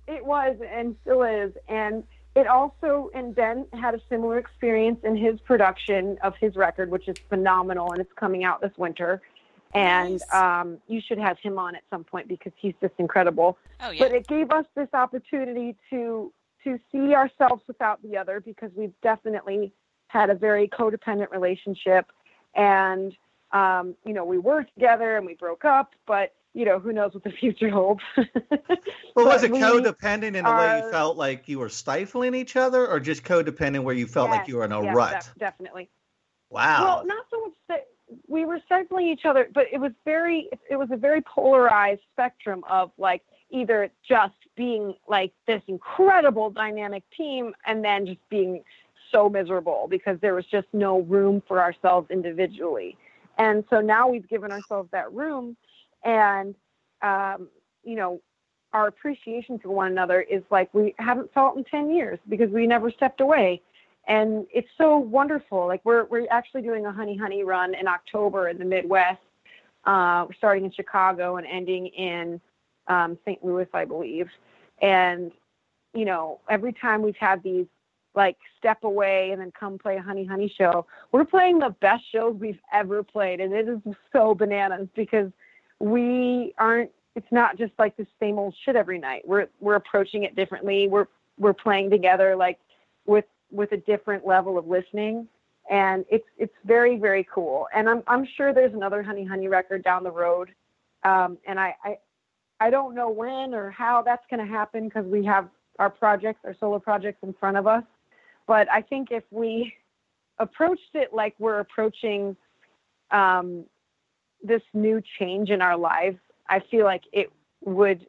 It 0.07 0.23
was 0.25 0.55
and 0.71 0.95
still 1.01 1.23
is. 1.23 1.51
And 1.67 2.03
it 2.35 2.47
also, 2.47 3.09
and 3.15 3.35
Ben 3.35 3.65
had 3.73 3.95
a 3.95 4.01
similar 4.07 4.37
experience 4.37 4.99
in 5.03 5.17
his 5.17 5.39
production 5.41 6.17
of 6.21 6.35
his 6.39 6.55
record, 6.55 6.91
which 6.91 7.07
is 7.07 7.17
phenomenal, 7.27 7.91
and 7.91 7.99
it's 7.99 8.13
coming 8.13 8.43
out 8.43 8.61
this 8.61 8.71
winter. 8.77 9.21
And 9.73 10.21
Nice. 10.31 10.33
um, 10.33 10.77
you 10.87 11.01
should 11.01 11.17
have 11.17 11.37
him 11.39 11.57
on 11.59 11.75
at 11.75 11.81
some 11.89 12.03
point 12.03 12.27
because 12.27 12.53
he's 12.55 12.75
just 12.79 12.93
incredible. 12.99 13.57
Oh 13.81 13.89
yeah. 13.89 14.03
But 14.03 14.13
it 14.13 14.27
gave 14.27 14.51
us 14.51 14.65
this 14.75 14.87
opportunity 14.93 15.75
to 15.89 16.31
to 16.67 16.79
see 16.91 17.13
ourselves 17.13 17.63
without 17.67 18.01
the 18.03 18.17
other 18.17 18.41
because 18.41 18.71
we've 18.75 18.93
definitely 19.01 19.71
had 20.07 20.29
a 20.29 20.35
very 20.35 20.67
codependent 20.67 21.31
relationship, 21.31 22.11
and 22.55 23.15
um, 23.51 23.95
you 24.05 24.13
know 24.13 24.25
we 24.25 24.37
were 24.37 24.63
together 24.63 25.17
and 25.17 25.25
we 25.25 25.35
broke 25.35 25.63
up, 25.63 25.93
but 26.05 26.33
you 26.53 26.65
know 26.65 26.79
who 26.79 26.91
knows 26.91 27.13
what 27.13 27.23
the 27.23 27.31
future 27.39 27.69
holds. 27.69 28.01
Well, 29.15 29.25
was 29.25 29.41
it 29.41 29.51
we 29.51 29.59
codependent 29.59 30.35
in 30.35 30.45
a 30.45 30.55
way 30.55 30.77
you 30.77 30.91
felt 30.91 31.17
like 31.17 31.47
you 31.47 31.57
were 31.57 31.69
stifling 31.69 32.35
each 32.35 32.55
other, 32.55 32.87
or 32.87 32.99
just 32.99 33.23
codependent 33.23 33.81
where 33.81 33.95
you 33.95 34.05
felt 34.05 34.29
like 34.29 34.47
you 34.47 34.57
were 34.57 34.65
in 34.65 34.71
a 34.71 34.83
yes, 34.83 34.95
rut? 34.95 35.13
def- 35.13 35.35
definitely. 35.39 35.89
Wow. 36.51 36.83
Well, 36.83 37.05
not 37.07 37.25
so 37.31 37.41
much 37.41 37.53
that 37.67 37.87
we 38.27 38.45
were 38.45 38.59
stifling 38.67 39.07
each 39.07 39.25
other, 39.25 39.49
but 39.51 39.65
it 39.73 39.79
was 39.79 39.91
very, 40.05 40.49
it 40.69 40.75
was 40.75 40.89
a 40.91 40.97
very 40.97 41.21
polarized 41.21 42.01
spectrum 42.13 42.63
of 42.69 42.91
like 42.99 43.23
either 43.49 43.89
just 44.07 44.35
being 44.55 44.93
like 45.07 45.31
this 45.47 45.61
incredible 45.67 46.49
dynamic 46.49 47.03
team 47.15 47.53
and 47.65 47.83
then 47.83 48.05
just 48.05 48.19
being 48.29 48.63
so 49.11 49.29
miserable 49.29 49.87
because 49.89 50.17
there 50.21 50.33
was 50.33 50.45
just 50.45 50.67
no 50.73 51.01
room 51.01 51.41
for 51.47 51.61
ourselves 51.61 52.09
individually. 52.11 52.97
And 53.37 53.63
so 53.69 53.79
now 53.79 54.07
we've 54.07 54.27
given 54.27 54.51
ourselves 54.51 54.89
that 54.91 55.11
room 55.13 55.55
and, 56.03 56.55
um, 57.01 57.47
you 57.83 57.95
know, 57.95 58.21
our 58.73 58.87
appreciation 58.87 59.59
for 59.59 59.69
one 59.69 59.91
another 59.91 60.21
is 60.21 60.43
like 60.51 60.73
we 60.73 60.93
haven't 60.99 61.33
felt 61.33 61.55
in 61.55 61.63
10 61.63 61.89
years 61.89 62.19
because 62.27 62.49
we 62.49 62.67
never 62.67 62.91
stepped 62.91 63.21
away 63.21 63.61
and 64.07 64.47
it's 64.53 64.67
so 64.77 64.97
wonderful. 64.97 65.67
Like 65.67 65.81
we're 65.83 66.05
we're 66.05 66.27
actually 66.31 66.61
doing 66.61 66.85
a 66.85 66.91
honey 66.91 67.17
honey 67.17 67.43
run 67.43 67.75
in 67.75 67.87
October 67.87 68.49
in 68.49 68.57
the 68.57 68.65
Midwest. 68.65 69.19
Uh, 69.85 70.25
starting 70.37 70.65
in 70.65 70.71
Chicago 70.71 71.37
and 71.37 71.47
ending 71.47 71.87
in 71.87 72.41
um, 72.87 73.17
St. 73.25 73.43
Louis, 73.43 73.67
I 73.73 73.85
believe. 73.85 74.27
And 74.81 75.31
you 75.93 76.05
know, 76.05 76.39
every 76.49 76.73
time 76.73 77.01
we've 77.01 77.15
had 77.17 77.41
these 77.43 77.65
like 78.13 78.37
step 78.57 78.83
away 78.83 79.31
and 79.31 79.41
then 79.41 79.51
come 79.57 79.77
play 79.77 79.97
a 79.97 80.01
honey 80.01 80.25
honey 80.25 80.53
show, 80.55 80.85
we're 81.11 81.25
playing 81.25 81.59
the 81.59 81.75
best 81.81 82.03
shows 82.11 82.35
we've 82.39 82.59
ever 82.71 83.03
played, 83.03 83.39
and 83.39 83.53
it 83.53 83.67
is 83.67 83.79
so 84.11 84.35
bananas 84.35 84.87
because 84.95 85.31
we 85.79 86.53
aren't. 86.57 86.91
It's 87.15 87.31
not 87.31 87.57
just 87.57 87.73
like 87.79 87.97
the 87.97 88.05
same 88.19 88.37
old 88.37 88.55
shit 88.63 88.75
every 88.75 88.99
night. 88.99 89.27
We're 89.27 89.47
we're 89.59 89.75
approaching 89.75 90.23
it 90.23 90.35
differently. 90.35 90.87
We're 90.87 91.07
we're 91.39 91.53
playing 91.53 91.89
together 91.89 92.35
like 92.35 92.59
with 93.05 93.25
with 93.51 93.71
a 93.71 93.77
different 93.77 94.25
level 94.25 94.57
of 94.57 94.67
listening 94.67 95.27
and 95.69 96.05
it's 96.09 96.25
it's 96.37 96.53
very 96.65 96.97
very 96.97 97.27
cool 97.33 97.67
and 97.73 97.89
i'm 97.89 98.03
i'm 98.07 98.25
sure 98.35 98.53
there's 98.53 98.73
another 98.73 99.03
honey 99.03 99.25
honey 99.25 99.47
record 99.47 99.83
down 99.83 100.03
the 100.03 100.11
road 100.11 100.49
um 101.03 101.37
and 101.47 101.59
i 101.59 101.75
i 101.83 101.97
i 102.59 102.69
don't 102.69 102.95
know 102.95 103.09
when 103.09 103.53
or 103.53 103.71
how 103.71 104.01
that's 104.01 104.25
going 104.29 104.45
to 104.45 104.51
happen 104.51 104.85
because 104.85 105.05
we 105.05 105.23
have 105.23 105.47
our 105.79 105.89
projects 105.89 106.39
our 106.45 106.55
solo 106.59 106.79
projects 106.79 107.19
in 107.23 107.33
front 107.33 107.57
of 107.57 107.67
us 107.67 107.83
but 108.47 108.69
i 108.71 108.81
think 108.81 109.09
if 109.11 109.23
we 109.31 109.73
approached 110.39 110.93
it 110.93 111.13
like 111.13 111.35
we're 111.39 111.59
approaching 111.59 112.35
um 113.11 113.63
this 114.43 114.61
new 114.73 115.01
change 115.19 115.49
in 115.49 115.61
our 115.61 115.77
lives 115.77 116.17
i 116.49 116.59
feel 116.71 116.85
like 116.85 117.03
it 117.11 117.31
would 117.63 118.05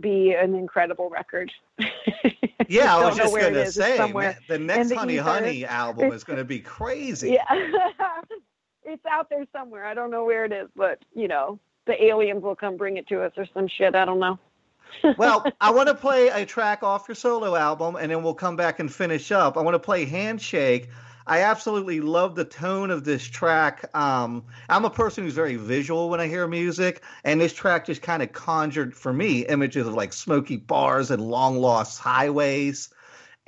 be 0.00 0.32
an 0.32 0.54
incredible 0.54 1.08
record 1.08 1.50
yeah, 2.68 2.96
I 2.96 3.04
was 3.06 3.16
just 3.16 3.34
gonna. 3.34 3.58
It's 3.58 3.74
say, 3.74 4.12
man, 4.12 4.36
the 4.48 4.58
next 4.58 4.88
the 4.88 4.96
Honey 4.96 5.14
ether. 5.14 5.22
Honey 5.22 5.64
album 5.64 6.12
is 6.12 6.24
going 6.24 6.38
to 6.38 6.44
be 6.44 6.58
crazy. 6.60 7.32
Yeah. 7.32 7.44
it's 8.84 9.04
out 9.06 9.28
there 9.28 9.44
somewhere. 9.52 9.84
I 9.84 9.94
don't 9.94 10.10
know 10.10 10.24
where 10.24 10.44
it 10.44 10.52
is, 10.52 10.68
but 10.74 10.98
you 11.14 11.28
know, 11.28 11.58
the 11.86 12.04
aliens 12.04 12.42
will 12.42 12.56
come 12.56 12.76
bring 12.76 12.96
it 12.96 13.08
to 13.08 13.22
us 13.22 13.32
or 13.36 13.46
some 13.54 13.68
shit. 13.68 13.94
I 13.94 14.04
don't 14.04 14.20
know. 14.20 14.38
well, 15.18 15.44
I 15.60 15.70
want 15.70 15.88
to 15.88 15.94
play 15.94 16.28
a 16.28 16.46
track 16.46 16.82
off 16.82 17.06
your 17.08 17.14
solo 17.14 17.54
album, 17.54 17.96
and 17.96 18.10
then 18.10 18.22
we'll 18.22 18.34
come 18.34 18.56
back 18.56 18.80
and 18.80 18.92
finish 18.92 19.32
up. 19.32 19.56
I 19.56 19.62
want 19.62 19.74
to 19.74 19.78
play 19.78 20.04
Handshake. 20.04 20.88
I 21.28 21.40
absolutely 21.42 22.00
love 22.00 22.36
the 22.36 22.44
tone 22.44 22.90
of 22.90 23.04
this 23.04 23.24
track. 23.24 23.90
Um, 23.96 24.44
I'm 24.68 24.84
a 24.84 24.90
person 24.90 25.24
who's 25.24 25.34
very 25.34 25.56
visual 25.56 26.08
when 26.08 26.20
I 26.20 26.28
hear 26.28 26.46
music, 26.46 27.02
and 27.24 27.40
this 27.40 27.52
track 27.52 27.86
just 27.86 28.00
kind 28.00 28.22
of 28.22 28.32
conjured 28.32 28.94
for 28.94 29.12
me 29.12 29.44
images 29.46 29.86
of 29.86 29.94
like 29.94 30.12
smoky 30.12 30.56
bars 30.56 31.10
and 31.10 31.20
long 31.20 31.56
lost 31.58 31.98
highways. 31.98 32.90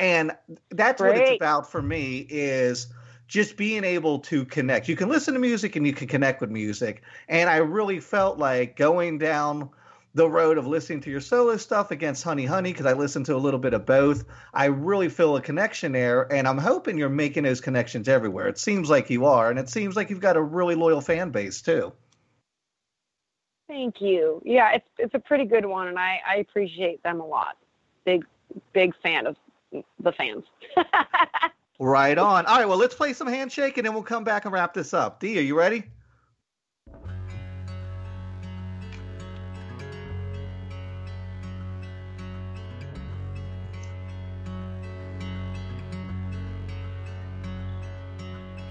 And 0.01 0.33
that's 0.71 1.01
what 1.01 1.17
it's 1.17 1.37
about 1.37 1.71
for 1.71 1.83
me 1.83 2.27
is 2.29 2.89
just 3.29 3.57
being 3.57 3.85
able 3.85 4.19
to 4.21 4.45
connect. 4.47 4.89
You 4.89 4.97
can 4.97 5.09
listen 5.09 5.35
to 5.35 5.41
music 5.41 5.77
and 5.77 5.87
you 5.87 5.93
can 5.93 6.09
connect 6.09 6.41
with 6.41 6.51
music. 6.51 7.03
And 7.29 7.49
I 7.49 7.59
really 7.59 8.01
felt 8.01 8.39
like 8.39 8.75
going 8.75 9.19
down 9.19 9.71
the 10.15 10.29
road 10.29 10.57
of 10.57 10.67
listening 10.67 11.03
to 11.03 11.11
your 11.11 11.21
solo 11.21 11.57
stuff 11.59 11.91
against 11.91 12.25
Honey 12.25 12.47
Honey 12.47 12.73
because 12.73 12.87
I 12.87 12.95
listened 12.95 13.27
to 13.27 13.37
a 13.37 13.39
little 13.39 13.61
bit 13.61 13.75
of 13.75 13.85
both. 13.85 14.25
I 14.55 14.65
really 14.65 15.11
feel 15.11 15.37
a 15.37 15.43
connection 15.43 15.93
there, 15.93 16.33
and 16.33 16.49
I'm 16.49 16.59
hoping 16.59 16.97
you're 16.97 17.11
making 17.11 17.45
those 17.45 17.61
connections 17.61 18.09
everywhere. 18.09 18.49
It 18.49 18.59
seems 18.59 18.89
like 18.89 19.11
you 19.11 19.27
are, 19.27 19.51
and 19.51 19.59
it 19.59 19.69
seems 19.69 19.95
like 19.95 20.09
you've 20.09 20.21
got 20.21 20.37
a 20.37 20.43
really 20.43 20.75
loyal 20.75 21.03
fan 21.03 21.31
base 21.31 21.61
too. 21.61 21.93
Thank 23.69 24.01
you. 24.01 24.41
Yeah, 24.45 24.73
it's 24.73 24.89
it's 24.97 25.15
a 25.15 25.19
pretty 25.19 25.45
good 25.45 25.67
one, 25.67 25.89
and 25.89 25.99
I 25.99 26.21
I 26.27 26.37
appreciate 26.37 27.03
them 27.03 27.21
a 27.21 27.27
lot. 27.27 27.59
Big 28.07 28.25
big 28.73 28.95
fan 29.03 29.27
of 29.27 29.37
the 30.01 30.13
fans. 30.13 30.45
Right 31.81 32.19
on. 32.19 32.45
All 32.47 32.57
right, 32.57 32.69
well, 32.69 32.77
let's 32.77 32.95
play 32.97 33.13
some 33.13 33.29
handshake, 33.29 33.77
and 33.79 33.87
then 33.87 33.95
we'll 33.95 34.03
come 34.03 34.25
back 34.25 34.45
and 34.45 34.53
wrap 34.53 34.75
this 34.75 34.93
up. 34.93 35.21
Dee, 35.21 35.39
are 35.39 35.43
you 35.43 35.57
ready? 35.57 35.85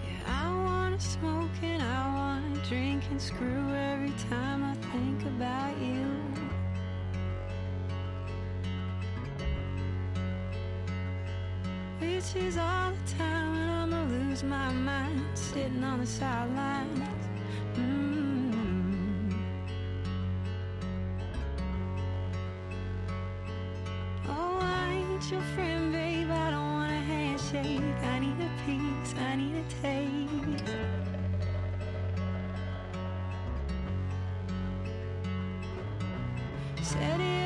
Yeah, 0.04 0.22
I 0.28 0.52
wanna 0.66 1.00
smoke 1.00 1.50
and 1.64 1.82
I 1.82 2.14
wanna 2.14 2.62
drink 2.66 3.04
and 3.10 3.22
screw 3.22 3.74
every 3.74 4.12
time 4.30 4.66
I 4.66 4.74
think 4.92 5.22
about 5.26 5.78
you. 5.80 6.07
Is 12.00 12.58
all 12.58 12.92
the 12.92 13.18
time 13.18 13.52
when 13.52 13.70
I'ma 13.70 14.04
lose 14.04 14.44
my 14.44 14.70
mind 14.72 15.26
sitting 15.34 15.84
on 15.84 16.00
the 16.00 16.06
sidelines. 16.06 17.00
Mm. 17.74 19.34
Oh, 24.28 24.60
I 24.62 24.94
ain't 24.94 25.32
your 25.32 25.42
friend, 25.56 25.92
babe. 25.92 26.30
I 26.30 26.52
don't 26.52 26.74
want 26.74 26.92
a 26.92 26.96
handshake. 26.96 27.82
I 28.04 28.20
need 28.20 28.40
a 28.40 28.50
piece. 28.66 29.16
I 29.20 29.36
need 29.36 29.56
a 29.56 29.64
taste. 29.82 30.64
Set 36.84 37.20
it 37.20 37.37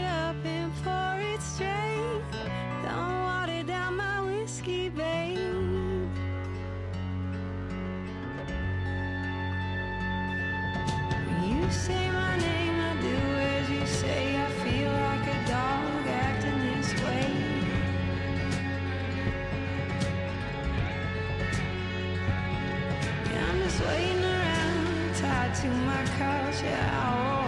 around, 26.60 27.41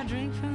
I 0.00 0.04
drink 0.04 0.32
from 0.36 0.49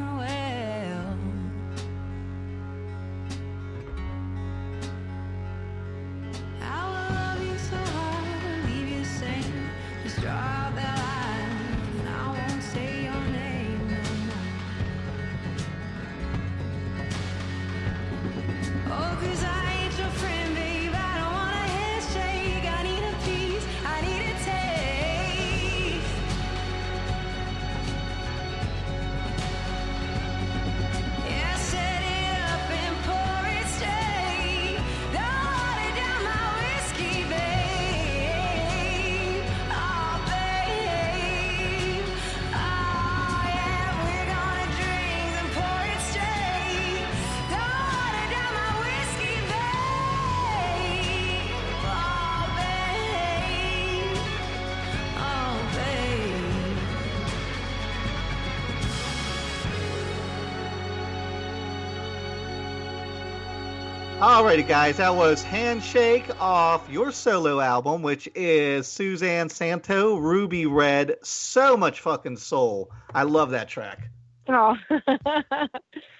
Alrighty, 64.26 64.68
guys, 64.68 64.98
that 64.98 65.14
was 65.16 65.44
Handshake 65.44 66.26
off 66.42 66.90
your 66.90 67.12
solo 67.12 67.60
album, 67.60 68.02
which 68.02 68.28
is 68.34 68.88
Suzanne 68.88 69.50
Santo, 69.50 70.16
Ruby 70.16 70.66
Red. 70.66 71.18
So 71.22 71.78
much 71.78 72.00
fucking 72.00 72.38
soul. 72.38 72.90
I 73.14 73.22
love 73.22 73.52
that 73.52 73.68
track. 73.70 74.10
Oh, 74.50 74.76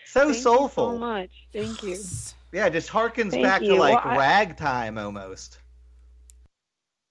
So 0.06 0.26
thank 0.32 0.36
soulful. 0.36 0.92
you 0.94 0.94
so 0.94 0.98
much. 1.00 1.30
Thank 1.52 1.82
you. 1.82 1.98
Yeah, 2.52 2.70
just 2.70 2.90
harkens 2.90 3.32
Thank 3.32 3.44
back 3.44 3.62
to 3.62 3.74
like 3.76 4.06
Well, 4.06 4.14
I- 4.14 4.18
ragtime 4.18 5.00
almost. 5.00 5.58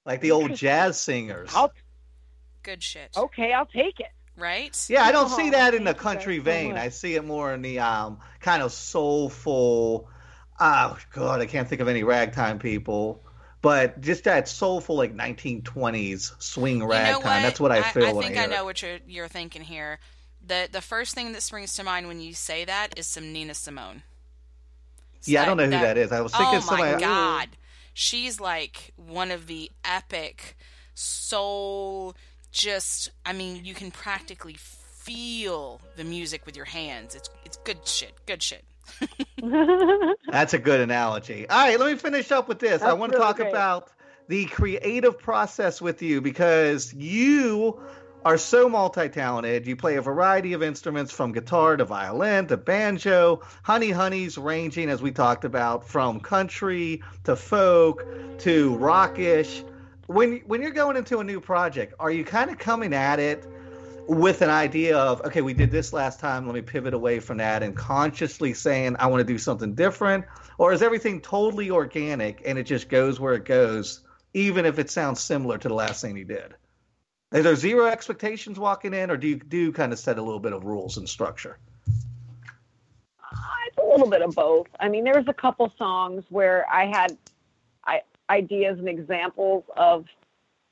Like 0.07 0.21
the 0.21 0.31
old 0.31 0.55
jazz 0.55 1.01
singers. 1.01 1.51
I'll, 1.57 1.73
Good 2.63 2.85
shit. 2.85 3.11
okay, 3.17 3.53
I'll 3.53 3.67
take 3.67 3.99
it. 3.99 4.07
Right? 4.37 4.77
Yeah, 4.89 5.03
I 5.03 5.11
don't 5.11 5.31
Oh, 5.31 5.37
see 5.37 5.51
that 5.51 5.75
in 5.75 5.83
the 5.83 5.93
thank 5.93 5.99
you 5.99 6.05
guys 6.05 6.13
country 6.15 6.37
so 6.39 6.43
vein. 6.45 6.73
much. 6.75 6.81
I 6.83 6.89
see 6.91 7.15
it 7.17 7.25
more 7.25 7.53
in 7.53 7.63
the 7.63 7.81
um, 7.81 8.21
kind 8.41 8.63
of 8.63 8.73
soulful. 8.73 10.09
Oh 10.61 10.97
God, 11.13 11.41
I 11.41 11.47
can't 11.47 11.69
think 11.69 11.81
of 11.81 11.89
any 11.89 12.03
ragtime 12.05 12.59
people, 12.59 13.23
but 13.63 14.01
just 14.01 14.25
that 14.25 14.49
soulful 14.49 14.97
like 14.97 15.15
1920s 15.15 16.41
swing 16.43 16.79
You 16.79 16.87
ragtime. 16.87 17.23
know? 17.23 17.43
That's 17.49 17.59
what 17.61 17.73
I 17.73 17.83
feel 17.83 18.05
I, 18.07 18.13
when 18.13 18.25
think 18.27 18.39
I 18.39 18.45
I 18.45 18.47
know 18.47 18.65
what 18.65 18.81
you're 18.83 18.99
you're 19.07 19.29
thinking 19.29 19.63
here. 19.63 19.99
The 20.47 20.69
the 20.71 20.81
first 20.81 21.15
thing 21.15 21.33
that 21.33 21.43
springs 21.43 21.75
to 21.75 21.85
mind 21.85 22.07
when 22.07 22.21
you 22.21 22.35
say 22.35 22.65
that 22.67 22.99
is 22.99 23.07
some 23.07 23.33
Nina 23.33 23.55
Simone. 23.55 24.03
Yeah, 25.25 25.43
I 25.43 25.45
don't 25.47 25.57
know 25.57 25.65
who 25.65 25.71
That- 25.71 25.83
that 25.83 25.99
is. 25.99 26.13
I 26.13 26.21
was 26.21 26.33
thinking 26.33 26.49
Oh 26.49 26.53
my 26.55 26.61
somebody. 26.61 27.01
god. 27.01 27.49
Oh. 27.53 27.57
She's 27.95 28.39
like 28.41 28.93
one 28.97 29.31
of 29.31 29.47
the 29.47 29.71
epic 29.85 30.57
soul 30.95 32.15
just 32.53 33.11
I 33.27 33.33
mean, 33.33 33.65
you 33.65 33.75
can 33.75 33.91
practically 33.91 34.55
feel 34.59 35.81
the 35.97 36.05
music 36.05 36.47
with 36.47 36.57
your 36.57 36.67
hands. 36.67 37.15
It's 37.15 37.31
it's 37.45 37.57
good 37.59 37.87
shit. 37.89 38.15
Good 38.27 38.43
shit. 38.43 38.65
That's 40.31 40.55
a 40.55 40.59
good 40.59 40.81
analogy. 40.81 41.49
All 41.49 41.59
right, 41.59 41.79
let 41.79 41.93
me 41.93 41.99
finish 41.99 42.31
up 42.31 42.49
with 42.49 42.59
this. 42.59 42.83
I 42.83 42.93
want 42.93 43.13
to 43.13 43.19
really 43.19 43.27
talk 43.27 43.37
great. 43.37 43.51
about 43.51 43.91
the 44.29 44.47
creative 44.47 45.19
process 45.19 45.81
with 45.81 46.03
you 46.03 46.21
because 46.21 46.93
you 46.95 47.81
are 48.25 48.39
so 48.39 48.69
multi-talented. 48.69 49.67
You 49.67 49.77
play 49.77 49.97
a 49.97 50.03
variety 50.03 50.55
of 50.55 50.63
instruments 50.63 51.13
from 51.13 51.33
guitar 51.33 51.77
to 51.77 51.85
violin 51.85 52.47
to 52.47 52.57
banjo, 52.57 53.43
honey 53.63 53.91
honeys 53.91 54.39
ranging 54.39 54.89
as 54.89 55.03
we 55.03 55.13
talked 55.13 55.45
about 55.45 55.87
from 55.87 56.21
country 56.21 57.03
to 57.25 57.37
folk 57.37 58.07
to 58.41 58.77
rockish. 58.77 59.63
When 60.07 60.39
when 60.47 60.63
you're 60.63 60.71
going 60.71 60.97
into 60.97 61.19
a 61.19 61.25
new 61.25 61.41
project, 61.41 61.95
are 61.99 62.11
you 62.11 62.25
kind 62.25 62.51
of 62.51 62.59
coming 62.59 62.95
at 62.95 63.19
it 63.19 63.47
with 64.09 64.43
an 64.43 64.51
idea 64.51 64.97
of 64.97 65.21
okay 65.23 65.41
we 65.41 65.55
did 65.55 65.71
this 65.71 65.93
last 65.93 66.21
time 66.21 66.47
let 66.47 66.55
me 66.55 66.61
pivot 66.61 66.95
away 66.95 67.19
from 67.21 67.39
that 67.39 67.63
and 67.63 67.77
consciously 67.77 68.53
saying 68.53 68.95
i 68.99 69.07
want 69.07 69.21
to 69.21 69.33
do 69.33 69.39
something 69.39 69.75
different? 69.75 70.25
Or 70.59 70.73
is 70.73 70.83
everything 70.83 71.21
totally 71.21 71.71
organic 71.71 72.43
and 72.45 72.59
it 72.59 72.65
just 72.65 72.89
goes 72.89 73.19
where 73.19 73.35
it 73.35 73.45
goes 73.45 74.05
even 74.35 74.67
if 74.67 74.79
it 74.79 74.91
sounds 74.91 75.21
similar 75.21 75.59
to 75.59 75.69
the 75.69 75.75
last 75.75 76.01
thing 76.01 76.17
you 76.17 76.25
did? 76.25 76.55
Is 77.33 77.45
there 77.45 77.57
zero 77.57 77.87
expectations 77.87 78.59
walking 78.59 78.95
in 78.95 79.11
or 79.11 79.17
do 79.17 79.27
you 79.27 79.37
do 79.37 79.73
kind 79.73 79.93
of 79.93 79.99
set 79.99 80.19
a 80.19 80.23
little 80.23 80.41
bit 80.41 80.53
of 80.53 80.65
rules 80.65 80.97
and 80.97 81.09
structure? 81.09 81.59
It's 83.67 83.79
a 83.79 83.85
little 83.85 84.09
bit 84.09 84.23
of 84.23 84.35
both. 84.35 84.69
I 84.79 84.89
mean, 84.89 85.05
there 85.05 85.15
was 85.15 85.27
a 85.27 85.35
couple 85.35 85.73
songs 85.77 86.25
where 86.29 86.65
I 86.71 86.87
had 86.87 87.19
I, 87.85 88.03
ideas 88.31 88.79
and 88.79 88.89
examples 88.89 89.65
of, 89.77 90.07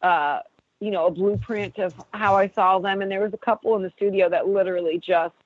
uh, 0.03 0.41
you 0.83 0.91
know, 0.91 1.07
a 1.07 1.11
blueprint 1.13 1.79
of 1.79 1.95
how 2.13 2.35
I 2.35 2.49
saw 2.49 2.81
them, 2.81 3.03
and 3.03 3.11
there 3.11 3.21
was 3.21 3.33
a 3.33 3.39
couple 3.39 3.77
in 3.77 3.85
the 3.85 3.93
studio 3.95 4.29
that 4.29 4.49
literally 4.49 4.99
just 4.99 5.37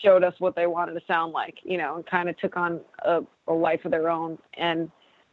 showed 0.00 0.22
us 0.22 0.34
what 0.38 0.54
they 0.54 0.68
wanted 0.68 0.94
to 0.94 1.00
sound 1.04 1.32
like, 1.32 1.58
you 1.64 1.76
know, 1.76 1.96
and 1.96 2.06
kind 2.06 2.28
of 2.28 2.38
took 2.38 2.56
on 2.56 2.80
a, 3.00 3.22
a 3.48 3.52
life 3.52 3.84
of 3.84 3.90
their 3.90 4.08
own. 4.08 4.38
And 4.54 4.88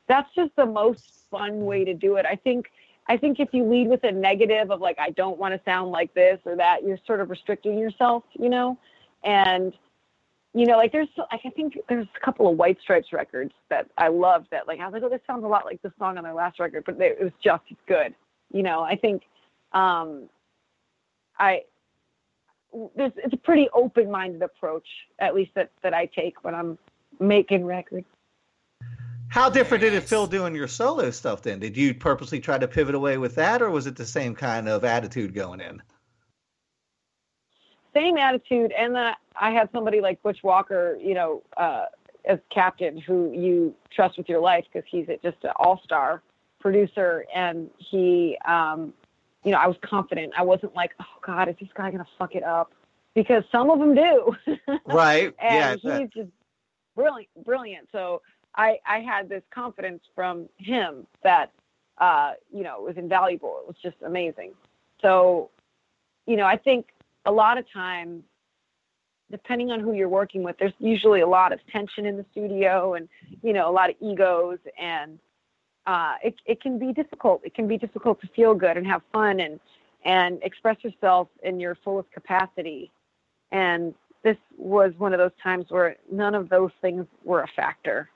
that's 0.08 0.34
just 0.36 0.56
the 0.56 0.66
most 0.66 1.04
fun 1.30 1.64
way 1.64 1.86
to 1.86 1.94
do 1.94 2.16
it. 2.16 2.26
I 2.26 2.36
think. 2.36 2.72
I 3.10 3.16
think 3.16 3.40
if 3.40 3.54
you 3.54 3.64
lead 3.64 3.88
with 3.88 4.04
a 4.04 4.12
negative 4.12 4.70
of 4.70 4.82
like 4.82 4.98
I 5.00 5.12
don't 5.12 5.38
want 5.38 5.54
to 5.54 5.62
sound 5.64 5.92
like 5.92 6.14
this 6.14 6.40
or 6.44 6.58
that, 6.58 6.84
you're 6.84 7.00
sort 7.06 7.22
of 7.22 7.30
restricting 7.30 7.78
yourself, 7.78 8.24
you 8.34 8.50
know, 8.50 8.78
and 9.24 9.72
you 10.54 10.66
know, 10.66 10.76
like 10.76 10.92
there's, 10.92 11.08
like 11.32 11.42
I 11.46 11.50
think 11.52 11.78
there's 11.88 12.08
a 12.18 12.26
couple 12.26 12.50
of 12.50 12.58
White 12.58 12.80
Stripes 12.82 13.14
records 13.14 13.54
that 13.70 13.88
I 13.98 14.08
loved. 14.10 14.48
That 14.52 14.68
like 14.68 14.80
I 14.80 14.86
was 14.86 14.94
like, 14.94 15.04
oh, 15.04 15.10
this 15.10 15.22
sounds 15.26 15.46
a 15.46 15.48
lot 15.48 15.66
like 15.66 15.82
the 15.84 15.94
song 16.00 16.18
on 16.18 16.24
their 16.26 16.34
last 16.34 16.60
record, 16.60 16.84
but 16.86 16.98
they, 16.98 17.10
it 17.10 17.24
was 17.24 17.32
just 17.42 17.64
as 17.72 17.78
good. 17.88 18.14
You 18.52 18.64
know, 18.64 18.82
I 18.82 18.96
think, 18.96 19.24
um, 19.74 20.30
I 21.38 21.64
there's 22.96 23.14
it's 23.18 23.34
a 23.34 23.38
pretty 23.38 23.68
open-minded 23.74 24.42
approach, 24.42 24.88
at 25.20 25.34
least 25.36 25.52
that 25.56 25.72
that 25.84 25.94
I 25.94 26.06
take 26.06 26.44
when 26.44 26.54
I'm 26.56 26.78
making 27.20 27.66
records. 27.66 28.06
how 29.30 29.50
different 29.50 29.82
did 29.82 29.94
it 29.94 30.04
feel 30.04 30.28
doing 30.28 30.56
your 30.56 30.68
solo 30.68 31.12
stuff 31.12 31.42
then? 31.42 31.60
Did 31.60 31.76
you 31.78 31.94
purposely 31.94 32.40
try 32.40 32.58
to 32.58 32.68
pivot 32.68 32.96
away 32.96 33.18
with 33.18 33.36
that 33.36 33.62
or 33.62 33.70
was 33.70 33.88
it 33.88 33.96
the 33.96 34.06
same 34.06 34.36
kind 34.36 34.68
of 34.70 34.84
attitude 34.84 35.34
going 35.34 35.62
in? 35.62 35.82
Same 37.94 38.18
attitude, 38.18 38.72
and 38.78 38.96
then 38.96 39.14
I 39.40 39.52
had 39.52 39.70
somebody 39.72 40.02
like 40.02 40.22
Butch 40.22 40.40
Walker, 40.44 40.98
you 41.02 41.16
know, 41.16 41.42
uh, 41.58 41.86
as 42.26 42.38
captain, 42.54 42.98
who 42.98 43.32
you 43.34 43.74
trust 43.92 44.18
with 44.18 44.30
your 44.30 44.40
life 44.40 44.66
because 44.72 44.88
he's 44.90 45.08
just 45.24 45.38
an 45.44 45.52
all-star 45.56 46.22
producer, 46.60 47.26
and 47.34 47.70
he, 47.78 48.38
um, 48.46 48.94
you 49.44 49.52
know, 49.52 49.58
I 49.58 49.68
was 49.68 49.78
confident. 49.82 50.34
I 50.38 50.44
wasn't 50.44 50.76
like, 50.76 50.92
oh 51.00 51.20
God, 51.26 51.50
is 51.50 51.56
this 51.60 51.70
guy 51.76 51.92
gonna 51.92 52.08
fuck 52.18 52.36
it 52.36 52.44
up? 52.44 52.74
Because 53.14 53.44
some 53.52 53.70
of 53.70 53.80
them 53.80 53.96
do. 53.96 54.36
right 54.86 55.34
yeah 55.42 55.72
and 55.72 55.82
that- 55.84 56.02
he's 56.02 56.10
just 56.10 56.32
brilliant, 56.96 57.30
brilliant. 57.46 57.88
So 57.92 58.22
I, 58.56 58.80
I 58.86 59.00
had 59.00 59.30
this 59.30 59.44
confidence 59.52 60.02
from 60.16 60.50
him 60.58 61.08
that, 61.24 61.52
uh, 62.00 62.34
you 62.52 62.64
know, 62.64 62.78
it 62.80 62.84
was 62.84 62.98
invaluable. 62.98 63.60
It 63.62 63.68
was 63.68 63.78
just 63.82 63.96
amazing. 64.06 64.52
So, 65.02 65.52
you 66.26 66.36
know, 66.36 66.46
I 66.46 66.58
think 66.58 66.88
a 67.26 67.32
lot 67.32 67.58
of 67.58 67.72
times, 67.72 68.24
depending 69.30 69.72
on 69.72 69.80
who 69.80 69.94
you're 69.94 70.10
working 70.10 70.42
with, 70.42 70.58
there's 70.58 70.74
usually 70.80 71.22
a 71.22 71.28
lot 71.28 71.54
of 71.54 71.60
tension 71.72 72.06
in 72.06 72.18
the 72.18 72.26
studio 72.32 72.96
and, 72.96 73.08
you 73.44 73.54
know, 73.54 73.70
a 73.70 73.72
lot 73.72 73.90
of 73.90 73.96
egos 74.02 74.58
and, 74.82 75.20
uh, 75.88 76.16
it, 76.22 76.36
it 76.46 76.62
can 76.62 76.78
be 76.78 76.92
difficult. 76.92 77.42
It 77.44 77.56
can 77.56 77.68
be 77.68 77.78
difficult 77.78 78.20
to 78.22 78.28
feel 78.36 78.54
good 78.54 78.76
and 78.78 78.86
have 78.86 79.02
fun 79.12 79.40
and, 79.40 79.60
and 80.06 80.40
express 80.44 80.76
yourself 80.84 81.30
in 81.44 81.60
your 81.60 81.76
fullest 81.84 82.12
capacity. 82.12 82.92
And 83.52 83.96
this 84.24 84.38
was 84.58 84.92
one 84.98 85.14
of 85.14 85.20
those 85.20 85.32
times 85.42 85.66
where 85.70 85.96
none 86.12 86.36
of 86.36 86.50
those 86.50 86.72
things 86.82 87.06
were 87.24 87.42
a 87.42 87.48
factor. 87.56 88.10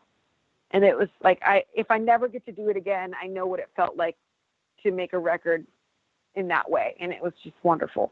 And 0.71 0.83
it 0.83 0.97
was 0.97 1.07
like 1.23 1.39
I 1.43 1.63
if 1.73 1.89
I 1.89 1.97
never 1.97 2.27
get 2.27 2.45
to 2.45 2.51
do 2.51 2.69
it 2.69 2.77
again, 2.77 3.13
I 3.21 3.27
know 3.27 3.45
what 3.45 3.59
it 3.59 3.69
felt 3.75 3.97
like 3.97 4.15
to 4.83 4.91
make 4.91 5.13
a 5.13 5.19
record 5.19 5.65
in 6.35 6.47
that 6.49 6.69
way. 6.69 6.95
And 6.99 7.11
it 7.11 7.21
was 7.21 7.33
just 7.43 7.55
wonderful. 7.63 8.11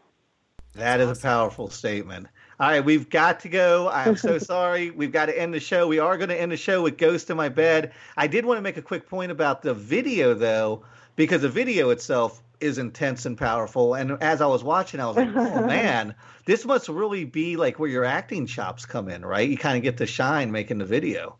That 0.73 0.99
is 0.99 1.17
a 1.17 1.21
powerful 1.21 1.69
statement. 1.69 2.27
All 2.59 2.69
right, 2.69 2.83
we've 2.83 3.09
got 3.09 3.39
to 3.41 3.49
go. 3.49 3.89
I'm 3.89 4.15
so 4.15 4.37
sorry. 4.39 4.91
We've 4.91 5.11
got 5.11 5.27
to 5.27 5.39
end 5.39 5.53
the 5.53 5.59
show. 5.59 5.87
We 5.87 5.99
are 5.99 6.17
going 6.17 6.29
to 6.29 6.39
end 6.39 6.51
the 6.51 6.57
show 6.57 6.81
with 6.83 6.97
Ghost 6.97 7.29
in 7.29 7.37
My 7.37 7.49
Bed. 7.49 7.93
I 8.17 8.27
did 8.27 8.45
want 8.45 8.57
to 8.57 8.61
make 8.61 8.77
a 8.77 8.81
quick 8.81 9.07
point 9.07 9.31
about 9.31 9.61
the 9.61 9.73
video, 9.73 10.33
though, 10.33 10.83
because 11.15 11.41
the 11.41 11.49
video 11.49 11.89
itself 11.89 12.43
is 12.59 12.77
intense 12.77 13.25
and 13.25 13.37
powerful. 13.37 13.93
And 13.93 14.21
as 14.21 14.41
I 14.41 14.45
was 14.47 14.63
watching, 14.63 14.99
I 14.99 15.07
was 15.07 15.15
like, 15.15 15.29
oh, 15.33 15.65
man, 15.67 16.15
this 16.45 16.65
must 16.65 16.89
really 16.89 17.25
be 17.25 17.55
like 17.55 17.79
where 17.79 17.89
your 17.89 18.05
acting 18.05 18.45
chops 18.45 18.85
come 18.85 19.09
in, 19.09 19.25
right? 19.25 19.49
You 19.49 19.57
kind 19.57 19.77
of 19.77 19.83
get 19.83 19.97
to 19.97 20.05
shine 20.05 20.51
making 20.51 20.79
the 20.79 20.85
video. 20.85 21.37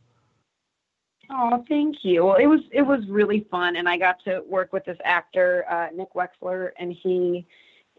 Oh, 1.31 1.63
thank 1.67 1.97
you. 2.03 2.25
Well, 2.25 2.37
it 2.37 2.47
was 2.47 2.61
it 2.71 2.81
was 2.81 3.01
really 3.07 3.45
fun, 3.51 3.75
and 3.75 3.87
I 3.87 3.97
got 3.97 4.23
to 4.23 4.41
work 4.47 4.73
with 4.73 4.85
this 4.85 4.97
actor, 5.03 5.63
uh, 5.69 5.89
Nick 5.93 6.13
Wexler, 6.15 6.71
and 6.79 6.91
he 6.91 7.45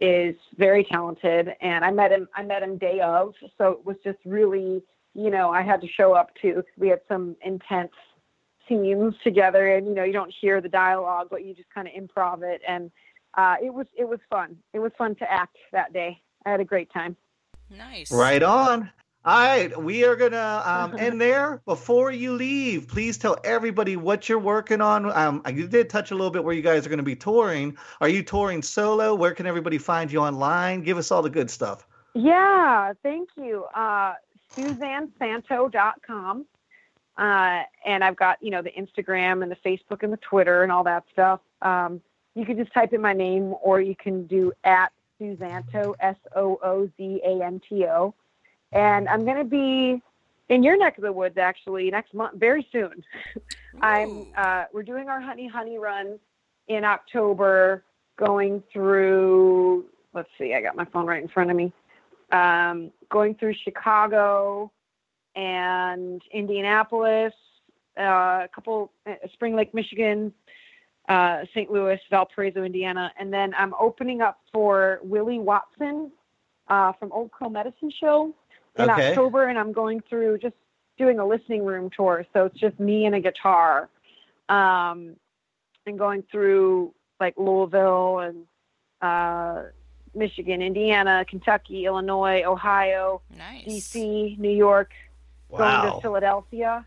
is 0.00 0.34
very 0.56 0.84
talented. 0.84 1.54
And 1.60 1.84
I 1.84 1.90
met 1.90 2.10
him 2.12 2.28
I 2.34 2.42
met 2.42 2.62
him 2.62 2.78
day 2.78 3.00
of, 3.00 3.34
so 3.58 3.72
it 3.72 3.84
was 3.84 3.96
just 4.02 4.18
really, 4.24 4.82
you 5.14 5.30
know, 5.30 5.50
I 5.50 5.62
had 5.62 5.80
to 5.82 5.88
show 5.88 6.14
up 6.14 6.30
too. 6.40 6.54
'cause 6.54 6.64
we 6.78 6.88
had 6.88 7.00
some 7.08 7.36
intense 7.42 7.92
scenes 8.68 9.14
together, 9.24 9.74
and 9.74 9.86
you 9.86 9.94
know, 9.94 10.04
you 10.04 10.12
don't 10.12 10.32
hear 10.40 10.60
the 10.60 10.68
dialogue, 10.68 11.28
but 11.30 11.44
you 11.44 11.54
just 11.54 11.70
kind 11.70 11.88
of 11.88 11.94
improv 11.94 12.42
it, 12.42 12.62
and 12.66 12.90
uh, 13.34 13.56
it 13.62 13.72
was 13.72 13.86
it 13.96 14.08
was 14.08 14.20
fun. 14.28 14.56
It 14.72 14.78
was 14.78 14.92
fun 14.96 15.14
to 15.16 15.30
act 15.30 15.56
that 15.72 15.92
day. 15.92 16.20
I 16.46 16.50
had 16.50 16.60
a 16.60 16.64
great 16.64 16.90
time. 16.92 17.16
Nice. 17.70 18.10
Right 18.10 18.42
on. 18.42 18.90
All 19.22 19.38
right, 19.38 19.82
we 19.82 20.04
are 20.04 20.16
gonna 20.16 20.62
um, 20.64 20.96
end 20.98 21.20
there. 21.20 21.60
Before 21.66 22.10
you 22.10 22.32
leave, 22.32 22.88
please 22.88 23.18
tell 23.18 23.36
everybody 23.44 23.96
what 23.96 24.30
you're 24.30 24.38
working 24.38 24.80
on. 24.80 25.12
Um, 25.12 25.42
you 25.52 25.68
did 25.68 25.90
touch 25.90 26.10
a 26.10 26.14
little 26.14 26.30
bit 26.30 26.42
where 26.42 26.54
you 26.54 26.62
guys 26.62 26.86
are 26.86 26.88
going 26.88 26.98
to 26.98 27.02
be 27.02 27.16
touring. 27.16 27.76
Are 28.00 28.08
you 28.08 28.22
touring 28.22 28.62
solo? 28.62 29.14
Where 29.14 29.32
can 29.32 29.46
everybody 29.46 29.76
find 29.76 30.10
you 30.10 30.20
online? 30.20 30.82
Give 30.82 30.96
us 30.96 31.10
all 31.10 31.20
the 31.20 31.28
good 31.28 31.50
stuff. 31.50 31.86
Yeah, 32.14 32.94
thank 33.02 33.28
you. 33.36 33.64
Uh, 33.74 34.14
SuzanneSanto.com. 34.56 36.46
Uh, 37.18 37.62
and 37.84 38.02
I've 38.02 38.16
got, 38.16 38.42
you 38.42 38.50
know, 38.50 38.62
the 38.62 38.70
Instagram 38.70 39.42
and 39.42 39.52
the 39.52 39.56
Facebook 39.56 40.02
and 40.02 40.10
the 40.10 40.18
Twitter 40.18 40.62
and 40.62 40.72
all 40.72 40.84
that 40.84 41.04
stuff. 41.12 41.40
Um, 41.60 42.00
you 42.34 42.46
can 42.46 42.56
just 42.56 42.72
type 42.72 42.94
in 42.94 43.02
my 43.02 43.12
name 43.12 43.54
or 43.62 43.82
you 43.82 43.94
can 43.94 44.26
do 44.26 44.52
at 44.64 44.92
Soozanto, 45.20 45.94
S 46.00 46.16
O 46.34 46.58
O 46.62 46.88
Z 46.96 47.20
A 47.22 47.44
N 47.44 47.60
T 47.68 47.84
O. 47.84 48.14
And 48.72 49.08
I'm 49.08 49.24
going 49.24 49.38
to 49.38 49.44
be 49.44 50.02
in 50.48 50.62
your 50.62 50.76
neck 50.76 50.98
of 50.98 51.02
the 51.02 51.12
woods 51.12 51.38
actually 51.38 51.90
next 51.90 52.14
month, 52.14 52.38
very 52.38 52.66
soon. 52.70 53.04
I'm 53.80 54.26
uh, 54.36 54.64
we're 54.72 54.82
doing 54.82 55.08
our 55.08 55.20
honey 55.20 55.48
honey 55.48 55.78
run 55.78 56.18
in 56.68 56.84
October, 56.84 57.84
going 58.16 58.62
through. 58.72 59.86
Let's 60.12 60.28
see, 60.38 60.54
I 60.54 60.60
got 60.60 60.76
my 60.76 60.84
phone 60.86 61.06
right 61.06 61.22
in 61.22 61.28
front 61.28 61.50
of 61.50 61.56
me. 61.56 61.72
Um, 62.32 62.90
going 63.10 63.34
through 63.36 63.54
Chicago 63.64 64.70
and 65.34 66.22
Indianapolis, 66.32 67.32
uh, 67.98 68.02
a 68.44 68.48
couple 68.54 68.92
uh, 69.06 69.14
Spring 69.32 69.56
Lake, 69.56 69.72
Michigan, 69.74 70.32
uh, 71.08 71.44
St. 71.54 71.70
Louis, 71.70 71.98
Valparaiso, 72.08 72.62
Indiana, 72.62 73.12
and 73.18 73.32
then 73.32 73.52
I'm 73.56 73.74
opening 73.80 74.20
up 74.20 74.40
for 74.52 75.00
Willie 75.02 75.38
Watson 75.38 76.10
uh, 76.68 76.92
from 76.92 77.10
Old 77.12 77.30
Crow 77.32 77.48
Medicine 77.48 77.90
Show 78.00 78.34
in 78.76 78.90
Okay. 78.90 79.10
October, 79.10 79.44
and 79.48 79.58
I'm 79.58 79.72
going 79.72 80.00
through 80.08 80.38
just 80.38 80.54
doing 80.98 81.18
a 81.18 81.26
listening 81.26 81.64
room 81.64 81.90
tour. 81.94 82.26
So 82.32 82.46
it's 82.46 82.58
just 82.58 82.78
me 82.78 83.06
and 83.06 83.14
a 83.14 83.20
guitar, 83.20 83.88
um, 84.48 85.16
and 85.86 85.98
going 85.98 86.22
through 86.30 86.94
like 87.18 87.34
Louisville 87.36 88.18
and 88.20 88.46
uh, 89.02 89.64
Michigan, 90.14 90.62
Indiana, 90.62 91.24
Kentucky, 91.28 91.86
Illinois, 91.86 92.42
Ohio, 92.44 93.22
Nice. 93.36 93.64
DC, 93.66 94.38
New 94.38 94.50
York, 94.50 94.90
going 95.50 95.94
to 95.94 96.00
Philadelphia. 96.00 96.84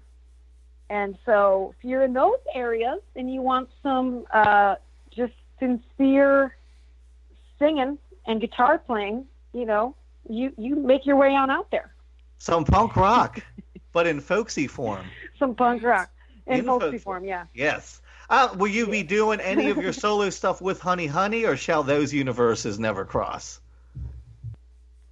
And 0.89 1.17
so 1.25 1.73
if 1.77 1.83
you're 1.83 2.03
in 2.03 2.13
those 2.13 2.37
areas 2.53 2.99
and 3.15 3.33
you 3.33 3.41
want 3.41 3.69
some 3.81 4.25
uh, 4.31 4.75
just 5.09 5.33
sincere 5.59 6.55
singing 7.57 7.97
and 8.27 8.41
guitar 8.41 8.77
playing, 8.77 9.25
you 9.53 9.65
know, 9.65 9.95
you, 10.29 10.53
you 10.57 10.75
make 10.75 11.05
your 11.05 11.15
way 11.15 11.35
on 11.35 11.49
out 11.49 11.69
there. 11.71 11.93
Some 12.37 12.65
punk 12.65 12.95
rock, 12.95 13.39
but 13.91 14.07
in 14.07 14.19
folksy 14.19 14.67
form. 14.67 15.05
Some 15.39 15.55
punk 15.55 15.83
rock 15.83 16.09
in 16.47 16.59
In 16.59 16.65
folksy 16.65 16.85
folksy. 16.85 16.97
form, 16.99 17.25
yeah. 17.25 17.45
Yes. 17.53 18.01
Uh, 18.29 18.49
will 18.57 18.67
you 18.67 18.87
be 18.87 19.03
doing 19.03 19.39
any 19.39 19.69
of 19.69 19.77
your 19.77 19.93
solo 19.93 20.29
stuff 20.31 20.61
with 20.61 20.79
Honey 20.79 21.07
Honey, 21.07 21.45
or 21.45 21.55
shall 21.57 21.83
those 21.83 22.13
universes 22.13 22.79
never 22.79 23.05
cross? 23.05 23.59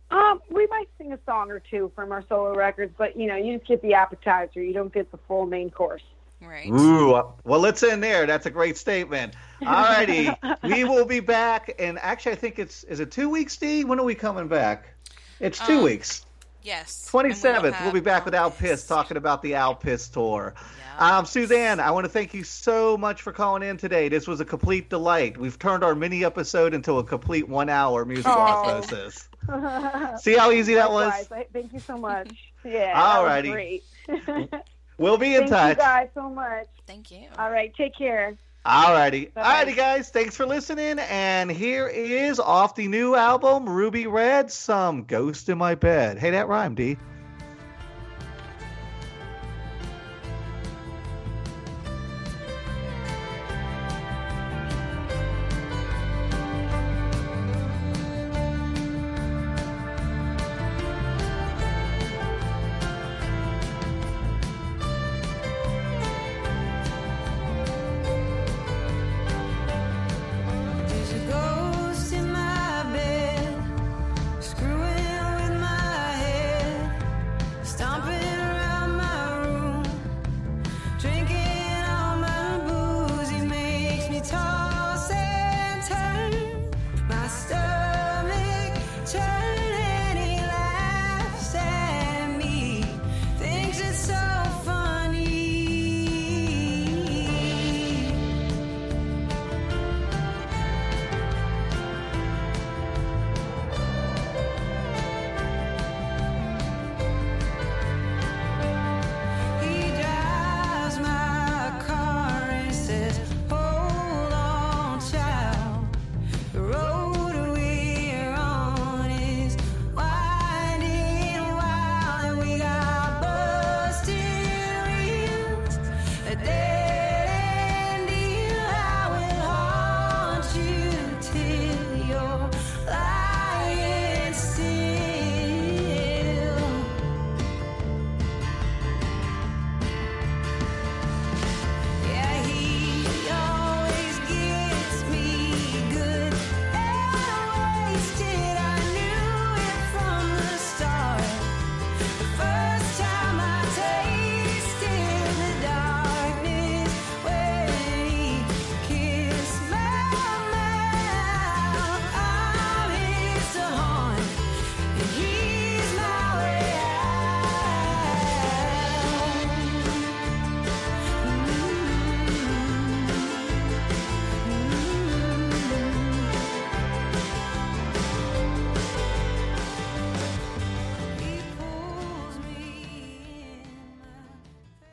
Um, 0.09 0.41
we 0.49 0.67
might 0.67 0.89
sing 0.97 1.13
a 1.13 1.19
song 1.25 1.51
or 1.51 1.59
two 1.59 1.91
from 1.95 2.11
our 2.11 2.23
solo 2.27 2.53
records, 2.53 2.93
but 2.97 3.17
you 3.17 3.27
know, 3.27 3.35
you 3.35 3.57
just 3.57 3.67
get 3.67 3.81
the 3.81 3.93
appetizer. 3.93 4.61
You 4.61 4.73
don't 4.73 4.93
get 4.93 5.11
the 5.11 5.17
full 5.27 5.45
main 5.45 5.69
course. 5.69 6.03
Right. 6.41 6.67
Ooh, 6.67 7.21
well, 7.43 7.65
it's 7.65 7.83
in 7.83 8.01
there. 8.01 8.25
That's 8.25 8.47
a 8.47 8.49
great 8.49 8.75
statement. 8.75 9.35
All 9.65 9.83
righty, 9.83 10.29
we 10.63 10.83
will 10.83 11.05
be 11.05 11.19
back, 11.19 11.75
and 11.79 11.99
actually, 11.99 12.31
I 12.33 12.35
think 12.35 12.59
it's 12.59 12.83
is 12.85 12.99
it 12.99 13.11
two 13.11 13.29
weeks, 13.29 13.55
Dee? 13.57 13.83
When 13.85 13.99
are 13.99 14.05
we 14.05 14.15
coming 14.15 14.47
back? 14.47 14.93
It's 15.41 15.59
two 15.65 15.77
Um, 15.79 15.83
weeks. 15.83 16.25
Yes. 16.63 17.09
27th. 17.11 17.63
We 17.63 17.69
will. 17.71 17.77
We'll 17.85 17.91
be 17.93 17.99
back 18.01 18.23
with 18.25 18.35
Al 18.35 18.43
Alpist. 18.45 18.61
Piss 18.61 18.87
talking 18.87 19.17
about 19.17 19.41
the 19.41 19.55
Al 19.55 19.73
Piss 19.75 20.07
tour. 20.09 20.53
Yeah. 20.99 21.17
Um, 21.17 21.25
Suzanne, 21.25 21.79
I 21.79 21.89
want 21.89 22.05
to 22.05 22.09
thank 22.09 22.35
you 22.35 22.43
so 22.43 22.95
much 22.97 23.23
for 23.23 23.31
calling 23.33 23.63
in 23.67 23.77
today. 23.77 24.09
This 24.09 24.27
was 24.27 24.39
a 24.41 24.45
complete 24.45 24.87
delight. 24.89 25.37
We've 25.37 25.57
turned 25.57 25.83
our 25.83 25.95
mini 25.95 26.23
episode 26.23 26.75
into 26.75 26.99
a 26.99 27.03
complete 27.03 27.49
one 27.49 27.69
hour 27.69 28.05
musical 28.05 28.33
Oh. 28.33 28.37
osmosis. 28.37 29.27
See 30.23 30.35
how 30.35 30.51
easy 30.51 30.75
that 30.75 30.91
was? 30.91 31.07
Likewise. 31.09 31.31
I- 31.31 31.47
Thank 31.51 31.73
you 31.73 31.79
so 31.79 31.97
much. 31.97 32.29
Yeah, 32.63 32.93
that 32.93 33.43
Alrighty. 33.43 33.51
great. 33.51 33.83
We'll 34.97 35.17
be 35.17 35.33
in 35.33 35.47
Thank 35.47 35.49
touch. 35.49 35.77
you 35.77 35.83
guys 35.83 36.09
so 36.13 36.29
much. 36.29 36.67
Thank 36.85 37.09
you. 37.09 37.25
All 37.39 37.49
right, 37.49 37.73
take 37.73 37.95
care. 37.97 38.35
Alrighty. 38.65 39.33
Bye-bye. 39.33 39.65
Alrighty, 39.65 39.75
guys. 39.75 40.09
Thanks 40.09 40.35
for 40.35 40.45
listening. 40.45 40.99
And 40.99 41.49
here 41.51 41.87
is 41.87 42.39
off 42.39 42.75
the 42.75 42.87
new 42.87 43.15
album, 43.15 43.67
Ruby 43.67 44.05
Red, 44.07 44.51
some 44.51 45.03
Ghost 45.03 45.49
in 45.49 45.57
My 45.57 45.75
Bed. 45.75 46.19
Hey, 46.19 46.31
that 46.31 46.47
rhymed, 46.47 46.77
D. 46.77 46.97